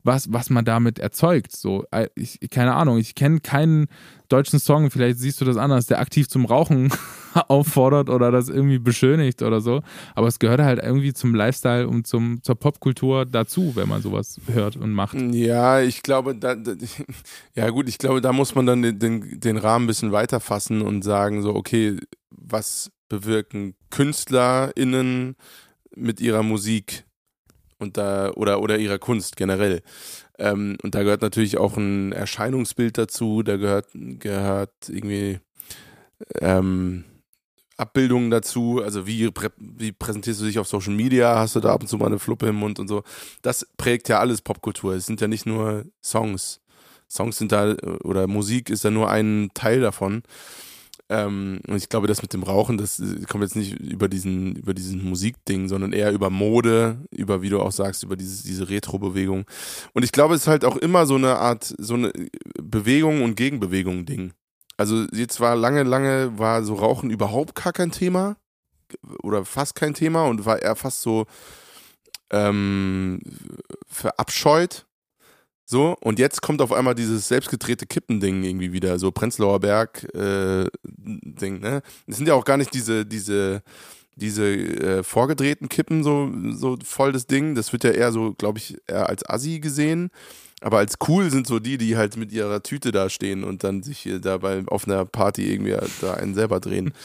was, 0.03 0.33
was 0.33 0.51
man 0.51 0.65
damit 0.65 0.99
erzeugt. 0.99 1.55
So, 1.55 1.85
äh, 1.91 2.09
ich, 2.15 2.41
keine 2.51 2.75
Ahnung, 2.75 2.99
ich 2.99 3.15
kenne 3.15 3.41
keinen 3.41 3.87
deutschen 4.29 4.59
Song, 4.59 4.91
vielleicht 4.91 5.19
siehst 5.19 5.41
du 5.41 5.45
das 5.45 5.57
anders, 5.57 5.87
der 5.87 6.01
aktiv 6.01 6.29
zum 6.29 6.45
Rauchen 6.45 6.93
auffordert 7.49 8.09
oder 8.09 8.31
das 8.31 8.49
irgendwie 8.49 8.79
beschönigt 8.79 9.43
oder 9.43 9.61
so. 9.61 9.83
Aber 10.15 10.29
es 10.29 10.39
gehört 10.39 10.61
halt 10.61 10.83
irgendwie 10.83 11.13
zum 11.13 11.35
Lifestyle 11.35 11.89
und 11.89 12.07
zum, 12.07 12.43
zur 12.43 12.57
Popkultur 12.57 13.27
dazu, 13.27 13.73
wenn 13.77 13.89
man 13.89 14.03
sowas 14.03 14.41
hört 14.53 14.77
und 14.77 14.93
macht. 14.93 15.15
Ja, 15.15 15.81
ich 15.81 16.03
glaube, 16.03 16.35
da, 16.35 16.55
da, 16.55 16.73
ja 17.55 17.71
gut, 17.71 17.89
ich 17.89 17.99
glaube, 17.99 18.21
da 18.21 18.33
muss 18.33 18.55
man 18.55 18.67
dann 18.67 18.83
den, 18.83 18.99
den, 18.99 19.41
den 19.41 19.57
Rahmen 19.57 19.85
ein 19.85 19.89
bisschen 19.89 20.13
weiter 20.13 20.41
fassen 20.41 20.83
und 20.83 21.03
sagen 21.03 21.43
so, 21.43 21.55
okay, 21.55 21.99
was 22.31 22.91
bewirken 23.09 23.75
KünstlerInnen 23.91 25.37
mit 25.97 26.21
ihrer 26.21 26.43
Musik 26.43 27.05
und 27.79 27.97
da 27.97 28.31
oder 28.33 28.61
oder 28.61 28.79
ihrer 28.79 28.99
Kunst 28.99 29.37
generell. 29.37 29.83
Ähm, 30.39 30.77
und 30.83 30.95
da 30.95 31.03
gehört 31.03 31.23
natürlich 31.23 31.59
auch 31.59 31.77
ein 31.77 32.13
Erscheinungsbild 32.13 32.97
dazu, 32.97 33.43
da 33.43 33.57
gehört 33.57 33.89
gehört 33.93 34.73
irgendwie 34.89 35.41
ähm, 36.41 37.05
Abbildungen 37.81 38.31
dazu, 38.31 38.81
also 38.83 39.07
wie, 39.07 39.31
prä 39.31 39.49
wie 39.59 39.93
präsentierst 39.93 40.41
du 40.41 40.45
dich 40.45 40.59
auf 40.59 40.69
Social 40.69 40.95
Media, 40.95 41.39
hast 41.39 41.57
du 41.57 41.61
da 41.61 41.73
ab 41.73 41.83
und 41.83 41.89
zu 41.89 41.97
mal 41.97 42.07
eine 42.07 42.19
Fluppe 42.19 42.47
im 42.49 42.57
Mund 42.57 42.79
und 42.79 42.89
so. 42.89 43.03
Das 43.43 43.67
prägt 43.77 44.09
ja 44.09 44.21
alles 44.21 44.43
Popkultur. 44.43 44.95
Es 44.95 45.07
sind 45.07 45.21
ja 45.21 45.29
nicht 45.29 45.47
nur 45.47 45.85
Songs. 46.03 46.61
Songs 47.09 47.39
sind 47.39 47.53
da, 47.53 47.75
oder 48.05 48.27
Musik 48.27 48.71
ist 48.71 48.85
ja 48.85 48.91
nur 48.91 49.11
ein 49.11 49.51
Teil 49.55 49.81
davon. 49.81 50.23
Ähm, 51.11 51.61
und 51.67 51.77
ich 51.77 51.89
glaube, 51.89 52.07
das 52.07 52.23
mit 52.23 52.33
dem 52.33 52.45
Rauchen, 52.45 52.79
das 52.79 53.01
äh, 53.01 53.25
kommt 53.29 53.43
jetzt 53.43 53.57
nicht 53.57 53.73
über 53.81 54.09
diesen, 54.09 54.55
über 54.55 54.75
diesen 54.75 55.05
Musikding, 55.05 55.67
sondern 55.67 55.93
eher 55.93 56.13
über 56.13 56.31
Mode, 56.31 56.99
über, 57.11 57.43
wie 57.43 57.49
du 57.49 57.61
auch 57.61 57.73
sagst, 57.73 58.05
über 58.05 58.15
dieses, 58.17 58.45
diese 58.45 58.69
Retro-Bewegung. 58.69 59.45
Und 59.93 60.05
ich 60.05 60.13
glaube, 60.13 60.37
es 60.37 60.43
ist 60.43 60.47
halt 60.47 60.65
auch 60.65 60.77
immer 60.77 61.07
so 61.07 61.17
eine 61.17 61.37
Art, 61.37 61.75
so 61.79 61.95
eine 61.95 62.13
Bewegung 62.63 63.23
und 63.23 63.35
Gegenbewegung-Ding. 63.35 64.33
Also 64.81 65.05
jetzt 65.13 65.41
war 65.41 65.57
lange, 65.57 65.83
lange, 65.83 66.39
war 66.39 66.65
so 66.65 66.73
Rauchen 66.73 67.11
überhaupt 67.11 67.55
gar 67.55 67.75
kein 67.75 67.91
Thema 67.91 68.39
oder 69.23 69.45
fast 69.45 69.75
kein 69.75 69.93
Thema 69.93 70.25
und 70.25 70.47
war 70.47 70.63
eher 70.63 70.75
fast 70.75 71.03
so 71.03 71.27
ähm, 72.31 73.21
verabscheut. 73.87 74.87
So, 75.67 75.99
und 76.01 76.19
jetzt 76.19 76.41
kommt 76.41 76.63
auf 76.63 76.73
einmal 76.73 76.95
dieses 76.95 77.29
selbstgedrehte 77.29 77.85
Kippending 77.85 78.43
irgendwie 78.43 78.73
wieder, 78.73 78.99
so 78.99 79.11
Prenzlauer 79.11 79.61
Berg 79.61 80.05
äh, 80.15 80.65
ne? 80.87 81.83
Es 82.07 82.17
sind 82.17 82.27
ja 82.27 82.33
auch 82.33 82.47
gar 82.47 82.57
nicht 82.57 82.73
diese, 82.73 83.05
diese, 83.05 83.63
diese 84.17 84.47
äh, 84.47 85.03
vorgedrehten 85.03 85.69
Kippen 85.69 86.03
so, 86.03 86.33
so 86.53 86.79
voll 86.83 87.13
das 87.13 87.27
Ding. 87.27 87.55
Das 87.55 87.75
wird 87.75 87.85
ja 87.85 87.91
eher 87.91 88.13
so, 88.13 88.33
glaube 88.33 88.57
ich, 88.57 88.79
eher 88.87 89.11
als 89.11 89.29
Assi 89.29 89.61
gesehen. 89.61 90.11
Aber 90.61 90.79
als 90.79 90.95
cool 91.09 91.31
sind 91.31 91.47
so 91.47 91.59
die, 91.59 91.79
die 91.79 91.97
halt 91.97 92.17
mit 92.17 92.33
ihrer 92.33 92.63
Tüte 92.63 92.93
da 92.93 93.09
stehen 93.09 93.45
und 93.45 93.65
dann 93.65 93.83
sich 93.83 93.99
hier 93.99 94.19
dabei 94.21 94.63
auf 94.67 94.87
einer 94.87 95.05
Party 95.07 95.51
irgendwie 95.53 95.75
da 96.01 96.15
einen 96.15 96.35
selber 96.35 96.61
drehen. 96.61 96.93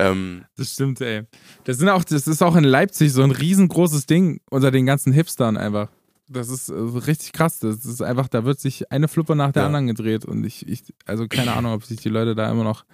Ähm, 0.00 0.44
Das 0.56 0.74
stimmt, 0.74 1.00
ey. 1.00 1.22
Das, 1.64 1.78
sind 1.78 1.88
auch, 1.88 2.04
das 2.04 2.28
ist 2.28 2.40
auch 2.40 2.54
in 2.54 2.62
Leipzig 2.62 3.12
so 3.12 3.20
ein 3.22 3.32
riesengroßes 3.32 4.06
Ding 4.06 4.40
unter 4.48 4.70
den 4.70 4.86
ganzen 4.86 5.12
Hipstern 5.12 5.56
einfach. 5.56 5.88
Das 6.28 6.50
ist 6.50 6.68
äh, 6.68 6.74
richtig 6.74 7.32
krass. 7.32 7.58
Das 7.58 7.84
ist 7.84 8.00
einfach, 8.00 8.28
da 8.28 8.44
wird 8.44 8.60
sich 8.60 8.92
eine 8.92 9.08
Fluppe 9.08 9.34
nach 9.34 9.50
der 9.50 9.62
Ja. 9.62 9.66
anderen 9.66 9.88
gedreht 9.88 10.24
und 10.24 10.44
ich, 10.44 10.68
ich, 10.68 10.82
also 11.04 11.26
keine 11.26 11.52
Ahnung, 11.54 11.72
ob 11.72 11.84
sich 11.84 11.98
die 12.00 12.10
Leute 12.10 12.36
da 12.36 12.48
immer 12.48 12.62
noch 12.62 12.84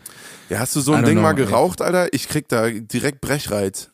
ja, 0.49 0.61
hast 0.61 0.77
du 0.77 0.81
so 0.81 0.93
ein 0.95 1.05
Ding 1.05 1.15
know, 1.17 1.23
mal 1.23 1.39
ey. 1.39 1.45
geraucht, 1.45 1.83
Alter? 1.83 2.09
Ich 2.15 2.27
krieg 2.27 2.49
da 2.49 2.71
direkt 2.71 3.21
Brechreiz. 3.21 3.91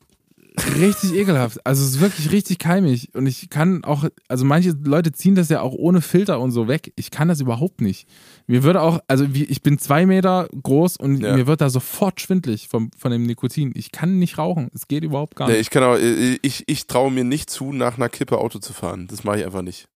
Richtig 0.79 1.15
ekelhaft. 1.15 1.65
Also 1.67 1.85
es 1.85 1.91
ist 1.91 2.01
wirklich 2.01 2.31
richtig 2.33 2.59
keimig 2.59 3.11
und 3.15 3.27
ich 3.27 3.51
kann 3.51 3.85
auch, 3.85 4.05
also 4.29 4.45
manche 4.45 4.71
Leute 4.85 5.13
ziehen 5.13 5.35
das 5.35 5.49
ja 5.49 5.61
auch 5.61 5.73
ohne 5.73 6.01
Filter 6.01 6.41
und 6.41 6.51
so 6.51 6.69
weg. 6.69 6.93
Ich 6.97 7.11
kann 7.11 7.29
das 7.29 7.41
überhaupt 7.41 7.81
nicht. 7.81 8.07
Mir 8.47 8.63
würde 8.63 8.83
auch, 8.83 9.01
also 9.09 9.35
wie, 9.35 9.45
ich 9.45 9.63
bin 9.63 9.79
zwei 9.79 10.07
Meter 10.07 10.49
groß 10.63 10.97
und 10.97 11.21
Ja. 11.23 11.37
mir 11.37 11.47
wird 11.47 11.61
da 11.61 11.71
sofort 11.71 12.21
schwindlig 12.21 12.69
vom, 12.69 12.91
von 12.97 13.11
dem 13.13 13.23
Nikotin. 13.25 13.73
Ich 13.75 13.93
kann 13.93 14.19
nicht 14.19 14.39
rauchen. 14.39 14.69
Es 14.75 14.89
geht 14.89 15.05
überhaupt 15.05 15.37
gar 15.37 15.47
Nee, 15.49 15.53
nicht. 15.55 15.63
ich 15.63 15.71
kann 15.71 15.83
auch, 15.85 15.97
ich, 15.97 16.65
ich 16.67 16.87
traue 16.87 17.11
mir 17.11 17.25
nicht 17.25 17.51
zu, 17.51 17.73
nach 17.73 17.97
einer 17.97 18.09
Kippe 18.09 18.39
Auto 18.39 18.59
zu 18.59 18.73
fahren. 18.73 19.07
Das 19.09 19.25
mache 19.25 19.39
ich 19.41 19.45
einfach 19.47 19.63
nicht. 19.63 19.87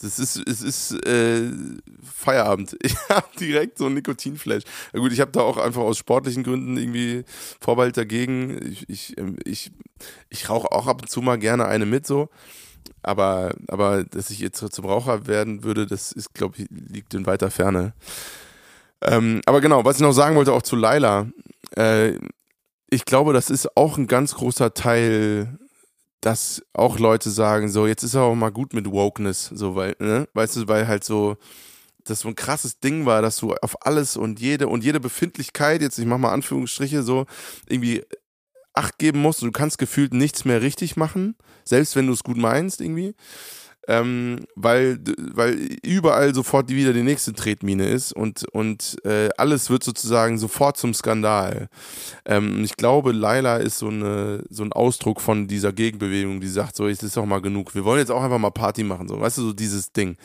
Das 0.00 0.18
ist, 0.18 0.36
es 0.36 0.62
ist 0.62 1.06
äh, 1.06 1.50
Feierabend. 2.02 2.76
Ich 2.82 2.96
habe 3.08 3.26
direkt 3.38 3.78
so 3.78 3.86
ein 3.86 3.94
Nikotinflash. 3.94 4.64
Na 4.92 5.00
gut, 5.00 5.12
ich 5.12 5.20
habe 5.20 5.30
da 5.30 5.40
auch 5.40 5.56
einfach 5.56 5.82
aus 5.82 5.96
sportlichen 5.96 6.42
Gründen 6.42 6.76
irgendwie 6.76 7.24
Vorbehalt 7.60 7.96
dagegen. 7.96 8.60
Ich, 8.66 8.88
ich, 8.88 9.18
ähm, 9.18 9.36
ich, 9.44 9.70
ich 10.28 10.48
rauche 10.48 10.72
auch 10.72 10.88
ab 10.88 11.02
und 11.02 11.08
zu 11.08 11.22
mal 11.22 11.38
gerne 11.38 11.66
eine 11.66 11.86
mit 11.86 12.06
so. 12.06 12.28
Aber, 13.02 13.54
aber 13.68 14.04
dass 14.04 14.30
ich 14.30 14.40
jetzt 14.40 14.58
zum 14.58 14.84
Raucher 14.84 15.26
werden 15.26 15.62
würde, 15.62 15.86
das 15.86 16.12
ist, 16.12 16.34
glaube 16.34 16.56
ich, 16.58 16.66
liegt 16.70 17.14
in 17.14 17.26
weiter 17.26 17.50
Ferne. 17.50 17.94
Ähm, 19.00 19.40
aber 19.46 19.60
genau, 19.60 19.84
was 19.84 19.96
ich 19.96 20.02
noch 20.02 20.12
sagen 20.12 20.36
wollte, 20.36 20.52
auch 20.52 20.62
zu 20.62 20.76
Laila. 20.76 21.28
Äh, 21.76 22.18
ich 22.90 23.04
glaube, 23.04 23.32
das 23.32 23.50
ist 23.50 23.76
auch 23.76 23.98
ein 23.98 24.06
ganz 24.06 24.34
großer 24.34 24.74
Teil, 24.74 25.58
dass 26.22 26.62
auch 26.72 26.98
Leute 26.98 27.30
sagen, 27.30 27.68
so, 27.68 27.86
jetzt 27.86 28.04
ist 28.04 28.14
auch 28.16 28.34
mal 28.34 28.52
gut 28.52 28.72
mit 28.72 28.90
Wokeness, 28.90 29.50
so, 29.52 29.74
weil, 29.74 29.96
ne, 29.98 30.28
weißt 30.32 30.56
du, 30.56 30.68
weil 30.68 30.86
halt 30.86 31.04
so, 31.04 31.36
das 32.04 32.20
so 32.20 32.28
ein 32.28 32.36
krasses 32.36 32.78
Ding 32.78 33.06
war, 33.06 33.22
dass 33.22 33.36
du 33.36 33.54
auf 33.54 33.84
alles 33.84 34.16
und 34.16 34.40
jede 34.40 34.68
und 34.68 34.84
jede 34.84 35.00
Befindlichkeit, 35.00 35.82
jetzt 35.82 35.98
ich 35.98 36.06
mach 36.06 36.18
mal 36.18 36.32
Anführungsstriche, 36.32 37.02
so 37.02 37.26
irgendwie 37.68 38.02
Acht 38.74 38.98
geben 38.98 39.20
musst. 39.20 39.42
Du 39.42 39.50
kannst 39.50 39.76
gefühlt 39.76 40.14
nichts 40.14 40.46
mehr 40.46 40.62
richtig 40.62 40.96
machen, 40.96 41.36
selbst 41.64 41.94
wenn 41.94 42.06
du 42.06 42.14
es 42.14 42.22
gut 42.22 42.38
meinst, 42.38 42.80
irgendwie. 42.80 43.14
Ähm, 43.88 44.44
weil, 44.54 45.00
weil 45.34 45.54
überall 45.82 46.34
sofort 46.34 46.68
wieder 46.68 46.92
die 46.92 47.02
nächste 47.02 47.32
Tretmine 47.32 47.88
ist 47.88 48.12
und, 48.12 48.44
und 48.52 48.96
äh, 49.04 49.28
alles 49.36 49.70
wird 49.70 49.82
sozusagen 49.82 50.38
sofort 50.38 50.76
zum 50.76 50.94
Skandal. 50.94 51.68
Ähm, 52.24 52.62
ich 52.62 52.76
glaube, 52.76 53.10
Laila 53.10 53.56
ist 53.56 53.78
so, 53.78 53.88
eine, 53.88 54.44
so 54.48 54.62
ein 54.62 54.72
Ausdruck 54.72 55.20
von 55.20 55.48
dieser 55.48 55.72
Gegenbewegung, 55.72 56.40
die 56.40 56.48
sagt, 56.48 56.76
so, 56.76 56.86
jetzt 56.86 57.02
ist 57.02 57.18
auch 57.18 57.26
mal 57.26 57.42
genug. 57.42 57.74
Wir 57.74 57.84
wollen 57.84 57.98
jetzt 57.98 58.12
auch 58.12 58.22
einfach 58.22 58.38
mal 58.38 58.50
Party 58.50 58.84
machen, 58.84 59.08
so, 59.08 59.20
weißt 59.20 59.38
du, 59.38 59.42
so 59.46 59.52
dieses 59.52 59.92
Ding. 59.92 60.16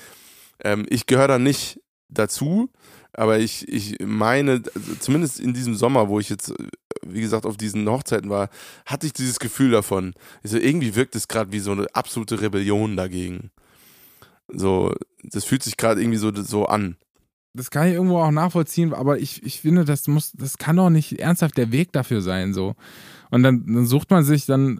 Ähm, 0.63 0.85
ich 0.89 1.07
gehöre 1.07 1.27
da 1.27 1.39
nicht 1.39 1.81
dazu, 2.09 2.69
aber 3.13 3.39
ich, 3.39 3.67
ich 3.67 3.97
meine, 4.05 4.61
zumindest 4.99 5.39
in 5.39 5.53
diesem 5.53 5.73
Sommer, 5.73 6.07
wo 6.07 6.19
ich 6.19 6.29
jetzt, 6.29 6.53
wie 7.05 7.21
gesagt, 7.21 7.45
auf 7.45 7.57
diesen 7.57 7.87
Hochzeiten 7.89 8.29
war, 8.29 8.49
hatte 8.85 9.07
ich 9.07 9.13
dieses 9.13 9.39
Gefühl 9.39 9.71
davon. 9.71 10.13
Also 10.43 10.57
irgendwie 10.57 10.95
wirkt 10.95 11.15
es 11.15 11.27
gerade 11.27 11.51
wie 11.51 11.59
so 11.59 11.71
eine 11.71 11.87
absolute 11.93 12.41
Rebellion 12.41 12.95
dagegen. 12.95 13.51
So, 14.47 14.95
das 15.23 15.43
fühlt 15.43 15.63
sich 15.63 15.77
gerade 15.77 16.01
irgendwie 16.01 16.17
so, 16.17 16.33
so 16.35 16.65
an. 16.65 16.95
das 17.53 17.71
kann 17.71 17.87
ich 17.87 17.93
irgendwo 17.93 18.19
auch 18.19 18.31
nachvollziehen, 18.31 18.93
aber 18.93 19.19
ich, 19.19 19.43
ich 19.43 19.61
finde, 19.61 19.83
das 19.83 20.07
muss, 20.07 20.31
das 20.33 20.57
kann 20.57 20.77
doch 20.77 20.89
nicht 20.89 21.19
ernsthaft 21.19 21.57
der 21.57 21.71
Weg 21.71 21.91
dafür 21.91 22.21
sein, 22.21 22.53
so. 22.53 22.75
Und 23.29 23.43
dann, 23.43 23.65
dann 23.65 23.85
sucht 23.85 24.09
man 24.09 24.23
sich 24.23 24.45
dann, 24.45 24.79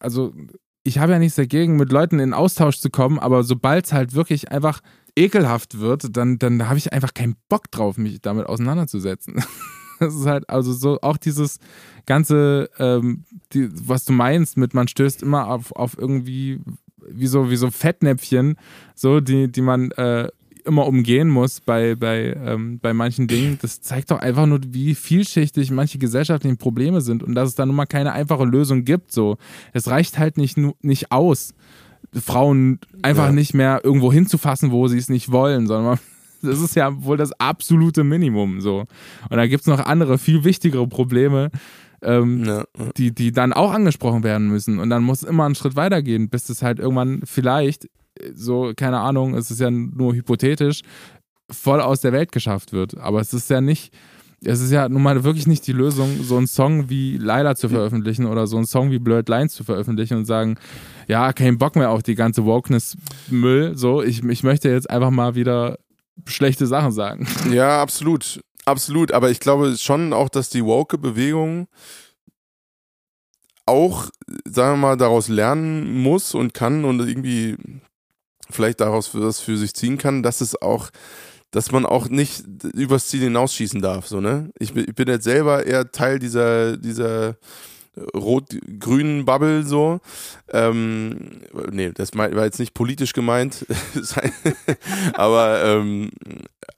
also 0.00 0.34
ich 0.82 0.98
habe 0.98 1.12
ja 1.12 1.18
nichts 1.18 1.36
dagegen, 1.36 1.76
mit 1.76 1.92
Leuten 1.92 2.18
in 2.18 2.34
Austausch 2.34 2.78
zu 2.78 2.90
kommen, 2.90 3.18
aber 3.18 3.44
sobald 3.44 3.86
es 3.86 3.92
halt 3.92 4.14
wirklich 4.14 4.50
einfach 4.50 4.80
ekelhaft 5.16 5.78
wird, 5.78 6.16
dann, 6.16 6.38
dann 6.38 6.68
habe 6.68 6.78
ich 6.78 6.92
einfach 6.92 7.14
keinen 7.14 7.36
Bock 7.48 7.70
drauf, 7.70 7.96
mich 7.96 8.20
damit 8.20 8.46
auseinanderzusetzen. 8.46 9.42
Das 10.04 10.14
ist 10.14 10.26
halt, 10.26 10.48
also 10.48 10.72
so 10.72 10.98
auch 11.02 11.16
dieses 11.16 11.58
ganze, 12.06 12.70
ähm, 12.78 13.24
die, 13.52 13.68
was 13.72 14.04
du 14.04 14.12
meinst 14.12 14.56
mit, 14.56 14.74
man 14.74 14.88
stößt 14.88 15.22
immer 15.22 15.48
auf, 15.48 15.72
auf 15.72 15.96
irgendwie 15.98 16.60
wie 17.06 17.26
so, 17.26 17.50
wie 17.50 17.56
so 17.56 17.70
Fettnäpfchen, 17.70 18.56
so, 18.94 19.20
die, 19.20 19.50
die 19.50 19.60
man 19.60 19.90
äh, 19.92 20.28
immer 20.64 20.86
umgehen 20.86 21.28
muss 21.28 21.60
bei, 21.60 21.94
bei, 21.94 22.34
ähm, 22.42 22.78
bei 22.80 22.94
manchen 22.94 23.28
Dingen. 23.28 23.58
Das 23.60 23.82
zeigt 23.82 24.10
doch 24.10 24.18
einfach 24.18 24.46
nur, 24.46 24.60
wie 24.68 24.94
vielschichtig 24.94 25.70
manche 25.70 25.98
gesellschaftlichen 25.98 26.56
Probleme 26.56 27.00
sind 27.00 27.22
und 27.22 27.34
dass 27.34 27.50
es 27.50 27.54
da 27.54 27.66
nun 27.66 27.76
mal 27.76 27.86
keine 27.86 28.12
einfache 28.12 28.44
Lösung 28.44 28.84
gibt. 28.84 29.12
So. 29.12 29.36
Es 29.72 29.88
reicht 29.88 30.18
halt 30.18 30.38
nicht, 30.38 30.58
nicht 30.82 31.12
aus, 31.12 31.54
Frauen 32.12 32.78
einfach 33.02 33.26
ja. 33.26 33.32
nicht 33.32 33.54
mehr 33.54 33.80
irgendwo 33.82 34.12
hinzufassen, 34.12 34.70
wo 34.70 34.88
sie 34.88 34.98
es 34.98 35.08
nicht 35.08 35.32
wollen, 35.32 35.66
sondern 35.66 35.98
das 36.44 36.60
ist 36.60 36.76
ja 36.76 37.04
wohl 37.04 37.16
das 37.16 37.32
absolute 37.38 38.04
Minimum. 38.04 38.60
So. 38.60 38.84
Und 39.28 39.36
da 39.36 39.46
gibt 39.46 39.62
es 39.62 39.66
noch 39.66 39.80
andere, 39.80 40.18
viel 40.18 40.44
wichtigere 40.44 40.86
Probleme, 40.86 41.50
ähm, 42.02 42.44
ja. 42.44 42.64
die, 42.96 43.14
die 43.14 43.32
dann 43.32 43.52
auch 43.52 43.72
angesprochen 43.72 44.22
werden 44.22 44.48
müssen. 44.48 44.78
Und 44.78 44.90
dann 44.90 45.02
muss 45.02 45.22
es 45.22 45.28
immer 45.28 45.46
einen 45.46 45.54
Schritt 45.54 45.76
weitergehen, 45.76 46.28
bis 46.28 46.48
es 46.48 46.62
halt 46.62 46.78
irgendwann 46.78 47.22
vielleicht, 47.24 47.88
so, 48.34 48.72
keine 48.76 49.00
Ahnung, 49.00 49.34
es 49.34 49.50
ist 49.50 49.60
ja 49.60 49.70
nur 49.70 50.14
hypothetisch, 50.14 50.82
voll 51.50 51.80
aus 51.80 52.00
der 52.00 52.12
Welt 52.12 52.32
geschafft 52.32 52.72
wird. 52.72 52.96
Aber 52.98 53.20
es 53.20 53.34
ist 53.34 53.50
ja 53.50 53.60
nicht, 53.60 53.92
es 54.44 54.60
ist 54.60 54.70
ja 54.70 54.88
nun 54.88 55.02
mal 55.02 55.24
wirklich 55.24 55.46
nicht 55.46 55.66
die 55.66 55.72
Lösung, 55.72 56.22
so 56.22 56.36
einen 56.36 56.46
Song 56.46 56.90
wie 56.90 57.16
Laila 57.16 57.54
zu 57.56 57.68
veröffentlichen 57.68 58.26
oder 58.26 58.46
so 58.46 58.56
einen 58.56 58.66
Song 58.66 58.90
wie 58.90 58.98
Blurred 58.98 59.28
Lines 59.28 59.54
zu 59.54 59.64
veröffentlichen 59.64 60.18
und 60.18 60.24
sagen, 60.26 60.56
ja, 61.08 61.32
kein 61.32 61.58
Bock 61.58 61.76
mehr 61.76 61.90
auf 61.90 62.02
die 62.02 62.14
ganze 62.14 62.44
Wokeness-Müll. 62.44 63.76
So, 63.76 64.02
ich, 64.02 64.22
ich 64.22 64.42
möchte 64.42 64.68
jetzt 64.68 64.90
einfach 64.90 65.10
mal 65.10 65.34
wieder 65.34 65.78
schlechte 66.26 66.66
Sachen 66.66 66.92
sagen. 66.92 67.26
Ja, 67.50 67.80
absolut. 67.80 68.40
Absolut, 68.66 69.12
aber 69.12 69.30
ich 69.30 69.40
glaube 69.40 69.76
schon 69.76 70.14
auch, 70.14 70.30
dass 70.30 70.48
die 70.48 70.64
Woke-Bewegung 70.64 71.68
auch, 73.66 74.08
sagen 74.46 74.80
wir 74.80 74.88
mal, 74.88 74.96
daraus 74.96 75.28
lernen 75.28 76.02
muss 76.02 76.34
und 76.34 76.54
kann 76.54 76.86
und 76.86 77.00
irgendwie 77.00 77.56
vielleicht 78.50 78.80
daraus 78.80 79.14
was 79.14 79.40
für 79.40 79.58
sich 79.58 79.74
ziehen 79.74 79.98
kann, 79.98 80.22
dass 80.22 80.40
es 80.40 80.60
auch, 80.60 80.88
dass 81.50 81.72
man 81.72 81.84
auch 81.84 82.08
nicht 82.08 82.44
übers 82.72 83.08
Ziel 83.08 83.20
hinausschießen 83.20 83.82
darf, 83.82 84.06
so, 84.06 84.20
ne? 84.20 84.50
Ich, 84.58 84.74
ich 84.74 84.94
bin 84.94 85.08
jetzt 85.08 85.24
selber 85.24 85.66
eher 85.66 85.90
Teil 85.90 86.18
dieser, 86.18 86.76
dieser 86.78 87.36
rot-grünen 88.14 89.24
Bubble 89.24 89.62
so. 89.62 90.00
Ähm, 90.52 91.42
nee, 91.70 91.92
das 91.92 92.16
war 92.16 92.44
jetzt 92.44 92.58
nicht 92.58 92.74
politisch 92.74 93.12
gemeint, 93.12 93.66
aber, 95.14 95.62
ähm, 95.64 96.10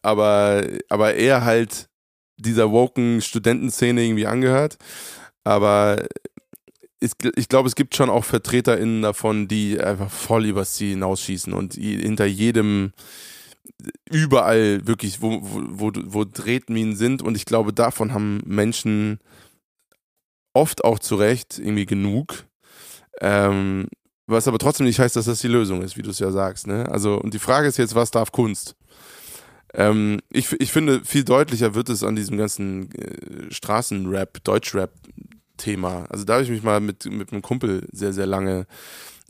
aber, 0.02 0.64
aber 0.88 1.14
eher 1.14 1.44
halt 1.44 1.88
dieser 2.38 2.70
woken 2.70 3.20
Studentenszene 3.22 4.02
irgendwie 4.02 4.26
angehört. 4.26 4.76
Aber 5.44 6.04
ich 7.00 7.48
glaube, 7.48 7.68
es 7.68 7.74
gibt 7.74 7.94
schon 7.94 8.10
auch 8.10 8.24
VertreterInnen 8.24 9.02
davon, 9.02 9.48
die 9.48 9.78
einfach 9.78 10.10
voll 10.10 10.46
übers 10.46 10.74
Ziel 10.74 10.90
hinausschießen 10.90 11.52
und 11.52 11.74
hinter 11.74 12.24
jedem 12.24 12.92
überall 14.10 14.86
wirklich, 14.86 15.20
wo, 15.20 15.40
wo, 15.42 15.62
wo, 15.68 15.92
wo 16.06 16.24
Tretminen 16.24 16.96
sind. 16.96 17.22
Und 17.22 17.36
ich 17.36 17.44
glaube, 17.44 17.72
davon 17.72 18.12
haben 18.12 18.40
Menschen 18.46 19.20
oft 20.56 20.84
auch 20.84 20.98
zu 20.98 21.16
Recht 21.16 21.58
irgendwie 21.58 21.86
genug. 21.86 22.46
Ähm, 23.20 23.88
was 24.26 24.48
aber 24.48 24.58
trotzdem 24.58 24.86
nicht 24.86 24.98
heißt, 24.98 25.14
dass 25.14 25.26
das 25.26 25.40
die 25.40 25.48
Lösung 25.48 25.82
ist, 25.82 25.96
wie 25.96 26.02
du 26.02 26.10
es 26.10 26.18
ja 26.18 26.32
sagst. 26.32 26.66
Ne? 26.66 26.88
Also, 26.90 27.14
und 27.14 27.32
die 27.34 27.38
Frage 27.38 27.68
ist 27.68 27.76
jetzt, 27.76 27.94
was 27.94 28.10
darf 28.10 28.32
Kunst? 28.32 28.74
Ähm, 29.74 30.20
ich, 30.30 30.50
ich 30.58 30.72
finde, 30.72 31.04
viel 31.04 31.24
deutlicher 31.24 31.74
wird 31.74 31.90
es 31.90 32.02
an 32.02 32.16
diesem 32.16 32.38
ganzen 32.38 32.90
äh, 32.92 33.52
Straßenrap, 33.52 34.42
Deutschrap-Thema. 34.42 36.06
Also 36.08 36.24
da 36.24 36.34
habe 36.34 36.44
ich 36.44 36.50
mich 36.50 36.62
mal 36.62 36.80
mit, 36.80 37.04
mit 37.04 37.32
einem 37.32 37.42
Kumpel 37.42 37.86
sehr, 37.92 38.12
sehr 38.12 38.26
lange 38.26 38.66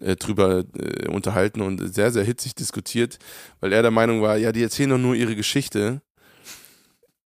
äh, 0.00 0.14
drüber 0.16 0.64
äh, 0.78 1.08
unterhalten 1.08 1.60
und 1.60 1.92
sehr, 1.92 2.12
sehr 2.12 2.24
hitzig 2.24 2.54
diskutiert, 2.54 3.18
weil 3.60 3.72
er 3.72 3.82
der 3.82 3.90
Meinung 3.90 4.22
war, 4.22 4.36
ja, 4.36 4.52
die 4.52 4.62
erzählen 4.62 4.90
doch 4.90 4.98
nur 4.98 5.16
ihre 5.16 5.36
Geschichte. 5.36 6.00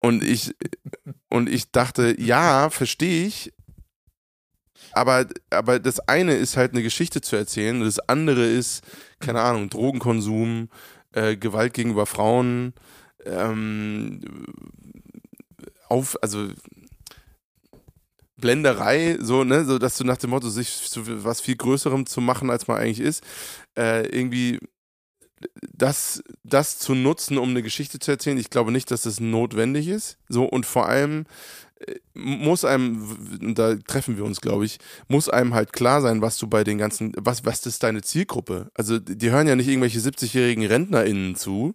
Und 0.01 0.23
ich, 0.23 0.55
und 1.29 1.49
ich 1.49 1.73
dachte, 1.73 2.15
ja, 2.21 2.71
verstehe 2.71 3.27
ich, 3.27 3.53
aber, 4.99 5.27
aber 5.51 5.79
das 5.79 6.01
eine 6.01 6.35
ist 6.35 6.57
halt 6.57 6.73
eine 6.73 6.83
Geschichte 6.83 7.21
zu 7.21 7.37
erzählen 7.37 7.81
das 7.81 8.01
andere 8.01 8.45
ist, 8.45 8.83
keine 9.21 9.41
Ahnung, 9.41 9.71
Drogenkonsum, 9.71 10.69
äh, 11.13 11.37
Gewalt 11.37 11.73
gegenüber 11.73 12.05
Frauen, 12.05 12.75
ähm, 13.25 14.21
auf, 15.89 16.21
also 16.21 16.49
Blenderei, 18.37 19.19
so, 19.21 19.45
ne, 19.45 19.65
so 19.65 19.79
dass 19.79 19.97
du 19.97 20.05
nach 20.05 20.17
dem 20.17 20.31
Motto, 20.31 20.49
sich 20.49 20.91
zu 20.91 21.25
was 21.25 21.41
viel 21.41 21.57
Größerem 21.57 22.07
zu 22.07 22.21
machen, 22.21 22.51
als 22.51 22.67
man 22.67 22.79
eigentlich 22.79 23.01
ist, 23.01 23.23
äh, 23.77 24.05
irgendwie 24.09 24.59
das, 25.73 26.25
das 26.43 26.81
zu 26.81 26.97
nutzen, 26.97 27.39
um 27.39 27.51
eine 27.51 27.63
Geschichte 27.63 28.01
zu 28.01 28.11
erzählen, 28.11 28.39
ich 28.39 28.51
glaube 28.51 28.73
nicht, 28.73 28.91
dass 28.91 29.03
das 29.03 29.21
notwendig 29.21 29.87
ist. 29.87 30.19
So, 30.29 30.45
und 30.45 30.67
vor 30.67 30.89
allem 30.89 31.27
muss 32.15 32.65
einem, 32.65 33.55
da 33.55 33.77
treffen 33.77 34.17
wir 34.17 34.25
uns, 34.25 34.41
glaube 34.41 34.65
ich, 34.65 34.79
muss 35.07 35.29
einem 35.29 35.55
halt 35.55 35.73
klar 35.73 36.01
sein, 36.01 36.21
was 36.23 36.39
du 36.39 36.47
bei 36.47 36.65
den 36.65 36.79
ganzen, 36.79 37.13
was, 37.17 37.45
was 37.45 37.65
ist 37.67 37.83
deine 37.83 38.03
Zielgruppe? 38.03 38.71
Also, 38.75 38.99
die 38.99 39.31
hören 39.31 39.47
ja 39.47 39.57
nicht 39.57 39.69
irgendwelche 39.69 40.01
70-jährigen 40.01 40.67
RentnerInnen 40.67 41.37
zu, 41.37 41.75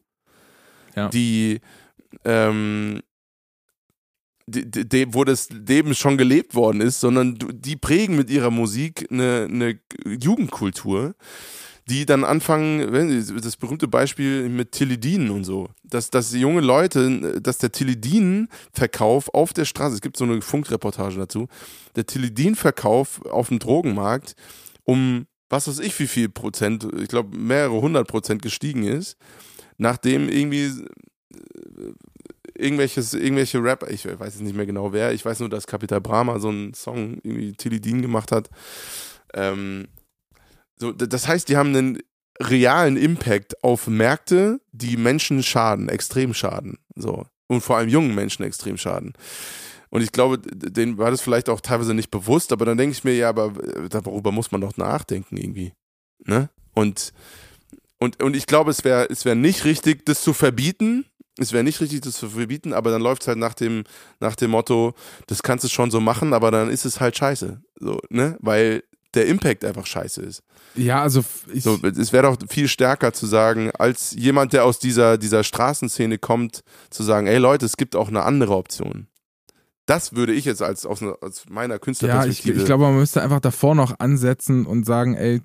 ja. 0.96 1.10
die, 1.10 1.62
ähm, 2.26 3.02
die, 4.46 4.70
die, 4.70 5.14
wo 5.14 5.24
das 5.24 5.50
Leben 5.50 5.96
schon 5.96 6.18
gelebt 6.18 6.54
worden 6.54 6.82
ist, 6.82 7.00
sondern 7.00 7.38
die 7.40 7.78
prägen 7.78 8.16
mit 8.16 8.30
ihrer 8.30 8.52
Musik 8.52 9.08
eine, 9.10 9.48
eine 9.50 9.80
Jugendkultur 10.06 11.16
die 11.90 12.06
dann 12.06 12.24
anfangen, 12.24 13.24
das 13.42 13.58
berühmte 13.58 13.88
Beispiel 13.88 14.48
mit 14.50 14.72
Tilidinen 14.72 15.32
und 15.32 15.44
so, 15.44 15.70
dass, 15.84 16.10
dass 16.10 16.34
junge 16.34 16.62
Leute, 16.62 17.42
dass 17.42 17.58
der 17.58 17.72
Tilidin-Verkauf 17.72 19.34
auf 19.34 19.54
der 19.54 19.66
Straße, 19.66 19.96
es 19.96 20.02
gibt 20.02 20.18
so 20.18 20.24
eine 20.24 20.42
Funkreportage 20.42 21.18
dazu, 21.18 21.48
der 21.96 22.06
Tilidin-Verkauf 22.06 23.26
auf 23.26 23.50
dem 23.50 23.60
Drogenmarkt 23.60 24.36
um 24.86 25.28
was 25.50 25.68
weiß 25.68 25.80
ich 25.80 25.98
wie 26.00 26.08
viel 26.08 26.30
Prozent, 26.30 26.88
ich 27.00 27.10
glaube 27.10 27.38
mehrere 27.38 27.80
hundert 27.80 28.08
Prozent 28.08 28.42
gestiegen 28.42 28.84
ist, 28.84 29.18
nachdem 29.78 30.28
irgendwie 30.28 30.66
äh, 30.66 31.94
irgendwelches, 32.58 33.14
irgendwelche 33.14 33.64
Rapper, 33.64 33.92
ich 33.92 34.06
weiß 34.06 34.34
jetzt 34.34 34.42
nicht 34.42 34.56
mehr 34.56 34.66
genau 34.66 34.94
wer, 34.94 35.14
ich 35.14 35.24
weiß 35.24 35.42
nur, 35.42 35.50
dass 35.50 35.68
Capital 35.68 36.02
Brahma 36.02 36.40
so 36.40 36.50
einen 36.50 36.74
Song 36.74 37.20
irgendwie 37.24 37.54
Tilidin 37.54 38.02
gemacht 38.02 38.32
hat. 38.32 38.50
Ähm, 39.36 39.88
so, 40.84 40.92
das 40.92 41.30
heißt, 41.30 41.48
die 41.48 41.56
haben 41.56 41.70
einen 41.70 42.00
realen 42.42 42.98
Impact 42.98 43.64
auf 43.64 43.88
Märkte, 43.88 44.60
die 44.74 44.98
Menschen 44.98 45.42
schaden, 45.42 45.88
extrem 45.88 46.34
schaden. 46.34 46.78
So. 46.94 47.26
Und 47.48 47.62
vor 47.62 47.78
allem 47.78 47.88
jungen 47.88 48.14
Menschen 48.14 48.44
extrem 48.44 48.78
schaden. 48.78 49.14
Und 49.90 50.02
ich 50.02 50.12
glaube, 50.12 50.40
denen 50.40 50.98
war 50.98 51.10
das 51.10 51.22
vielleicht 51.22 51.48
auch 51.48 51.62
teilweise 51.62 51.94
nicht 51.94 52.12
bewusst, 52.12 52.52
aber 52.52 52.66
dann 52.66 52.78
denke 52.78 52.92
ich 52.92 53.06
mir, 53.06 53.16
ja, 53.16 53.30
aber 53.30 53.54
äh, 53.64 53.88
darüber 53.88 54.34
muss 54.34 54.52
man 54.52 54.60
doch 54.60 54.76
nachdenken 54.76 55.38
irgendwie. 55.38 55.72
Ne? 56.26 56.50
Und, 56.74 57.14
und, 57.98 58.22
und 58.22 58.36
ich 58.36 58.46
glaube, 58.46 58.72
es 58.72 58.84
wäre 58.84 59.08
es 59.10 59.24
wär 59.24 59.36
nicht 59.36 59.64
richtig, 59.64 60.06
das 60.06 60.22
zu 60.22 60.34
verbieten. 60.34 61.06
Es 61.40 61.54
wäre 61.54 61.64
nicht 61.64 61.80
richtig, 61.80 62.02
das 62.02 62.16
zu 62.16 62.28
verbieten, 62.28 62.74
aber 62.74 62.92
dann 62.92 63.02
läuft 63.02 63.22
es 63.22 63.30
halt 63.30 63.38
nach 63.38 63.54
dem, 63.54 63.86
nach 64.20 64.36
dem 64.36 64.52
Motto, 64.52 64.96
das 65.28 65.44
kannst 65.44 65.64
du 65.64 65.70
schon 65.70 65.92
so 65.92 66.02
machen, 66.02 66.34
aber 66.34 66.52
dann 66.52 66.70
ist 66.70 66.84
es 66.84 67.00
halt 67.00 67.16
scheiße. 67.18 67.62
So, 67.80 68.02
ne? 68.10 68.38
Weil 68.42 68.84
der 69.14 69.28
Impact 69.28 69.64
einfach 69.66 69.86
scheiße 69.86 70.22
ist. 70.22 70.44
Ja, 70.76 71.02
also 71.02 71.24
so, 71.54 71.80
es 71.84 72.14
wäre 72.14 72.24
doch 72.24 72.38
viel 72.50 72.68
stärker 72.68 73.14
zu 73.14 73.26
sagen, 73.26 73.72
als 73.72 74.16
jemand, 74.18 74.54
der 74.54 74.66
aus 74.66 74.80
dieser, 74.80 75.18
dieser 75.18 75.44
Straßenszene 75.44 76.18
kommt, 76.18 76.64
zu 76.90 77.04
sagen, 77.04 77.28
ey 77.28 77.38
Leute, 77.38 77.66
es 77.66 77.78
gibt 77.78 77.96
auch 77.96 78.08
eine 78.08 78.24
andere 78.24 78.56
Option. 78.56 79.08
Das 79.86 80.16
würde 80.16 80.32
ich 80.32 80.46
jetzt 80.46 80.62
als 80.62 80.86
aus, 80.86 81.04
aus 81.04 81.44
meiner 81.50 81.78
Künstlerperspektive. 81.78 82.50
Ja, 82.50 82.56
ich, 82.56 82.62
ich 82.62 82.66
glaube, 82.66 82.84
man 82.84 82.96
müsste 82.96 83.22
einfach 83.22 83.42
davor 83.42 83.76
noch 83.76 84.00
ansetzen 84.00 84.66
und 84.66 84.86
sagen, 84.86 85.16
ey, 85.16 85.42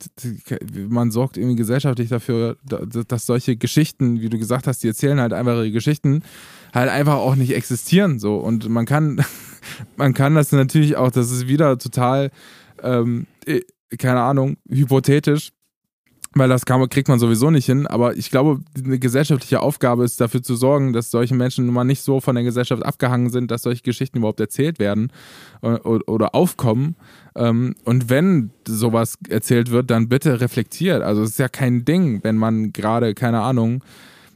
man 0.89 1.11
sorgt 1.11 1.37
irgendwie 1.37 1.57
gesellschaftlich 1.57 2.09
dafür, 2.09 2.57
dass 2.63 3.27
solche 3.27 3.57
Geschichten, 3.57 4.21
wie 4.21 4.29
du 4.29 4.39
gesagt 4.39 4.69
hast, 4.69 4.85
die 4.85 4.89
erzählen 4.89 5.21
halt 5.21 5.33
einfach 5.33 5.55
ihre 5.55 5.73
Geschichten, 5.73 6.23
halt 6.73 6.89
einfach 6.89 7.17
auch 7.17 7.35
nicht 7.35 7.53
existieren. 7.53 8.21
So. 8.21 8.37
Und 8.37 8.69
man 8.69 8.87
kann, 8.87 9.25
man 9.97 10.15
kann 10.15 10.37
das 10.37 10.53
natürlich 10.53 10.97
auch, 10.97 11.11
das 11.11 11.33
ist 11.33 11.49
wieder 11.49 11.77
total 11.77 12.31
ähm, 12.81 13.27
äh, 13.27 13.38
keine 13.99 14.21
Ahnung, 14.21 14.57
hypothetisch, 14.69 15.51
weil 16.35 16.49
das 16.51 16.67
kann, 16.67 16.87
kriegt 16.91 17.09
man 17.09 17.19
sowieso 17.19 17.51
nicht 17.51 17.65
hin. 17.67 17.87
Aber 17.87 18.17
ich 18.17 18.31
glaube, 18.31 18.61
eine 18.77 18.99
gesellschaftliche 18.99 19.61
Aufgabe 19.61 20.05
ist 20.05 20.21
dafür 20.21 20.43
zu 20.43 20.57
sorgen, 20.57 20.93
dass 20.93 21.11
solche 21.11 21.35
Menschen 21.35 21.65
nun 21.65 21.75
mal 21.75 21.85
nicht 21.85 22.03
so 22.03 22.21
von 22.21 22.35
der 22.35 22.45
Gesellschaft 22.45 22.85
abgehangen 22.85 23.31
sind, 23.31 23.51
dass 23.51 23.63
solche 23.63 23.83
Geschichten 23.83 24.19
überhaupt 24.19 24.41
erzählt 24.41 24.79
werden 24.79 25.11
äh, 25.63 25.69
oder 25.79 26.35
aufkommen. 26.35 26.97
Ähm, 27.35 27.75
und 27.85 28.11
wenn 28.11 28.51
sowas 28.67 29.17
erzählt 29.29 29.71
wird, 29.71 29.91
dann 29.91 30.09
bitte 30.09 30.41
reflektiert. 30.41 31.03
Also 31.03 31.23
es 31.23 31.31
ist 31.31 31.39
ja 31.39 31.49
kein 31.49 31.85
Ding, 31.87 32.23
wenn 32.23 32.37
man 32.37 32.73
gerade, 32.73 33.15
keine 33.15 33.41
Ahnung, 33.41 33.83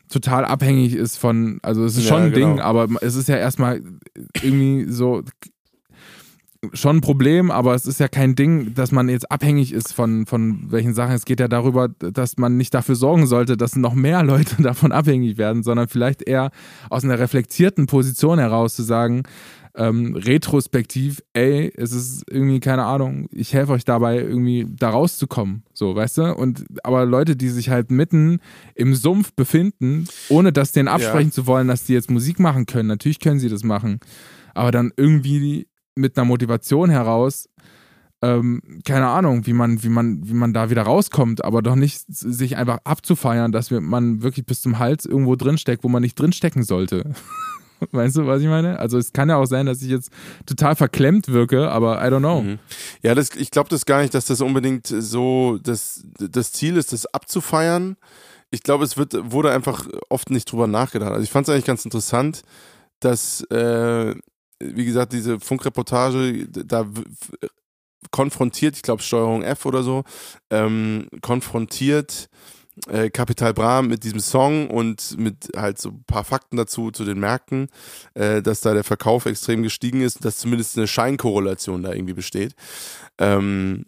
total 0.09 0.45
abhängig 0.45 0.95
ist 0.95 1.17
von, 1.19 1.59
also 1.63 1.85
es 1.85 1.97
ist 1.97 2.05
Ja, 2.05 2.09
schon 2.11 2.23
ein 2.25 2.33
genau. 2.33 2.49
Ding, 2.49 2.61
aber 2.61 2.89
es 3.01 3.17
ist 3.17 3.29
ja 3.29 3.37
erstmal 3.37 3.83
irgendwie 4.43 4.91
so 4.91 5.23
schon 6.73 6.99
ein 6.99 7.01
Problem, 7.01 7.51
aber 7.51 7.75
es 7.75 7.87
ist 7.87 7.99
ja 7.99 8.07
kein 8.07 8.37
Ding, 8.37 8.75
dass 8.75 8.93
man 8.93 9.09
jetzt 9.09 9.31
abhängig 9.31 9.73
ist 9.73 9.93
von, 9.93 10.27
von 10.27 10.71
welchen 10.71 10.95
Sachen. 10.95 11.15
Es 11.15 11.25
geht 11.25 11.41
ja 11.41 11.49
darüber, 11.49 11.89
dass 11.89 12.37
man 12.37 12.57
nicht 12.57 12.73
dafür 12.73 12.95
sorgen 12.95 13.27
sollte, 13.27 13.57
dass 13.57 13.75
noch 13.75 13.95
mehr 13.95 14.23
Leute 14.23 14.57
davon 14.63 14.93
abhängig 14.93 15.39
werden, 15.39 15.63
sondern 15.63 15.89
vielleicht 15.89 16.23
eher 16.23 16.51
aus 16.89 17.05
einer 17.05 17.19
reflektierten 17.19 17.87
Position 17.87 18.39
heraus 18.39 18.77
zu 18.77 18.83
sagen, 18.83 19.25
ähm, 19.75 20.15
retrospektiv, 20.15 21.23
ey, 21.33 21.73
es 21.75 21.93
ist 21.93 22.25
irgendwie, 22.31 22.61
keine 22.61 22.85
Ahnung, 22.85 23.27
ich 23.33 23.55
helfe 23.55 23.73
euch 23.73 23.85
dabei, 23.85 24.19
irgendwie 24.19 24.67
da 24.69 24.91
rauszukommen. 24.91 25.65
So, 25.73 25.97
weißt 25.97 26.19
du? 26.19 26.35
Und 26.35 26.67
aber 26.85 27.07
Leute, 27.07 27.37
die 27.37 27.49
sich 27.49 27.71
halt 27.71 27.91
mitten 27.91 28.41
im 28.75 28.95
Sumpf 28.95 29.33
befinden, 29.33 30.07
ohne 30.29 30.53
das 30.53 30.73
denen 30.73 30.89
absprechen 30.89 31.33
zu 31.33 31.47
wollen, 31.47 31.69
dass 31.69 31.85
die 31.85 31.95
jetzt 31.95 32.11
Musik 32.11 32.39
machen 32.39 32.67
können, 32.67 32.89
natürlich 32.89 33.19
können 33.19 33.41
sie 33.41 33.49
das 33.49 33.65
machen. 33.65 33.99
Aber 34.55 34.71
dann 34.71 34.93
irgendwie 34.99 35.67
mit 35.95 36.17
einer 36.17 36.25
Motivation 36.25 36.91
heraus, 36.91 37.49
ähm, 38.23 38.63
keine 38.87 39.09
Ahnung, 39.09 39.47
wie 39.47 39.53
man, 39.53 39.83
wie 39.83 39.89
man, 39.89 40.27
wie 40.27 40.35
man 40.35 40.53
da 40.55 40.71
wieder 40.71 40.83
rauskommt, 40.83 41.45
aber 41.45 41.61
doch 41.61 41.75
nicht 41.75 42.05
sich 42.09 42.57
einfach 42.57 42.79
abzufeiern, 42.85 43.51
dass 43.51 43.71
man 43.73 44.23
wirklich 44.23 44.47
bis 44.47 44.63
zum 44.63 44.79
Hals 44.79 45.07
irgendwo 45.07 45.35
drinsteckt, 45.35 45.83
wo 45.83 45.89
man 45.89 46.03
nicht 46.03 46.19
drinstecken 46.19 46.63
sollte. 46.63 47.13
Weißt 47.91 48.17
du, 48.17 48.27
was 48.29 48.41
ich 48.41 48.47
meine? 48.47 48.79
Also 48.79 48.97
es 48.97 49.13
kann 49.13 49.29
ja 49.29 49.37
auch 49.37 49.47
sein, 49.47 49.67
dass 49.67 49.83
ich 49.83 49.89
jetzt 49.89 50.13
total 50.47 50.77
verklemmt 50.77 51.29
wirke, 51.29 51.69
aber 51.69 52.01
I 52.01 52.11
don't 52.11 52.21
know. 52.21 52.43
Mhm. 52.43 52.61
Ja, 53.03 53.17
das, 53.17 53.31
ich 53.35 53.51
glaube 53.51 53.69
das 53.71 53.87
gar 53.87 54.03
nicht, 54.03 54.15
dass 54.15 54.27
das 54.27 54.41
unbedingt 54.41 54.87
so 54.87 55.59
das, 55.61 56.05
das 56.17 56.53
Ziel 56.53 56.77
ist, 56.77 56.93
das 56.93 57.07
abzufeiern. 57.07 57.97
Ich 58.53 58.63
glaube, 58.63 58.85
es 58.85 58.97
wird, 58.97 59.33
wurde 59.33 59.51
einfach 59.51 59.89
oft 60.11 60.31
nicht 60.31 60.45
drüber 60.53 60.69
nachgedacht. 60.69 61.11
Also 61.11 61.25
ich 61.25 61.31
fand 61.31 61.49
es 61.49 61.53
eigentlich 61.53 61.65
ganz 61.65 61.85
interessant, 61.85 62.43
dass, 63.01 63.41
äh, 63.51 64.15
wie 64.75 64.85
gesagt, 64.85 65.13
diese 65.13 65.41
Funkreportage 65.41 66.47
da 66.49 66.87
konfrontiert, 68.11 68.77
ich 68.77 68.83
glaube 68.83 69.03
Steuerung 69.03 69.43
F 69.43 69.67
oder 69.67 69.83
so, 69.83 70.05
ähm, 70.51 71.09
konfrontiert 71.21 72.29
äh, 72.89 73.11
Capital 73.11 73.55
Bra 73.55 73.83
mit 73.83 74.05
diesem 74.05 74.21
Song 74.21 74.69
und 74.71 75.19
mit 75.19 75.51
halt 75.57 75.79
so 75.79 75.91
ein 75.91 76.05
paar 76.05 76.25
Fakten 76.25 76.57
dazu 76.57 76.91
zu 76.91 77.05
den 77.05 77.21
Märkten, 77.21 77.69
äh, 78.15 78.43
dass 78.43 78.61
da 78.61 78.75
der 78.75 78.85
Verkauf 78.85 79.27
extrem 79.27 79.63
gestiegen 79.63 80.01
ist, 80.01 80.25
dass 80.25 80.39
zumindest 80.39 80.77
eine 80.77 80.87
Scheinkorrelation 80.87 81.83
da 81.83 81.93
irgendwie 81.93 82.15
besteht. 82.15 82.55
Ähm, 83.19 83.85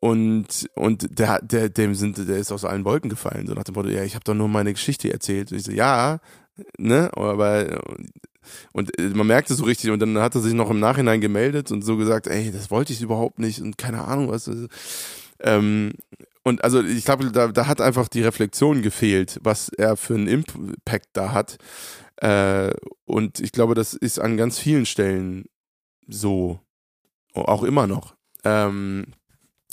und 0.00 0.68
und 0.74 1.18
der, 1.18 1.40
der, 1.42 1.68
dem 1.68 1.94
sind, 1.94 2.18
der 2.18 2.36
ist 2.36 2.52
aus 2.52 2.64
allen 2.64 2.84
Wolken 2.84 3.10
gefallen, 3.10 3.46
so 3.46 3.54
nach 3.54 3.64
dem 3.64 3.74
Motto, 3.74 3.88
ja, 3.88 4.04
ich 4.04 4.14
habe 4.14 4.24
doch 4.24 4.34
nur 4.34 4.48
meine 4.48 4.72
Geschichte 4.72 5.12
erzählt. 5.12 5.50
Und 5.50 5.58
ich 5.58 5.64
so, 5.64 5.72
ja, 5.72 6.20
ne, 6.78 7.10
aber 7.14 7.80
und 8.72 8.98
äh, 8.98 9.08
man 9.08 9.26
merkte 9.26 9.54
so 9.54 9.64
richtig 9.64 9.90
und 9.90 10.00
dann 10.00 10.18
hat 10.18 10.34
er 10.34 10.40
sich 10.40 10.54
noch 10.54 10.70
im 10.70 10.80
Nachhinein 10.80 11.20
gemeldet 11.20 11.70
und 11.72 11.82
so 11.82 11.96
gesagt, 11.96 12.26
ey, 12.26 12.50
das 12.50 12.70
wollte 12.70 12.92
ich 12.92 13.02
überhaupt 13.02 13.38
nicht 13.38 13.60
und 13.60 13.78
keine 13.78 14.04
Ahnung 14.04 14.30
was. 14.30 14.50
Ähm, 15.40 15.92
und 16.42 16.64
also 16.64 16.82
ich 16.82 17.04
glaube, 17.04 17.30
da, 17.30 17.48
da 17.48 17.66
hat 17.66 17.80
einfach 17.80 18.08
die 18.08 18.22
Reflexion 18.22 18.82
gefehlt, 18.82 19.38
was 19.42 19.68
er 19.68 19.96
für 19.96 20.14
einen 20.14 20.26
Impact 20.26 21.08
da 21.12 21.32
hat. 21.32 21.58
Äh, 22.16 22.72
und 23.04 23.40
ich 23.40 23.52
glaube, 23.52 23.74
das 23.74 23.94
ist 23.94 24.18
an 24.18 24.36
ganz 24.36 24.58
vielen 24.58 24.86
Stellen 24.86 25.44
so, 26.08 26.60
auch 27.34 27.62
immer 27.62 27.86
noch. 27.86 28.16
Ähm, 28.44 29.06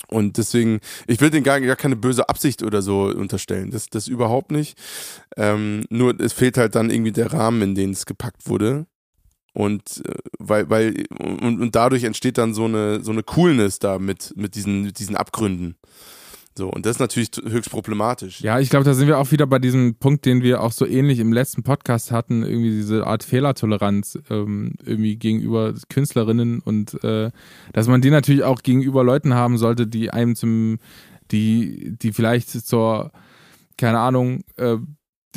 und 0.08 0.38
deswegen, 0.38 0.80
ich 1.08 1.22
will 1.22 1.30
den 1.30 1.44
gar, 1.44 1.60
gar 1.62 1.76
keine 1.76 1.96
böse 1.96 2.30
Absicht 2.30 2.64
oder 2.64 2.82
so 2.82 3.06
unterstellen. 3.06 3.72
Das, 3.72 3.90
das 3.90 4.08
überhaupt 4.08 4.52
nicht. 4.52 4.78
Ähm, 5.36 5.84
nur 5.90 6.20
es 6.20 6.34
fehlt 6.34 6.58
halt 6.58 6.76
dann 6.76 6.90
irgendwie 6.90 7.12
der 7.12 7.34
Rahmen, 7.34 7.62
in 7.62 7.76
den 7.76 7.92
es 7.92 8.06
gepackt 8.06 8.48
wurde. 8.48 8.86
Und 9.54 10.04
äh, 10.06 10.14
weil, 10.38 10.70
weil, 10.70 11.06
und, 11.18 11.62
und 11.62 11.76
dadurch 11.76 12.04
entsteht 12.04 12.38
dann 12.38 12.54
so 12.54 12.66
eine, 12.66 13.02
so 13.04 13.12
eine 13.12 13.24
Coolness 13.24 13.80
da 13.80 14.00
mit, 14.00 14.34
mit 14.36 14.56
diesen, 14.56 14.84
mit 14.84 15.00
diesen 15.00 15.16
Abgründen. 15.16 15.76
So, 16.58 16.70
und 16.70 16.86
das 16.86 16.96
ist 16.96 17.00
natürlich 17.00 17.32
höchst 17.44 17.70
problematisch. 17.70 18.40
Ja, 18.40 18.60
ich 18.60 18.70
glaube, 18.70 18.86
da 18.86 18.94
sind 18.94 19.08
wir 19.08 19.18
auch 19.18 19.32
wieder 19.32 19.46
bei 19.46 19.60
diesem 19.60 19.96
Punkt, 19.96 20.26
den 20.26 20.42
wir 20.42 20.62
auch 20.62 20.72
so 20.72 20.86
ähnlich 20.86 21.20
im 21.20 21.34
letzten 21.34 21.64
Podcast 21.64 22.12
hatten, 22.12 22.44
irgendwie 22.44 22.70
diese 22.70 23.06
Art 23.06 23.26
Fehlertoleranz 23.26 24.20
ähm, 24.30 24.74
irgendwie 24.82 25.18
gegenüber 25.18 25.74
Künstlerinnen 25.90 26.62
und 26.62 27.04
äh, 27.04 27.32
dass 27.74 27.90
man 27.90 28.00
die 28.00 28.10
natürlich 28.10 28.44
auch 28.44 28.62
gegenüber 28.64 29.04
Leuten 29.04 29.34
haben 29.34 29.58
sollte, 29.58 29.86
die 29.86 30.12
einem 30.12 30.38
zum, 30.38 30.80
die, 31.32 31.98
die 31.98 32.14
vielleicht 32.14 32.50
zur, 32.50 33.12
keine 33.78 34.00
Ahnung, 34.00 34.46
äh, 34.56 34.78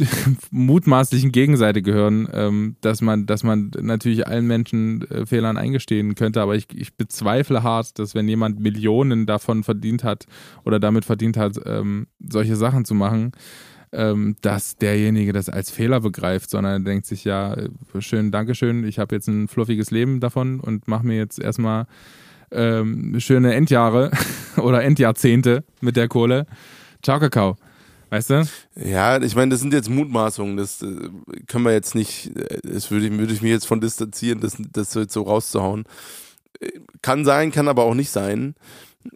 mutmaßlichen 0.51 1.33
Gegenseite 1.33 1.83
gehören, 1.83 2.29
ähm, 2.33 2.77
dass 2.81 3.01
man, 3.01 3.27
dass 3.27 3.43
man 3.43 3.71
natürlich 3.81 4.27
allen 4.27 4.47
Menschen 4.47 5.03
äh, 5.11 5.27
Fehlern 5.27 5.57
eingestehen 5.57 6.15
könnte, 6.15 6.41
aber 6.41 6.57
ich, 6.57 6.67
ich 6.75 6.95
bezweifle 6.95 7.63
hart, 7.63 7.99
dass 7.99 8.15
wenn 8.15 8.29
jemand 8.29 8.61
Millionen 8.61 9.27
davon 9.27 9.65
verdient 9.65 10.05
hat 10.05 10.27
oder 10.65 10.81
damit 10.81 11.05
verdient 11.05 11.37
hat, 11.37 11.59
ähm, 11.65 12.07
solche 12.19 12.57
Sachen 12.57 12.85
zu 12.85 12.95
machen, 12.95 13.33
ähm, 13.93 14.37
dass 14.43 14.77
derjenige 14.77 15.33
das 15.33 15.49
als 15.49 15.71
Fehler 15.71 16.01
begreift, 16.01 16.51
sondern 16.51 16.83
er 16.83 16.85
denkt 16.85 17.07
sich, 17.07 17.25
ja, 17.25 17.55
äh, 17.55 17.71
schön, 18.01 18.31
Dankeschön, 18.31 18.85
ich 18.85 18.99
habe 18.99 19.15
jetzt 19.15 19.29
ein 19.29 19.49
fluffiges 19.49 19.91
Leben 19.91 20.21
davon 20.21 20.61
und 20.61 20.89
mache 20.89 21.07
mir 21.07 21.17
jetzt 21.17 21.39
erstmal 21.39 21.87
ähm, 22.51 23.19
schöne 23.21 23.55
Endjahre 23.55 24.11
oder 24.57 24.83
Endjahrzehnte 24.83 25.65
mit 25.81 25.97
der 25.97 26.09
Kohle. 26.09 26.47
Ciao, 27.03 27.19
Kakao. 27.19 27.57
Weißt 28.11 28.31
du? 28.31 28.49
Ja, 28.75 29.21
ich 29.21 29.35
meine, 29.35 29.51
das 29.51 29.61
sind 29.61 29.73
jetzt 29.73 29.91
Mutmaßungen, 29.91 30.57
das 30.57 30.83
äh, 30.83 31.11
können 31.47 31.65
wir 31.65 31.73
jetzt 31.73 31.95
nicht, 31.95 32.35
äh, 32.37 32.61
das 32.63 32.91
würde 32.91 33.07
ich, 33.07 33.13
würde 33.13 33.33
ich 33.33 33.43
mich 33.43 33.51
jetzt 33.51 33.67
von 33.67 33.81
distanzieren, 33.81 34.41
das, 34.41 34.57
das 34.73 34.95
jetzt 34.95 35.13
so 35.13 35.23
rauszuhauen. 35.23 35.85
Äh, 36.61 36.81
Kann 37.03 37.25
sein, 37.25 37.53
kann 37.53 37.69
aber 37.69 37.85
auch 37.85 37.95
nicht 37.95 38.11
sein. 38.11 38.55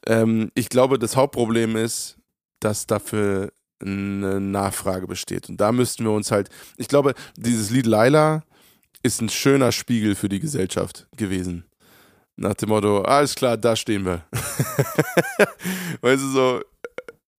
Ähm, 0.07 0.51
ich 0.55 0.69
glaube, 0.69 0.99
das 0.99 1.17
Hauptproblem 1.17 1.77
ist, 1.77 2.19
dass 2.61 2.87
dafür 2.87 3.53
eine 3.81 4.41
Nachfrage 4.41 5.07
besteht. 5.07 5.49
Und 5.49 5.61
da 5.61 5.73
müssten 5.73 6.05
wir 6.05 6.13
uns 6.13 6.31
halt, 6.31 6.49
ich 6.77 6.89
glaube, 6.89 7.15
dieses 7.37 7.71
Lied 7.71 7.87
Laila 7.87 8.45
ist 9.03 9.21
ein 9.21 9.29
schöner 9.29 9.73
Spiegel 9.73 10.15
für 10.15 10.29
die 10.29 10.39
Gesellschaft 10.41 11.09
gewesen. 11.17 11.65
Nach 12.37 12.55
dem 12.55 12.71
Motto, 12.71 13.03
alles 13.03 13.35
klar, 13.35 13.57
da 13.57 13.77
stehen 13.77 14.05
wir. 14.05 14.25
weißt 16.01 16.23
du, 16.23 16.29
so, 16.29 16.61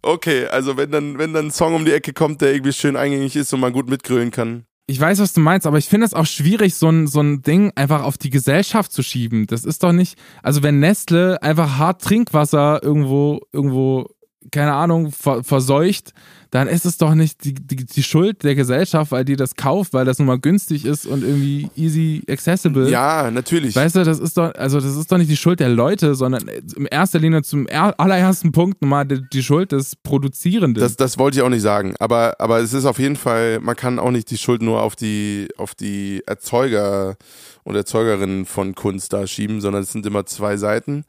okay, 0.03 0.45
also 0.47 0.77
wenn 0.77 0.91
dann, 0.91 1.17
wenn 1.17 1.33
dann 1.33 1.47
ein 1.47 1.51
Song 1.51 1.73
um 1.73 1.85
die 1.85 1.93
Ecke 1.93 2.13
kommt, 2.13 2.41
der 2.41 2.53
irgendwie 2.53 2.73
schön 2.73 2.95
eingängig 2.95 3.35
ist 3.35 3.51
und 3.53 3.59
man 3.59 3.73
gut 3.73 3.89
mitgrölen 3.89 4.31
kann. 4.31 4.65
Ich 4.85 4.99
weiß, 4.99 5.19
was 5.19 5.31
du 5.31 5.39
meinst, 5.39 5.65
aber 5.65 5.77
ich 5.77 5.87
finde 5.87 6.05
es 6.05 6.13
auch 6.13 6.25
schwierig, 6.25 6.75
so 6.75 6.89
ein, 6.89 7.07
so 7.07 7.21
ein 7.21 7.41
Ding 7.41 7.71
einfach 7.75 8.03
auf 8.03 8.17
die 8.17 8.29
Gesellschaft 8.29 8.91
zu 8.91 9.01
schieben. 9.01 9.47
Das 9.47 9.63
ist 9.63 9.81
doch 9.81 9.93
nicht, 9.93 10.17
also 10.43 10.61
wenn 10.61 10.79
Nestle 10.79 11.41
einfach 11.41 11.77
hart 11.77 12.01
Trinkwasser 12.01 12.83
irgendwo, 12.83 13.39
irgendwo, 13.53 14.09
keine 14.51 14.73
Ahnung, 14.73 15.11
ver 15.11 15.43
verseucht, 15.43 16.13
dann 16.53 16.67
ist 16.67 16.85
es 16.85 16.97
doch 16.99 17.15
nicht 17.15 17.43
die, 17.45 17.55
die, 17.55 17.77
die 17.77 18.03
Schuld 18.03 18.43
der 18.43 18.53
Gesellschaft, 18.53 19.11
weil 19.11 19.25
die 19.25 19.35
das 19.35 19.55
kauft, 19.55 19.91
weil 19.91 20.05
das 20.05 20.19
nun 20.19 20.27
mal 20.27 20.37
günstig 20.37 20.85
ist 20.85 21.07
und 21.07 21.23
irgendwie 21.23 21.67
easy 21.75 22.21
accessible. 22.29 22.91
Ja, 22.91 23.31
natürlich. 23.31 23.75
Weißt 23.75 23.95
du, 23.95 24.03
das 24.03 24.19
ist 24.19 24.37
doch, 24.37 24.53
also 24.53 24.79
das 24.79 24.95
ist 24.95 25.11
doch 25.11 25.17
nicht 25.17 25.31
die 25.31 25.35
Schuld 25.35 25.59
der 25.59 25.69
Leute, 25.69 26.13
sondern 26.13 26.47
in 26.47 26.85
erster 26.85 27.17
Linie 27.17 27.41
zum 27.41 27.65
er 27.65 27.99
allerersten 27.99 28.51
Punkt 28.51 28.83
nochmal 28.83 29.05
die, 29.05 29.27
die 29.33 29.41
Schuld 29.41 29.71
des 29.71 29.95
Produzierenden. 29.95 30.79
Das, 30.79 30.95
das 30.95 31.17
wollte 31.17 31.39
ich 31.39 31.41
auch 31.41 31.49
nicht 31.49 31.63
sagen. 31.63 31.95
Aber, 31.97 32.35
aber 32.37 32.59
es 32.59 32.73
ist 32.73 32.85
auf 32.85 32.99
jeden 32.99 33.15
Fall, 33.15 33.59
man 33.59 33.75
kann 33.75 33.97
auch 33.97 34.11
nicht 34.11 34.29
die 34.29 34.37
Schuld 34.37 34.61
nur 34.61 34.83
auf 34.83 34.95
die, 34.95 35.47
auf 35.57 35.73
die 35.73 36.21
Erzeuger 36.27 37.15
und 37.63 37.75
Erzeugerinnen 37.75 38.45
von 38.45 38.75
Kunst 38.75 39.11
da 39.13 39.25
schieben, 39.25 39.59
sondern 39.59 39.81
es 39.81 39.91
sind 39.91 40.05
immer 40.05 40.27
zwei 40.27 40.57
Seiten. 40.57 41.05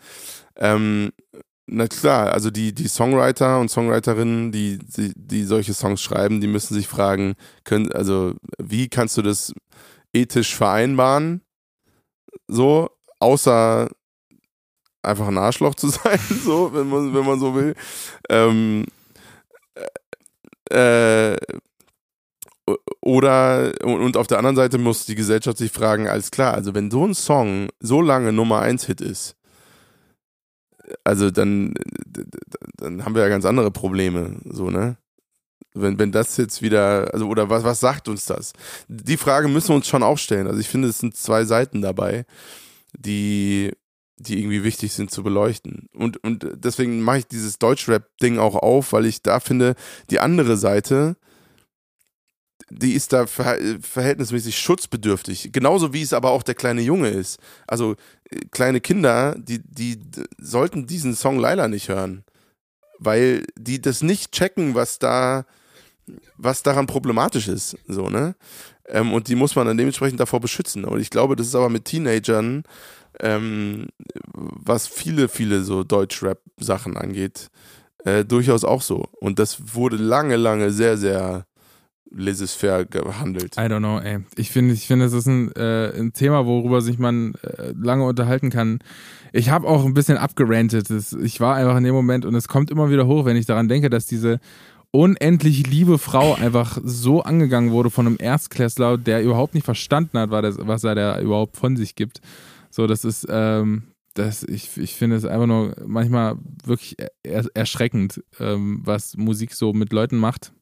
Ähm, 0.56 1.10
na 1.66 1.88
klar, 1.88 2.32
also 2.32 2.50
die, 2.50 2.74
die 2.74 2.88
Songwriter 2.88 3.58
und 3.58 3.70
Songwriterinnen, 3.70 4.52
die, 4.52 4.78
die, 4.78 5.12
die 5.16 5.44
solche 5.44 5.72
Songs 5.72 6.02
schreiben, 6.02 6.40
die 6.40 6.46
müssen 6.46 6.74
sich 6.74 6.88
fragen, 6.88 7.34
können, 7.64 7.90
also 7.92 8.34
wie 8.58 8.88
kannst 8.88 9.16
du 9.16 9.22
das 9.22 9.54
ethisch 10.12 10.54
vereinbaren? 10.54 11.40
So, 12.48 12.90
außer 13.18 13.88
einfach 15.02 15.28
ein 15.28 15.38
Arschloch 15.38 15.74
zu 15.74 15.88
sein, 15.90 16.20
so, 16.44 16.72
wenn 16.74 16.88
man, 16.88 17.14
wenn 17.14 17.24
man 17.24 17.40
so 17.40 17.54
will. 17.54 17.74
Ähm, 18.28 18.84
äh, 20.70 21.36
oder 23.02 23.72
und 23.82 24.16
auf 24.16 24.26
der 24.26 24.38
anderen 24.38 24.56
Seite 24.56 24.78
muss 24.78 25.04
die 25.04 25.14
Gesellschaft 25.14 25.58
sich 25.58 25.70
fragen, 25.70 26.08
alles 26.08 26.30
klar, 26.30 26.54
also 26.54 26.74
wenn 26.74 26.90
so 26.90 27.06
ein 27.06 27.14
Song 27.14 27.68
so 27.80 28.00
lange 28.00 28.32
Nummer 28.32 28.60
1 28.60 28.86
Hit 28.86 29.02
ist, 29.02 29.36
also 31.04 31.30
dann, 31.30 31.74
dann 32.76 33.04
haben 33.04 33.14
wir 33.14 33.22
ja 33.22 33.28
ganz 33.28 33.44
andere 33.44 33.70
Probleme, 33.70 34.36
so, 34.44 34.70
ne? 34.70 34.96
Wenn, 35.76 35.98
wenn 35.98 36.12
das 36.12 36.36
jetzt 36.36 36.62
wieder, 36.62 37.12
also, 37.12 37.26
oder 37.26 37.50
was, 37.50 37.64
was 37.64 37.80
sagt 37.80 38.08
uns 38.08 38.26
das? 38.26 38.52
Die 38.86 39.16
Frage 39.16 39.48
müssen 39.48 39.70
wir 39.70 39.74
uns 39.74 39.88
schon 39.88 40.04
auch 40.04 40.18
stellen. 40.18 40.46
Also 40.46 40.60
ich 40.60 40.68
finde, 40.68 40.86
es 40.86 41.00
sind 41.00 41.16
zwei 41.16 41.44
Seiten 41.44 41.82
dabei, 41.82 42.26
die, 42.96 43.72
die 44.16 44.38
irgendwie 44.38 44.62
wichtig 44.62 44.92
sind 44.92 45.10
zu 45.10 45.24
beleuchten. 45.24 45.88
Und, 45.92 46.22
und 46.22 46.46
deswegen 46.54 47.00
mache 47.00 47.18
ich 47.18 47.26
dieses 47.26 47.58
Deutschrap-Ding 47.58 48.38
auch 48.38 48.54
auf, 48.54 48.92
weil 48.92 49.06
ich 49.06 49.22
da 49.22 49.40
finde, 49.40 49.74
die 50.10 50.20
andere 50.20 50.56
Seite, 50.56 51.16
die 52.70 52.92
ist 52.92 53.12
da 53.12 53.26
ver 53.26 53.58
verhältnismäßig 53.80 54.58
schutzbedürftig. 54.58 55.50
Genauso 55.52 55.92
wie 55.92 56.02
es 56.02 56.12
aber 56.12 56.30
auch 56.30 56.42
der 56.42 56.54
kleine 56.54 56.82
Junge 56.82 57.08
ist. 57.08 57.38
Also 57.66 57.96
äh, 58.30 58.40
kleine 58.50 58.80
Kinder, 58.80 59.36
die, 59.38 59.60
die 59.62 60.00
sollten 60.38 60.86
diesen 60.86 61.14
Song 61.14 61.38
leider 61.38 61.68
nicht 61.68 61.88
hören. 61.88 62.24
Weil 62.98 63.44
die 63.58 63.80
das 63.80 64.02
nicht 64.02 64.32
checken, 64.32 64.74
was 64.74 64.98
da, 64.98 65.44
was 66.36 66.62
daran 66.62 66.86
problematisch 66.86 67.48
ist. 67.48 67.76
So, 67.86 68.08
ne? 68.08 68.34
Ähm, 68.86 69.12
und 69.12 69.28
die 69.28 69.34
muss 69.34 69.56
man 69.56 69.66
dann 69.66 69.76
dementsprechend 69.76 70.20
davor 70.20 70.40
beschützen. 70.40 70.84
Und 70.84 71.00
ich 71.00 71.10
glaube, 71.10 71.36
das 71.36 71.48
ist 71.48 71.54
aber 71.54 71.68
mit 71.68 71.86
Teenagern, 71.86 72.64
ähm, 73.20 73.88
was 74.32 74.86
viele, 74.86 75.28
viele 75.28 75.62
so 75.62 75.84
Deutsch-Rap-Sachen 75.84 76.96
angeht, 76.96 77.48
äh, 78.04 78.24
durchaus 78.24 78.64
auch 78.64 78.82
so. 78.82 79.08
Und 79.20 79.38
das 79.38 79.74
wurde 79.74 79.96
lange, 79.96 80.36
lange 80.36 80.70
sehr, 80.70 80.96
sehr 80.96 81.46
laissez-faire 82.16 82.84
gehandelt. 82.86 83.56
I 83.56 83.62
don't 83.62 83.78
know, 83.78 83.98
ey. 83.98 84.20
Ich 84.36 84.50
finde, 84.50 84.74
ich 84.74 84.86
finde, 84.86 85.06
es 85.06 85.12
ist 85.12 85.26
ein, 85.26 85.52
äh, 85.52 85.92
ein 85.98 86.12
Thema, 86.12 86.46
worüber 86.46 86.80
sich 86.80 86.98
man 86.98 87.34
äh, 87.42 87.72
lange 87.76 88.04
unterhalten 88.04 88.50
kann. 88.50 88.78
Ich 89.32 89.50
habe 89.50 89.66
auch 89.66 89.84
ein 89.84 89.94
bisschen 89.94 90.16
abgerantet. 90.16 90.88
Ich 90.90 91.40
war 91.40 91.56
einfach 91.56 91.76
in 91.76 91.84
dem 91.84 91.94
Moment 91.94 92.24
und 92.24 92.34
es 92.34 92.48
kommt 92.48 92.70
immer 92.70 92.90
wieder 92.90 93.06
hoch, 93.06 93.24
wenn 93.24 93.36
ich 93.36 93.46
daran 93.46 93.68
denke, 93.68 93.90
dass 93.90 94.06
diese 94.06 94.38
unendlich 94.92 95.66
liebe 95.66 95.98
Frau 95.98 96.34
einfach 96.34 96.78
so 96.84 97.22
angegangen 97.22 97.72
wurde 97.72 97.90
von 97.90 98.06
einem 98.06 98.16
Erstklässler, 98.20 98.96
der 98.96 99.24
überhaupt 99.24 99.54
nicht 99.54 99.64
verstanden 99.64 100.18
hat, 100.18 100.30
was 100.30 100.84
er 100.84 100.94
da 100.94 101.20
überhaupt 101.20 101.56
von 101.56 101.76
sich 101.76 101.96
gibt. 101.96 102.20
So, 102.70 102.86
das 102.86 103.04
ist, 103.04 103.26
ähm, 103.28 103.84
das, 104.14 104.44
ich, 104.44 104.76
ich 104.76 104.94
finde 104.94 105.16
es 105.16 105.24
einfach 105.24 105.48
nur 105.48 105.74
manchmal 105.84 106.36
wirklich 106.64 106.96
er, 107.24 107.44
erschreckend, 107.54 108.22
ähm, 108.38 108.82
was 108.84 109.16
Musik 109.16 109.52
so 109.54 109.72
mit 109.72 109.92
Leuten 109.92 110.16
macht. 110.16 110.52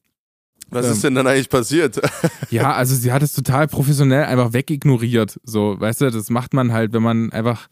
Was 0.73 0.89
ist 0.89 1.03
denn 1.03 1.15
dann 1.15 1.27
eigentlich 1.27 1.49
passiert? 1.49 2.01
ja, 2.49 2.73
also 2.73 2.95
sie 2.95 3.11
hat 3.11 3.23
es 3.23 3.33
total 3.33 3.67
professionell 3.67 4.25
einfach 4.25 4.53
wegignoriert. 4.53 5.39
So, 5.43 5.79
weißt 5.79 6.01
du, 6.01 6.09
das 6.09 6.29
macht 6.29 6.53
man 6.53 6.73
halt, 6.73 6.93
wenn 6.93 7.03
man 7.03 7.31
einfach 7.31 7.67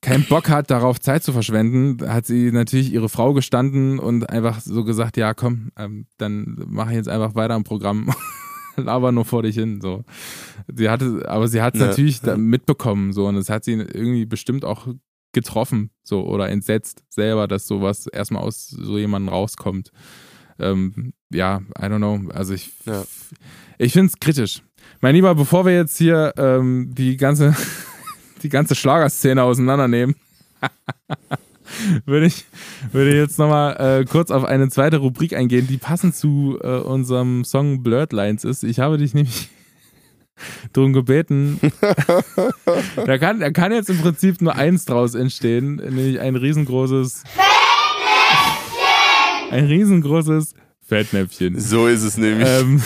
keinen 0.00 0.24
Bock 0.24 0.48
hat, 0.48 0.70
darauf 0.70 0.98
Zeit 1.00 1.22
zu 1.22 1.32
verschwenden, 1.32 1.98
hat 2.08 2.26
sie 2.26 2.52
natürlich 2.52 2.92
ihre 2.92 3.08
Frau 3.08 3.34
gestanden 3.34 3.98
und 3.98 4.30
einfach 4.30 4.60
so 4.60 4.84
gesagt, 4.84 5.16
ja 5.16 5.34
komm, 5.34 5.72
ähm, 5.76 6.06
dann 6.16 6.56
mache 6.66 6.90
ich 6.90 6.96
jetzt 6.96 7.08
einfach 7.08 7.34
weiter 7.34 7.54
am 7.54 7.64
Programm. 7.64 8.12
Laber 8.76 9.12
nur 9.12 9.26
vor 9.26 9.42
dich 9.42 9.56
hin. 9.56 9.80
So. 9.82 10.04
Sie 10.74 10.88
hatte, 10.88 11.28
aber 11.28 11.48
sie 11.48 11.60
hat 11.60 11.74
es 11.74 11.80
ja, 11.80 11.88
natürlich 11.88 12.22
mitbekommen, 12.22 13.12
so, 13.12 13.26
und 13.26 13.36
es 13.36 13.50
hat 13.50 13.64
sie 13.64 13.72
irgendwie 13.72 14.24
bestimmt 14.24 14.64
auch 14.64 14.88
getroffen, 15.32 15.90
so, 16.02 16.24
oder 16.24 16.48
entsetzt 16.48 17.04
selber, 17.10 17.46
dass 17.46 17.66
sowas 17.66 18.06
erstmal 18.06 18.42
aus 18.42 18.68
so 18.68 18.96
jemandem 18.96 19.28
rauskommt 19.28 19.92
ähm, 20.60 21.12
ja, 21.30 21.60
I 21.78 21.82
don't 21.82 21.98
know. 21.98 22.30
Also 22.32 22.54
ich, 22.54 22.72
ja. 22.84 23.04
ich 23.78 23.92
finde 23.92 24.08
es 24.08 24.20
kritisch. 24.20 24.62
Mein 25.00 25.14
Lieber, 25.14 25.34
bevor 25.34 25.64
wir 25.64 25.74
jetzt 25.74 25.96
hier 25.96 26.34
ähm, 26.36 26.90
die 26.94 27.16
ganze, 27.16 27.56
die 28.42 28.48
ganze 28.48 28.74
Schlagerszene 28.74 29.42
auseinandernehmen, 29.42 30.16
würde 32.04 32.26
ich, 32.26 32.44
würde 32.92 33.16
jetzt 33.16 33.38
nochmal 33.38 34.00
äh, 34.00 34.04
kurz 34.04 34.30
auf 34.30 34.44
eine 34.44 34.68
zweite 34.68 34.98
Rubrik 34.98 35.34
eingehen, 35.34 35.66
die 35.66 35.78
passend 35.78 36.14
zu 36.14 36.58
äh, 36.62 36.78
unserem 36.78 37.44
Song 37.44 37.82
Blurred 37.82 38.12
Lines 38.12 38.44
ist. 38.44 38.64
Ich 38.64 38.80
habe 38.80 38.98
dich 38.98 39.14
nämlich 39.14 39.48
darum 40.72 40.92
gebeten. 40.92 41.60
da, 43.06 43.18
kann, 43.18 43.40
da 43.40 43.50
kann 43.50 43.72
jetzt 43.72 43.90
im 43.90 43.98
Prinzip 43.98 44.40
nur 44.42 44.54
eins 44.54 44.84
draus 44.84 45.14
entstehen, 45.14 45.76
nämlich 45.76 46.20
ein 46.20 46.36
riesengroßes 46.36 47.24
ein 49.50 49.66
riesengroßes 49.66 50.54
Fettnäpfchen. 50.80 51.58
So 51.58 51.86
ist 51.86 52.02
es 52.02 52.16
nämlich. 52.16 52.48
Ähm, 52.48 52.82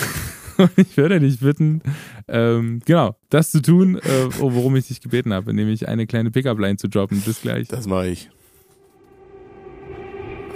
ich 0.75 0.95
würde 0.97 1.19
dich 1.19 1.39
bitten, 1.39 1.81
ähm, 2.27 2.81
genau, 2.85 3.15
das 3.29 3.51
zu 3.51 3.61
tun, 3.61 3.97
äh, 3.97 4.27
worum 4.39 4.75
ich 4.75 4.87
dich 4.87 5.01
gebeten 5.01 5.33
habe, 5.33 5.53
nämlich 5.53 5.87
eine 5.87 6.07
kleine 6.07 6.31
Pickup-Line 6.31 6.77
zu 6.77 6.87
droppen. 6.87 7.21
Bis 7.21 7.41
gleich. 7.41 7.67
Das 7.67 7.87
mache 7.87 8.07
ich. 8.07 8.29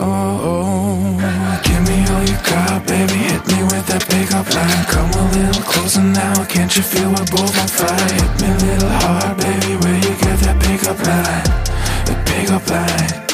Oh, 0.01 0.05
oh, 0.05 1.19
give 1.63 1.81
me 1.81 2.05
all 2.09 2.23
you 2.23 2.37
got, 2.47 2.87
baby. 2.87 3.19
Hit 3.19 3.45
me 3.47 3.63
with 3.63 3.85
that 3.87 4.07
pickup 4.07 4.47
line. 4.53 4.85
Come 4.85 5.11
a 5.11 5.31
little 5.33 5.63
closer 5.63 6.01
now. 6.01 6.45
Can't 6.45 6.73
you 6.73 6.81
feel 6.83 7.09
we're 7.09 7.25
both 7.25 7.59
on 7.59 7.67
fire? 7.67 8.13
Hit 8.13 8.41
me 8.41 8.47
a 8.47 8.71
little 8.71 8.89
hard, 8.89 9.37
baby. 9.37 9.75
Where 9.75 9.95
you 9.95 10.15
get 10.21 10.39
that 10.39 10.57
pickup 10.61 10.99
line? 11.05 11.43
The 12.05 12.15
pickup 12.25 12.69
line. 12.69 13.28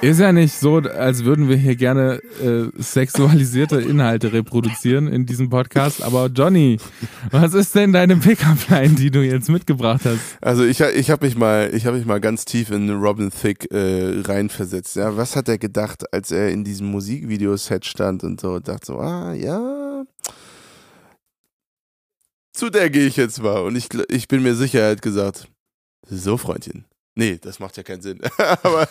Ist 0.00 0.20
ja 0.20 0.32
nicht 0.32 0.54
so, 0.54 0.76
als 0.76 1.24
würden 1.24 1.48
wir 1.48 1.56
hier 1.56 1.74
gerne 1.74 2.20
äh, 2.42 2.70
sexualisierte 2.80 3.80
Inhalte 3.80 4.32
reproduzieren 4.32 5.08
in 5.08 5.26
diesem 5.26 5.48
Podcast. 5.48 6.02
Aber 6.02 6.26
Johnny, 6.26 6.78
was 7.30 7.54
ist 7.54 7.74
denn 7.74 7.92
deine 7.92 8.16
Pickup-Line, 8.16 8.94
die 8.94 9.10
du 9.10 9.22
jetzt 9.22 9.48
mitgebracht 9.48 10.02
hast? 10.04 10.20
Also 10.40 10.64
ich, 10.64 10.80
ich 10.80 11.10
habe 11.10 11.26
mich 11.26 11.36
mal, 11.36 11.70
ich 11.72 11.86
habe 11.86 11.96
mich 11.96 12.06
mal 12.06 12.20
ganz 12.20 12.44
tief 12.44 12.70
in 12.70 12.90
Robin 12.90 13.30
Thicke 13.30 13.68
äh, 13.70 14.20
reinversetzt. 14.20 14.96
Ja, 14.96 15.16
was 15.16 15.34
hat 15.34 15.48
er 15.48 15.58
gedacht, 15.58 16.04
als 16.12 16.30
er 16.30 16.50
in 16.50 16.62
diesem 16.62 16.88
Musikvideo-Set 16.88 17.84
stand 17.84 18.22
und 18.22 18.40
so 18.40 18.60
dachte 18.60 18.86
so, 18.86 18.98
ah 18.98 19.32
ja, 19.32 20.04
zu 22.52 22.70
der 22.70 22.90
gehe 22.90 23.06
ich 23.06 23.16
jetzt 23.16 23.42
mal. 23.42 23.62
Und 23.62 23.76
ich, 23.76 23.88
ich 24.08 24.28
bin 24.28 24.42
mir 24.42 24.54
sicher, 24.54 24.80
er 24.80 24.92
hat 24.92 25.02
gesagt, 25.02 25.48
so 26.08 26.36
Freundchen, 26.36 26.84
Nee, 27.16 27.38
das 27.40 27.58
macht 27.58 27.76
ja 27.78 27.82
keinen 27.82 28.02
Sinn. 28.02 28.20
Aber 28.62 28.86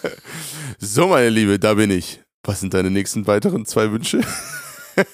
so, 0.79 1.07
meine 1.07 1.29
Liebe, 1.29 1.59
da 1.59 1.75
bin 1.75 1.91
ich. 1.91 2.21
Was 2.43 2.59
sind 2.59 2.73
deine 2.73 2.91
nächsten 2.91 3.25
weiteren 3.27 3.65
zwei 3.65 3.89
Wünsche? 3.91 4.19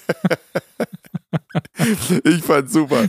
ich 2.24 2.42
fand's 2.42 2.72
super. 2.72 3.04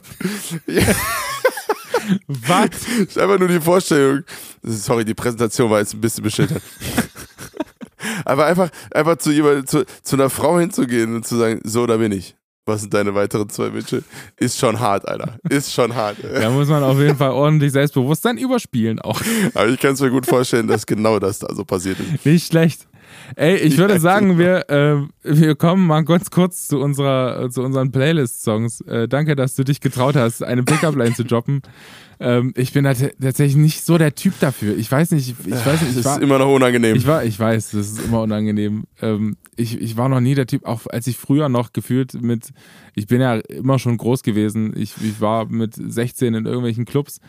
Was? 2.27 2.69
Ist 2.99 3.17
einfach 3.17 3.39
nur 3.39 3.47
die 3.47 3.61
Vorstellung. 3.61 4.23
Sorry, 4.61 5.05
die 5.05 5.13
Präsentation 5.13 5.71
war 5.71 5.79
jetzt 5.79 5.93
ein 5.93 6.01
bisschen 6.01 6.23
beschildert. 6.23 6.61
Aber 8.25 8.45
einfach, 8.45 8.69
einfach 8.91 9.17
zu, 9.17 9.31
jemand, 9.31 9.69
zu, 9.69 9.85
zu 10.01 10.17
einer 10.17 10.29
Frau 10.29 10.59
hinzugehen 10.59 11.15
und 11.15 11.25
zu 11.25 11.37
sagen, 11.37 11.61
so, 11.63 11.87
da 11.87 11.95
bin 11.95 12.11
ich. 12.11 12.35
Was 12.65 12.81
sind 12.81 12.93
deine 12.93 13.13
weiteren 13.13 13.49
zwei 13.49 13.73
Wünsche? 13.73 14.03
Ist 14.37 14.57
schon 14.57 14.79
hart, 14.79 15.05
Alter. 15.07 15.37
Ist 15.49 15.73
schon 15.73 15.93
hart. 15.93 16.17
Da 16.33 16.49
muss 16.49 16.69
man 16.69 16.81
auf 16.83 16.97
jeden 16.97 17.17
Fall 17.17 17.31
ordentlich 17.31 17.71
Selbstbewusstsein 17.73 18.37
überspielen 18.37 18.99
auch. 18.99 19.19
Aber 19.53 19.67
ich 19.67 19.79
kann 19.79 19.93
es 19.93 19.99
mir 20.01 20.09
gut 20.09 20.25
vorstellen, 20.25 20.67
dass 20.67 20.85
genau 20.85 21.19
das 21.19 21.39
da 21.39 21.53
so 21.53 21.65
passiert 21.65 21.99
ist. 21.99 22.25
Nicht 22.25 22.47
schlecht. 22.47 22.87
Ey, 23.35 23.57
ich 23.57 23.77
würde 23.77 23.99
sagen, 23.99 24.37
wir, 24.37 24.69
äh, 24.69 24.97
wir 25.23 25.55
kommen 25.55 25.87
mal 25.87 26.03
ganz 26.03 26.29
kurz 26.29 26.67
zu, 26.67 26.79
unserer, 26.79 27.49
zu 27.49 27.61
unseren 27.61 27.91
Playlist-Songs. 27.91 28.81
Äh, 28.81 29.07
danke, 29.07 29.35
dass 29.35 29.55
du 29.55 29.63
dich 29.63 29.81
getraut 29.81 30.15
hast, 30.15 30.43
eine 30.43 30.63
Pickup-Line 30.63 31.13
zu 31.13 31.23
droppen. 31.23 31.61
Ähm, 32.19 32.53
ich 32.55 32.71
bin 32.73 32.85
tatsächlich 32.85 33.55
nicht 33.55 33.83
so 33.83 33.97
der 33.97 34.15
Typ 34.15 34.39
dafür. 34.39 34.77
Ich 34.77 34.91
weiß 34.91 35.11
nicht, 35.11 35.35
ich, 35.45 35.65
weiß 35.65 35.81
nicht. 35.81 35.97
Ich 35.97 36.05
war, 36.05 36.13
das 36.13 36.17
ist 36.17 36.23
immer 36.23 36.39
noch 36.39 36.53
unangenehm. 36.53 36.95
Ich 36.95 37.07
war, 37.07 37.23
ich 37.23 37.39
weiß, 37.39 37.71
das 37.71 37.91
ist 37.91 38.05
immer 38.05 38.21
unangenehm. 38.21 38.83
Ähm, 39.01 39.35
ich, 39.55 39.79
ich 39.79 39.97
war 39.97 40.09
noch 40.09 40.19
nie 40.19 40.35
der 40.35 40.47
Typ, 40.47 40.65
auch 40.65 40.87
als 40.87 41.07
ich 41.07 41.17
früher 41.17 41.49
noch 41.49 41.73
gefühlt 41.73 42.21
mit, 42.21 42.49
ich 42.95 43.07
bin 43.07 43.21
ja 43.21 43.35
immer 43.35 43.79
schon 43.79 43.97
groß 43.97 44.23
gewesen. 44.23 44.73
Ich, 44.75 44.93
ich 45.01 45.19
war 45.21 45.45
mit 45.45 45.73
16 45.75 46.33
in 46.33 46.45
irgendwelchen 46.45 46.85
Clubs. 46.85 47.19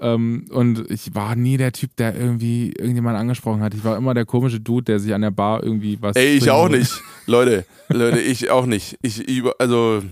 Ähm, 0.00 0.46
und 0.50 0.90
ich 0.90 1.14
war 1.14 1.36
nie 1.36 1.58
der 1.58 1.72
Typ, 1.72 1.94
der 1.96 2.16
irgendwie 2.16 2.72
irgendjemand 2.72 3.18
angesprochen 3.18 3.60
hat. 3.60 3.74
Ich 3.74 3.84
war 3.84 3.96
immer 3.98 4.14
der 4.14 4.24
komische 4.24 4.58
Dude, 4.58 4.84
der 4.84 4.98
sich 4.98 5.12
an 5.12 5.20
der 5.20 5.30
Bar 5.30 5.62
irgendwie 5.62 5.98
was. 6.00 6.16
Ey, 6.16 6.36
ich 6.36 6.50
auch 6.50 6.68
nicht. 6.68 7.02
Leute, 7.26 7.66
Leute, 7.88 8.18
ich 8.20 8.50
auch 8.50 8.64
nicht. 8.64 8.98
Ich, 9.02 9.22
also, 9.58 10.02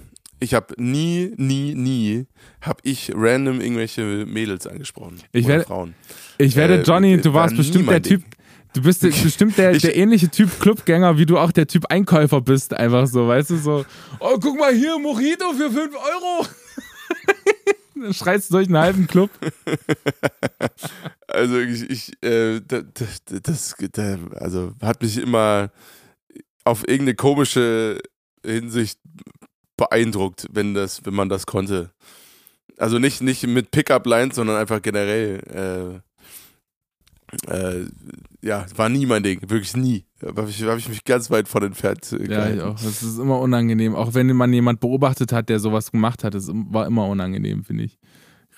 ich 0.41 0.53
habe 0.53 0.75
nie, 0.77 1.33
nie, 1.37 1.75
nie 1.75 2.27
habe 2.61 2.81
ich 2.83 3.13
random 3.15 3.61
irgendwelche 3.61 4.27
Mädels 4.27 4.67
angesprochen. 4.67 5.21
Ich 5.33 5.47
werde, 5.47 5.65
Frauen. 5.65 5.95
Ich 6.37 6.55
werde, 6.55 6.81
äh, 6.81 6.83
Johnny, 6.83 7.19
du 7.19 7.33
warst 7.33 7.57
bestimmt 7.57 7.91
der 7.91 8.03
Typ. 8.03 8.23
Du 8.75 8.83
bist 8.83 9.01
bestimmt 9.01 9.57
der, 9.57 9.73
ich, 9.73 9.83
der 9.83 9.97
ähnliche 9.97 10.29
Typ 10.29 10.61
Clubgänger, 10.61 11.17
wie 11.17 11.25
du 11.25 11.39
auch 11.39 11.51
der 11.51 11.67
Typ 11.67 11.87
Einkäufer 11.87 12.43
bist, 12.43 12.75
einfach 12.75 13.07
so, 13.07 13.27
weißt 13.27 13.51
du, 13.51 13.57
so, 13.57 13.85
oh, 14.21 14.39
guck 14.39 14.59
mal 14.59 14.75
hier, 14.75 14.99
Mojito 14.99 15.53
für 15.55 15.71
5 15.71 15.95
Euro. 15.95 16.47
Schreist 18.13 18.51
du 18.51 18.55
durch 18.55 18.69
einen 18.69 18.79
halben 18.79 19.07
Club. 19.07 19.31
Also 21.31 21.59
ich, 21.59 21.89
ich 21.91 22.23
äh, 22.25 22.61
das, 22.67 22.85
das, 23.27 23.43
das, 23.43 23.77
also 24.37 24.73
hat 24.81 25.03
mich 25.03 25.19
immer 25.19 25.71
auf 26.65 26.89
irgendeine 26.89 27.17
komische 27.17 28.01
Hinsicht 28.45 28.99
beeindruckt, 29.77 30.47
wenn 30.51 30.73
das, 30.73 31.05
wenn 31.05 31.15
man 31.15 31.29
das 31.29 31.45
konnte. 31.45 31.91
Also 32.79 32.99
nicht, 32.99 33.21
nicht 33.21 33.47
mit 33.47 33.71
Pickup-Lines, 33.71 34.37
sondern 34.37 34.57
einfach 34.57 34.81
generell. 34.81 36.01
Äh, 36.03 36.08
äh, 37.47 37.85
ja, 38.43 38.67
war 38.77 38.89
nie 38.89 39.07
mein 39.07 39.23
Ding, 39.23 39.41
wirklich 39.43 39.77
nie. 39.77 40.05
Da 40.21 40.29
habe 40.29 40.49
ich, 40.49 40.63
hab 40.63 40.79
ich 40.79 40.89
mich 40.89 41.05
ganz 41.05 41.31
weit 41.31 41.49
von 41.49 41.63
entfernt. 41.63 42.13
Äh, 42.13 42.31
ja, 42.31 42.49
ich 42.49 42.61
auch. 42.61 42.75
Das 42.75 43.03
ist 43.03 43.19
immer 43.19 43.39
unangenehm. 43.41 43.95
Auch 43.95 44.15
wenn 44.15 44.29
man 44.35 44.53
jemand 44.53 44.81
beobachtet 44.81 45.33
hat, 45.33 45.49
der 45.49 45.61
sowas 45.61 45.93
gemacht 45.93 46.25
hat, 46.25 46.35
das 46.35 46.49
war 46.53 46.87
immer 46.87 47.07
unangenehm, 47.07 47.65
finde 47.65 47.85
ich. 47.85 47.99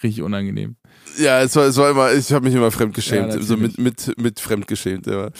richtig 0.03 0.23
unangenehm. 0.23 0.77
Ja, 1.19 1.41
es 1.43 1.55
war, 1.57 1.65
es 1.65 1.77
war 1.77 1.91
immer, 1.91 2.13
ich 2.13 2.33
habe 2.33 2.45
mich 2.45 2.55
immer 2.55 2.71
fremdgeschämt, 2.71 3.35
Ja, 3.35 3.43
so 3.43 3.57
mit, 3.57 3.79
mit, 3.79 4.15
mit 4.19 4.41
fremdgeschämt. 4.41 5.07
Immer. 5.07 5.31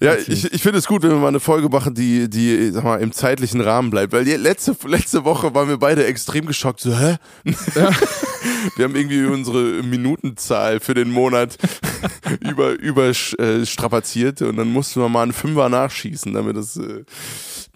Ja, 0.00 0.14
ich, 0.14 0.52
ich 0.52 0.62
finde 0.62 0.78
es 0.78 0.86
gut, 0.86 1.02
wenn 1.02 1.10
wir 1.10 1.16
mal 1.16 1.28
eine 1.28 1.40
Folge 1.40 1.68
machen, 1.68 1.94
die, 1.94 2.28
die, 2.28 2.70
sag 2.70 2.84
mal, 2.84 3.00
im 3.00 3.12
zeitlichen 3.12 3.60
Rahmen 3.60 3.90
bleibt, 3.90 4.12
weil 4.12 4.24
letzte, 4.24 4.76
letzte 4.86 5.24
Woche 5.24 5.54
waren 5.54 5.68
wir 5.68 5.78
beide 5.78 6.06
extrem 6.06 6.46
geschockt, 6.46 6.80
so, 6.80 6.96
hä? 6.96 7.16
wir 7.44 8.84
haben 8.84 8.96
irgendwie 8.96 9.24
unsere 9.24 9.82
Minutenzahl 9.82 10.80
für 10.80 10.94
den 10.94 11.10
Monat 11.10 11.56
über, 12.40 12.72
über 12.72 13.08
äh, 13.08 13.66
strapaziert 13.66 14.42
und 14.42 14.56
dann 14.56 14.68
mussten 14.68 15.00
wir 15.00 15.08
mal 15.08 15.22
einen 15.22 15.32
Fünfer 15.32 15.68
nachschießen, 15.68 16.32
damit 16.32 16.56
das, 16.56 16.76
äh, 16.76 17.04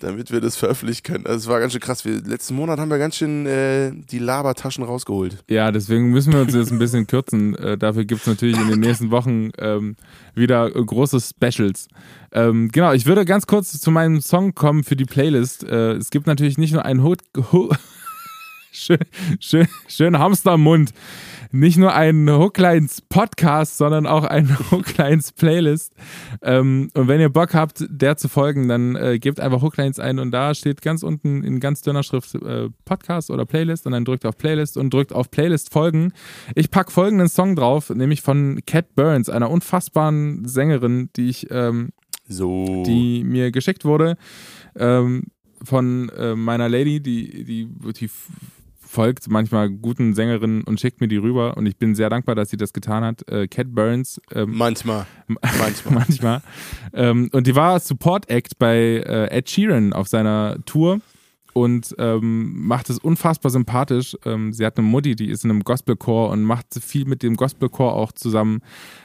damit 0.00 0.30
wir 0.30 0.40
das 0.40 0.56
veröffentlichen 0.56 1.02
können. 1.02 1.26
Also 1.26 1.38
es 1.38 1.46
war 1.48 1.60
ganz 1.60 1.72
schön 1.72 1.80
krass. 1.80 2.04
Wir, 2.04 2.20
letzten 2.22 2.54
Monat 2.54 2.78
haben 2.78 2.90
wir 2.90 2.98
ganz 2.98 3.16
schön 3.16 3.46
äh, 3.46 3.92
die 3.92 4.18
Labertaschen 4.18 4.84
rausgeholt. 4.84 5.36
Ja, 5.48 5.70
deswegen 5.72 6.10
müssen 6.10 6.32
wir 6.32 6.40
uns 6.40 6.54
jetzt 6.54 6.70
ein 6.70 6.78
bisschen 6.78 7.06
kürzen. 7.06 7.19
Äh, 7.54 7.78
dafür 7.78 8.04
gibt's 8.04 8.26
natürlich 8.26 8.58
in 8.58 8.68
den 8.68 8.80
nächsten 8.80 9.10
Wochen 9.10 9.50
ähm, 9.58 9.96
wieder 10.34 10.70
große 10.70 11.20
Specials. 11.20 11.88
Ähm, 12.32 12.70
genau, 12.72 12.92
ich 12.92 13.06
würde 13.06 13.24
ganz 13.24 13.46
kurz 13.46 13.78
zu 13.80 13.90
meinem 13.90 14.20
Song 14.20 14.54
kommen 14.54 14.84
für 14.84 14.96
die 14.96 15.04
Playlist. 15.04 15.64
Äh, 15.64 15.92
es 15.92 16.10
gibt 16.10 16.26
natürlich 16.26 16.58
nicht 16.58 16.72
nur 16.72 16.84
einen 16.84 17.02
Ho 17.02 17.14
Ho 17.52 17.70
schön, 18.72 18.98
schön, 19.40 19.68
schön 19.88 20.18
Hamster 20.18 20.54
im 20.54 20.62
Mund. 20.62 20.92
Nicht 21.52 21.78
nur 21.78 21.92
einen 21.92 22.30
Hooklines 22.30 23.00
Podcast, 23.00 23.76
sondern 23.76 24.06
auch 24.06 24.22
einen 24.22 24.56
Hooklines 24.70 25.32
Playlist. 25.32 25.94
Ähm, 26.42 26.90
und 26.94 27.08
wenn 27.08 27.20
ihr 27.20 27.28
Bock 27.28 27.54
habt, 27.54 27.84
der 27.88 28.16
zu 28.16 28.28
folgen, 28.28 28.68
dann 28.68 28.94
äh, 28.94 29.18
gebt 29.18 29.40
einfach 29.40 29.60
Hooklines 29.60 29.98
ein 29.98 30.20
und 30.20 30.30
da 30.30 30.54
steht 30.54 30.80
ganz 30.80 31.02
unten 31.02 31.42
in 31.42 31.58
ganz 31.58 31.82
dünner 31.82 32.04
Schrift 32.04 32.36
äh, 32.36 32.68
Podcast 32.84 33.30
oder 33.30 33.46
Playlist 33.46 33.86
und 33.86 33.92
dann 33.92 34.04
drückt 34.04 34.26
auf 34.26 34.38
Playlist 34.38 34.76
und 34.76 34.94
drückt 34.94 35.12
auf 35.12 35.32
Playlist 35.32 35.72
folgen. 35.72 36.12
Ich 36.54 36.70
pack 36.70 36.92
folgenden 36.92 37.28
Song 37.28 37.56
drauf, 37.56 37.90
nämlich 37.90 38.22
von 38.22 38.60
Cat 38.64 38.94
Burns, 38.94 39.28
einer 39.28 39.50
unfassbaren 39.50 40.46
Sängerin, 40.46 41.10
die 41.16 41.30
ich 41.30 41.50
ähm, 41.50 41.90
So. 42.28 42.84
die 42.86 43.24
mir 43.24 43.50
geschickt 43.50 43.84
wurde 43.84 44.16
ähm, 44.76 45.24
von 45.64 46.10
äh, 46.10 46.36
meiner 46.36 46.68
Lady, 46.68 47.00
die, 47.00 47.44
die, 47.44 47.68
die 47.92 48.10
folgt 48.90 49.30
manchmal 49.30 49.70
guten 49.70 50.14
Sängerinnen 50.14 50.64
und 50.64 50.80
schickt 50.80 51.00
mir 51.00 51.06
die 51.06 51.16
rüber 51.16 51.56
und 51.56 51.66
ich 51.66 51.76
bin 51.76 51.94
sehr 51.94 52.10
dankbar, 52.10 52.34
dass 52.34 52.50
sie 52.50 52.56
das 52.56 52.72
getan 52.72 53.04
hat. 53.04 53.26
Äh, 53.28 53.46
Cat 53.46 53.72
Burns, 53.72 54.20
ähm, 54.34 54.56
Manchmal. 54.56 55.06
Manchmal. 55.28 55.94
manchmal. 55.94 56.42
Ähm, 56.92 57.30
und 57.32 57.46
die 57.46 57.54
war 57.54 57.78
Support 57.78 58.28
Act 58.28 58.58
bei 58.58 58.76
äh, 58.76 59.30
Ed 59.30 59.48
Sheeran 59.48 59.92
auf 59.92 60.08
seiner 60.08 60.56
Tour 60.66 61.00
und 61.52 61.94
ähm, 61.98 62.66
macht 62.66 62.90
es 62.90 62.98
unfassbar 62.98 63.50
sympathisch. 63.50 64.16
Ähm, 64.24 64.52
sie 64.52 64.66
hat 64.66 64.76
eine 64.76 64.86
Mutti, 64.86 65.14
die 65.14 65.30
ist 65.30 65.44
in 65.44 65.50
einem 65.50 65.62
Gospelchor 65.62 66.30
und 66.30 66.42
macht 66.42 66.66
viel 66.82 67.04
mit 67.04 67.22
dem 67.22 67.36
Gospelchor 67.36 67.94
auch 67.94 68.12
zusammen. 68.12 68.60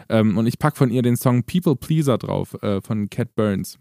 Ähm, 0.09 0.37
und 0.37 0.47
ich 0.47 0.57
pack 0.57 0.77
von 0.77 0.89
ihr 0.89 1.03
den 1.03 1.15
Song 1.15 1.43
People 1.43 1.75
Pleaser 1.75 2.17
drauf 2.17 2.55
äh, 2.63 2.81
von 2.81 3.09
Cat 3.09 3.35
Burns. 3.35 3.77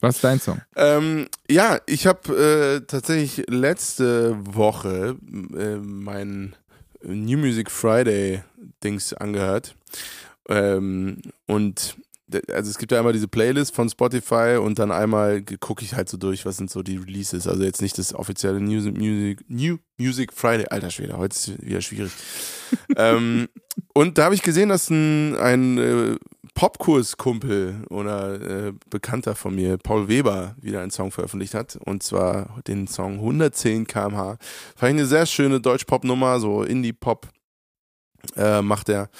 Was 0.00 0.16
ist 0.16 0.24
dein 0.24 0.40
Song? 0.40 0.60
Ähm, 0.76 1.26
ja, 1.50 1.78
ich 1.86 2.06
habe 2.06 2.80
äh, 2.82 2.86
tatsächlich 2.86 3.46
letzte 3.48 4.36
Woche 4.44 5.16
äh, 5.56 5.76
mein 5.76 6.54
New 7.02 7.38
Music 7.38 7.70
Friday 7.70 8.42
Dings 8.82 9.12
angehört. 9.12 9.74
Ähm, 10.48 11.20
und 11.46 11.96
also 12.52 12.70
es 12.70 12.78
gibt 12.78 12.92
ja 12.92 12.98
einmal 12.98 13.12
diese 13.12 13.28
Playlist 13.28 13.74
von 13.74 13.88
Spotify 13.88 14.58
und 14.60 14.78
dann 14.78 14.90
einmal 14.90 15.42
gucke 15.60 15.82
ich 15.82 15.94
halt 15.94 16.08
so 16.08 16.16
durch, 16.16 16.44
was 16.44 16.58
sind 16.58 16.70
so 16.70 16.82
die 16.82 16.96
Releases. 16.96 17.46
Also 17.46 17.62
jetzt 17.62 17.80
nicht 17.80 17.98
das 17.98 18.14
offizielle 18.14 18.60
New 18.60 18.82
Music, 18.90 19.44
New 19.48 19.78
Music 19.96 20.32
Friday. 20.32 20.66
Alter 20.68 20.90
Schwede, 20.90 21.16
heute 21.16 21.34
ist 21.34 21.62
wieder 21.62 21.80
schwierig. 21.80 22.12
ähm, 22.96 23.48
und 23.94 24.18
da 24.18 24.24
habe 24.24 24.34
ich 24.34 24.42
gesehen, 24.42 24.68
dass 24.68 24.90
ein, 24.90 25.36
ein 25.36 25.78
äh, 25.78 26.16
Popkurskumpel 26.54 27.84
oder 27.90 28.40
äh, 28.68 28.72
Bekannter 28.90 29.34
von 29.34 29.54
mir, 29.54 29.78
Paul 29.78 30.08
Weber, 30.08 30.54
wieder 30.60 30.80
einen 30.80 30.90
Song 30.90 31.10
veröffentlicht 31.10 31.54
hat. 31.54 31.76
Und 31.76 32.02
zwar 32.02 32.60
den 32.66 32.86
Song 32.86 33.14
110 33.14 33.86
km/h. 33.86 34.38
Fand 34.76 34.94
ich 34.94 34.98
eine 34.98 35.06
sehr 35.06 35.26
schöne 35.26 35.60
Deutsch-Pop-Nummer, 35.60 36.40
so 36.40 36.62
Indie-Pop 36.62 37.28
äh, 38.36 38.62
macht 38.62 38.88
er. 38.88 39.10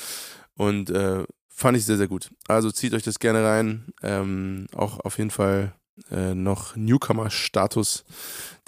Und 0.54 0.90
äh, 0.90 1.24
fand 1.48 1.76
ich 1.76 1.84
sehr, 1.84 1.96
sehr 1.96 2.08
gut. 2.08 2.30
Also 2.46 2.70
zieht 2.70 2.94
euch 2.94 3.02
das 3.02 3.18
gerne 3.18 3.44
rein. 3.44 3.86
Ähm, 4.02 4.66
auch 4.74 5.00
auf 5.00 5.18
jeden 5.18 5.30
Fall 5.30 5.72
äh, 6.10 6.34
noch 6.34 6.76
Newcomer-Status 6.76 8.04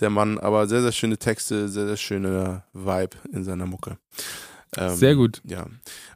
der 0.00 0.10
Mann, 0.10 0.38
aber 0.38 0.66
sehr, 0.66 0.82
sehr 0.82 0.92
schöne 0.92 1.18
Texte, 1.18 1.68
sehr, 1.68 1.86
sehr 1.86 1.96
schöner 1.96 2.64
Vibe 2.72 3.16
in 3.32 3.44
seiner 3.44 3.66
Mucke. 3.66 3.98
Ähm, 4.76 4.94
Sehr 4.96 5.16
gut. 5.16 5.40
ja. 5.44 5.66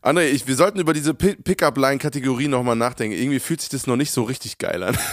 André, 0.03 0.27
ich, 0.29 0.47
wir 0.47 0.55
sollten 0.55 0.79
über 0.79 0.93
diese 0.93 1.13
Pi- 1.15 1.35
Pickup-Line-Kategorie 1.37 2.47
nochmal 2.49 2.77
nachdenken. 2.77 3.17
Irgendwie 3.19 3.41
fühlt 3.41 3.61
sich 3.61 3.71
das 3.71 3.87
noch 3.87 3.97
nicht 3.97 4.13
so 4.13 4.23
richtig 4.23 4.59
geil 4.59 4.83
an. 4.83 4.97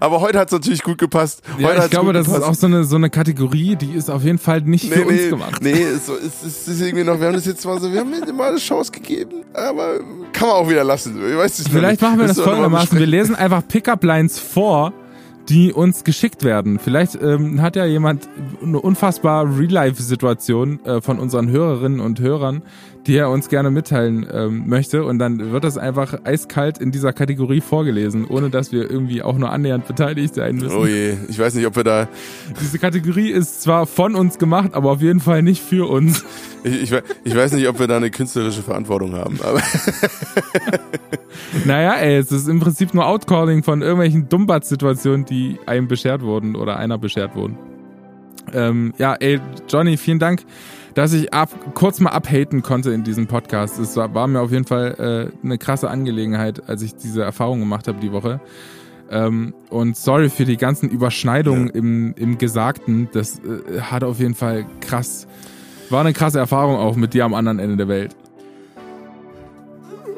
Aber 0.00 0.20
heute 0.22 0.38
hat 0.38 0.48
es 0.48 0.52
natürlich 0.52 0.82
gut 0.82 0.96
gepasst. 0.96 1.42
Ja, 1.58 1.68
heute 1.68 1.84
ich 1.84 1.90
glaube, 1.90 2.14
das 2.14 2.26
ist 2.26 2.32
gepasst. 2.32 2.48
auch 2.50 2.54
so 2.54 2.66
eine, 2.66 2.84
so 2.84 2.96
eine 2.96 3.10
Kategorie, 3.10 3.76
die 3.76 3.92
ist 3.92 4.08
auf 4.10 4.24
jeden 4.24 4.38
Fall 4.38 4.62
nicht 4.62 4.90
für 4.90 5.04
uns 5.04 5.28
gemacht. 5.28 5.60
Nee, 5.62 5.70
es, 5.82 6.08
es, 6.08 6.42
es 6.42 6.68
ist 6.68 6.80
irgendwie 6.80 7.04
noch, 7.04 7.20
wir 7.20 7.26
haben 7.26 7.34
das 7.34 7.44
jetzt 7.44 7.62
mal 7.66 7.78
so, 7.78 7.92
wir 7.92 8.00
haben 8.00 8.08
mir 8.10 8.32
mal 8.32 8.48
eine 8.50 8.58
Chance 8.58 8.90
gegeben, 8.90 9.44
aber 9.52 9.98
kann 10.32 10.48
man 10.48 10.56
auch 10.56 10.68
wieder 10.70 10.82
lassen. 10.82 11.16
Ich 11.30 11.36
weiß 11.36 11.58
nicht, 11.58 11.70
Vielleicht 11.70 12.00
machen 12.00 12.18
wir 12.18 12.26
das 12.26 12.38
mal 12.38 12.44
folgendermaßen. 12.44 12.98
Wir 12.98 13.06
lesen 13.06 13.34
einfach 13.36 13.68
Pickup-Lines 13.68 14.38
vor, 14.38 14.94
die 15.48 15.72
uns 15.72 16.04
geschickt 16.04 16.44
werden. 16.44 16.78
Vielleicht 16.78 17.14
ähm, 17.20 17.60
hat 17.62 17.76
ja 17.76 17.84
jemand 17.84 18.28
eine 18.62 18.80
unfassbar 18.80 19.44
Real-Life-Situation 19.58 20.84
äh, 20.84 21.00
von 21.00 21.18
unseren 21.18 21.48
Hörerinnen 21.48 22.00
und 22.00 22.20
Hörern, 22.20 22.62
die 23.06 23.16
er 23.16 23.30
uns 23.30 23.48
gerne 23.48 23.70
mitteilen 23.70 24.26
ähm, 24.32 24.64
möchte. 24.66 25.04
Und 25.04 25.18
dann 25.18 25.52
wird 25.52 25.64
das 25.64 25.78
einfach 25.78 26.24
eiskalt 26.24 26.78
in 26.78 26.90
dieser 26.90 27.12
Kategorie 27.12 27.60
vorgelesen, 27.60 28.26
ohne 28.26 28.50
dass 28.50 28.72
wir 28.72 28.90
irgendwie 28.90 29.22
auch 29.22 29.38
nur 29.38 29.50
annähernd 29.50 29.86
beteiligt 29.86 30.34
sein 30.34 30.56
müssen. 30.56 30.76
Oh 30.76 30.86
je, 30.86 31.14
ich 31.28 31.38
weiß 31.38 31.54
nicht, 31.54 31.66
ob 31.66 31.76
wir 31.76 31.84
da, 31.84 32.08
Diese 32.60 32.78
Kategorie 32.78 33.30
ist 33.30 33.62
zwar 33.62 33.86
von 33.86 34.14
uns 34.14 34.38
gemacht, 34.38 34.74
aber 34.74 34.90
auf 34.90 35.02
jeden 35.02 35.20
Fall 35.20 35.42
nicht 35.42 35.62
für 35.62 35.88
uns. 35.88 36.24
ich, 36.64 36.92
ich, 36.92 37.02
ich 37.24 37.36
weiß 37.36 37.52
nicht, 37.52 37.68
ob 37.68 37.78
wir 37.78 37.86
da 37.86 37.96
eine 37.96 38.10
künstlerische 38.10 38.62
Verantwortung 38.62 39.14
haben, 39.14 39.38
aber 39.42 39.60
Naja, 41.64 41.94
ey, 41.94 42.16
es 42.16 42.32
ist 42.32 42.48
im 42.48 42.60
Prinzip 42.60 42.94
nur 42.94 43.06
Outcalling 43.06 43.62
von 43.62 43.82
irgendwelchen 43.82 44.28
Dummbad-Situationen, 44.28 45.24
die 45.26 45.58
einem 45.66 45.88
beschert 45.88 46.22
wurden 46.22 46.56
oder 46.56 46.76
einer 46.76 46.98
beschert 46.98 47.34
wurden. 47.36 47.58
Ähm, 48.52 48.94
ja, 48.98 49.14
ey, 49.14 49.40
Johnny, 49.68 49.96
vielen 49.96 50.18
Dank, 50.18 50.44
dass 50.96 51.12
ich 51.12 51.34
ab, 51.34 51.50
kurz 51.74 52.00
mal 52.00 52.10
abhaten 52.10 52.62
konnte 52.62 52.90
in 52.90 53.04
diesem 53.04 53.26
Podcast. 53.26 53.78
Es 53.78 53.94
war, 53.96 54.14
war 54.14 54.26
mir 54.26 54.40
auf 54.40 54.50
jeden 54.50 54.64
Fall 54.64 55.30
äh, 55.42 55.44
eine 55.44 55.58
krasse 55.58 55.90
Angelegenheit, 55.90 56.70
als 56.70 56.80
ich 56.80 56.96
diese 56.96 57.22
Erfahrung 57.22 57.60
gemacht 57.60 57.86
habe 57.86 58.00
die 58.00 58.12
Woche. 58.12 58.40
Ähm, 59.10 59.52
und 59.68 59.94
sorry 59.98 60.30
für 60.30 60.46
die 60.46 60.56
ganzen 60.56 60.88
Überschneidungen 60.88 61.68
im, 61.68 62.14
im 62.16 62.38
Gesagten. 62.38 63.10
Das 63.12 63.40
äh, 63.40 63.82
hat 63.82 64.04
auf 64.04 64.20
jeden 64.20 64.34
Fall 64.34 64.64
krass, 64.80 65.26
war 65.90 66.00
eine 66.00 66.14
krasse 66.14 66.38
Erfahrung 66.38 66.76
auch 66.76 66.96
mit 66.96 67.12
dir 67.12 67.26
am 67.26 67.34
anderen 67.34 67.58
Ende 67.58 67.76
der 67.76 67.88
Welt. 67.88 68.16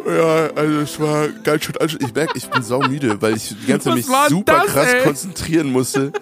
ja, 0.06 0.50
also 0.54 0.78
es 0.78 1.00
war 1.00 1.26
ganz 1.42 1.64
schön 1.64 1.76
anstrengend. 1.76 2.08
Ich 2.08 2.14
merke, 2.14 2.38
ich 2.38 2.48
bin 2.48 2.62
saumüde, 2.62 3.20
weil 3.20 3.34
ich 3.34 3.48
die 3.48 3.66
ganze 3.66 3.88
Zeit 3.88 3.96
mich 3.96 4.06
super 4.28 4.62
das, 4.64 4.66
krass 4.66 4.94
ey? 4.94 5.02
konzentrieren 5.02 5.72
musste. 5.72 6.12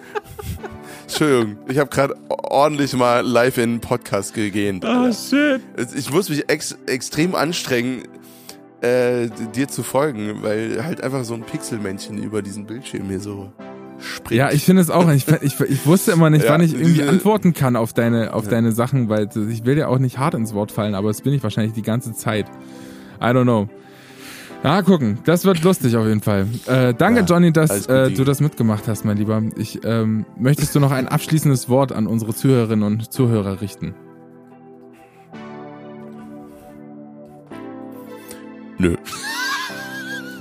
Entschuldigung, 1.07 1.57
ich 1.69 1.77
habe 1.77 1.89
gerade 1.89 2.15
ordentlich 2.27 2.93
mal 2.93 3.25
live 3.25 3.57
in 3.57 3.63
einen 3.63 3.79
Podcast 3.79 4.33
gegeben. 4.33 4.81
Ah, 4.83 5.11
shit. 5.13 5.61
Ich 5.95 6.11
muss 6.11 6.29
mich 6.29 6.49
ex 6.49 6.77
extrem 6.85 7.33
anstrengen, 7.33 8.03
äh, 8.81 9.29
dir 9.55 9.67
zu 9.69 9.83
folgen, 9.83 10.43
weil 10.43 10.83
halt 10.83 11.01
einfach 11.01 11.23
so 11.23 11.33
ein 11.33 11.43
Pixelmännchen 11.43 12.21
über 12.21 12.41
diesen 12.41 12.65
Bildschirm 12.65 13.07
hier 13.07 13.21
so 13.21 13.51
springt. 13.99 14.37
Ja, 14.37 14.51
ich 14.51 14.65
finde 14.65 14.81
es 14.81 14.89
auch. 14.89 15.09
Ich, 15.09 15.25
ich, 15.41 15.59
ich 15.61 15.85
wusste 15.85 16.11
immer 16.11 16.29
nicht, 16.29 16.43
Ja, 16.43 16.51
wann 16.51 16.61
ich 16.61 16.73
irgendwie 16.73 16.93
diese- 16.93 17.09
antworten 17.09 17.53
kann 17.53 17.77
auf 17.77 17.93
deine, 17.93 18.33
auf 18.33 18.43
Ja. 18.43 18.51
deine 18.51 18.73
Sachen, 18.73 19.07
weil 19.07 19.29
ich 19.49 19.65
will 19.65 19.77
ja 19.77 19.87
auch 19.87 19.99
nicht 19.99 20.17
hart 20.17 20.33
ins 20.33 20.53
Wort 20.53 20.73
fallen, 20.73 20.93
aber 20.93 21.07
das 21.07 21.21
bin 21.21 21.33
ich 21.33 21.41
wahrscheinlich 21.41 21.73
die 21.73 21.81
ganze 21.83 22.13
Zeit. 22.13 22.47
I 23.21 23.25
don't 23.27 23.43
know. 23.43 23.69
Ja, 24.67 24.81
gucken. 24.81 25.19
Das 25.23 25.45
wird 25.45 25.63
lustig 25.63 25.95
auf 25.95 26.05
jeden 26.05 26.19
Fall. 26.19 26.45
Äh, 26.65 26.93
danke, 26.93 27.21
Ja, 27.21 27.25
Johnny, 27.25 27.53
dass 27.53 27.87
äh, 27.87 28.11
du 28.11 28.25
das 28.25 28.41
mitgemacht 28.41 28.89
hast, 28.89 29.05
mein 29.05 29.15
Lieber. 29.15 29.41
Ich, 29.55 29.79
ähm, 29.85 30.25
möchtest 30.37 30.75
du 30.75 30.81
noch 30.81 30.91
ein 30.91 31.07
abschließendes 31.07 31.69
Wort 31.69 31.93
an 31.93 32.05
unsere 32.05 32.33
Zuhörerinnen 32.33 32.83
und 32.83 33.13
Zuhörer 33.13 33.61
richten? 33.61 33.95
Nö. 38.77 38.97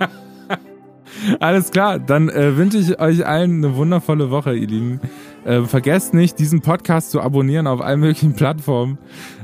Alles 1.39 1.71
klar, 1.71 2.01
dann 2.01 2.29
äh, 2.29 2.57
wünsche 2.57 2.79
ich 2.79 2.99
euch 2.99 3.25
allen 3.25 3.65
eine 3.65 3.77
wundervolle 3.77 4.33
Woche, 4.33 4.57
ihr 4.57 4.67
Lieben. 4.67 5.01
Äh, 5.45 5.63
vergesst 5.63 6.15
nicht, 6.15 6.41
diesen 6.41 6.63
Podcast 6.63 7.13
zu 7.13 7.21
abonnieren 7.21 7.69
auf 7.69 7.81
allen 7.81 8.01
möglichen 8.01 8.35
Plattformen. 8.35 8.99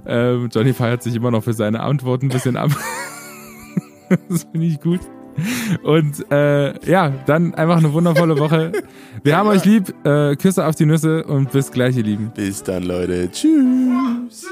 Äh, 0.04 0.46
Johnny 0.46 0.72
feiert 0.72 1.04
sich 1.04 1.14
immer 1.14 1.30
noch 1.30 1.44
für 1.44 1.52
seine 1.52 1.84
Antworten 1.84 2.26
ein 2.26 2.30
bisschen 2.30 2.56
ab. 2.56 2.72
das 4.28 4.44
finde 4.44 4.66
ich 4.66 4.80
gut. 4.80 5.00
Und 5.82 6.30
äh, 6.30 6.90
ja, 6.90 7.10
dann 7.26 7.54
einfach 7.54 7.78
eine 7.78 7.92
wundervolle 7.92 8.38
Woche. 8.38 8.72
Wir 9.22 9.36
haben 9.36 9.48
euch 9.48 9.64
lieb. 9.64 9.94
Äh, 10.04 10.36
Küsse 10.36 10.66
auf 10.66 10.74
die 10.74 10.86
Nüsse 10.86 11.24
und 11.24 11.50
bis 11.52 11.70
gleich, 11.70 11.96
ihr 11.96 12.04
Lieben. 12.04 12.32
Bis 12.34 12.62
dann, 12.62 12.82
Leute. 12.82 13.30
Tschüss. 13.30 14.46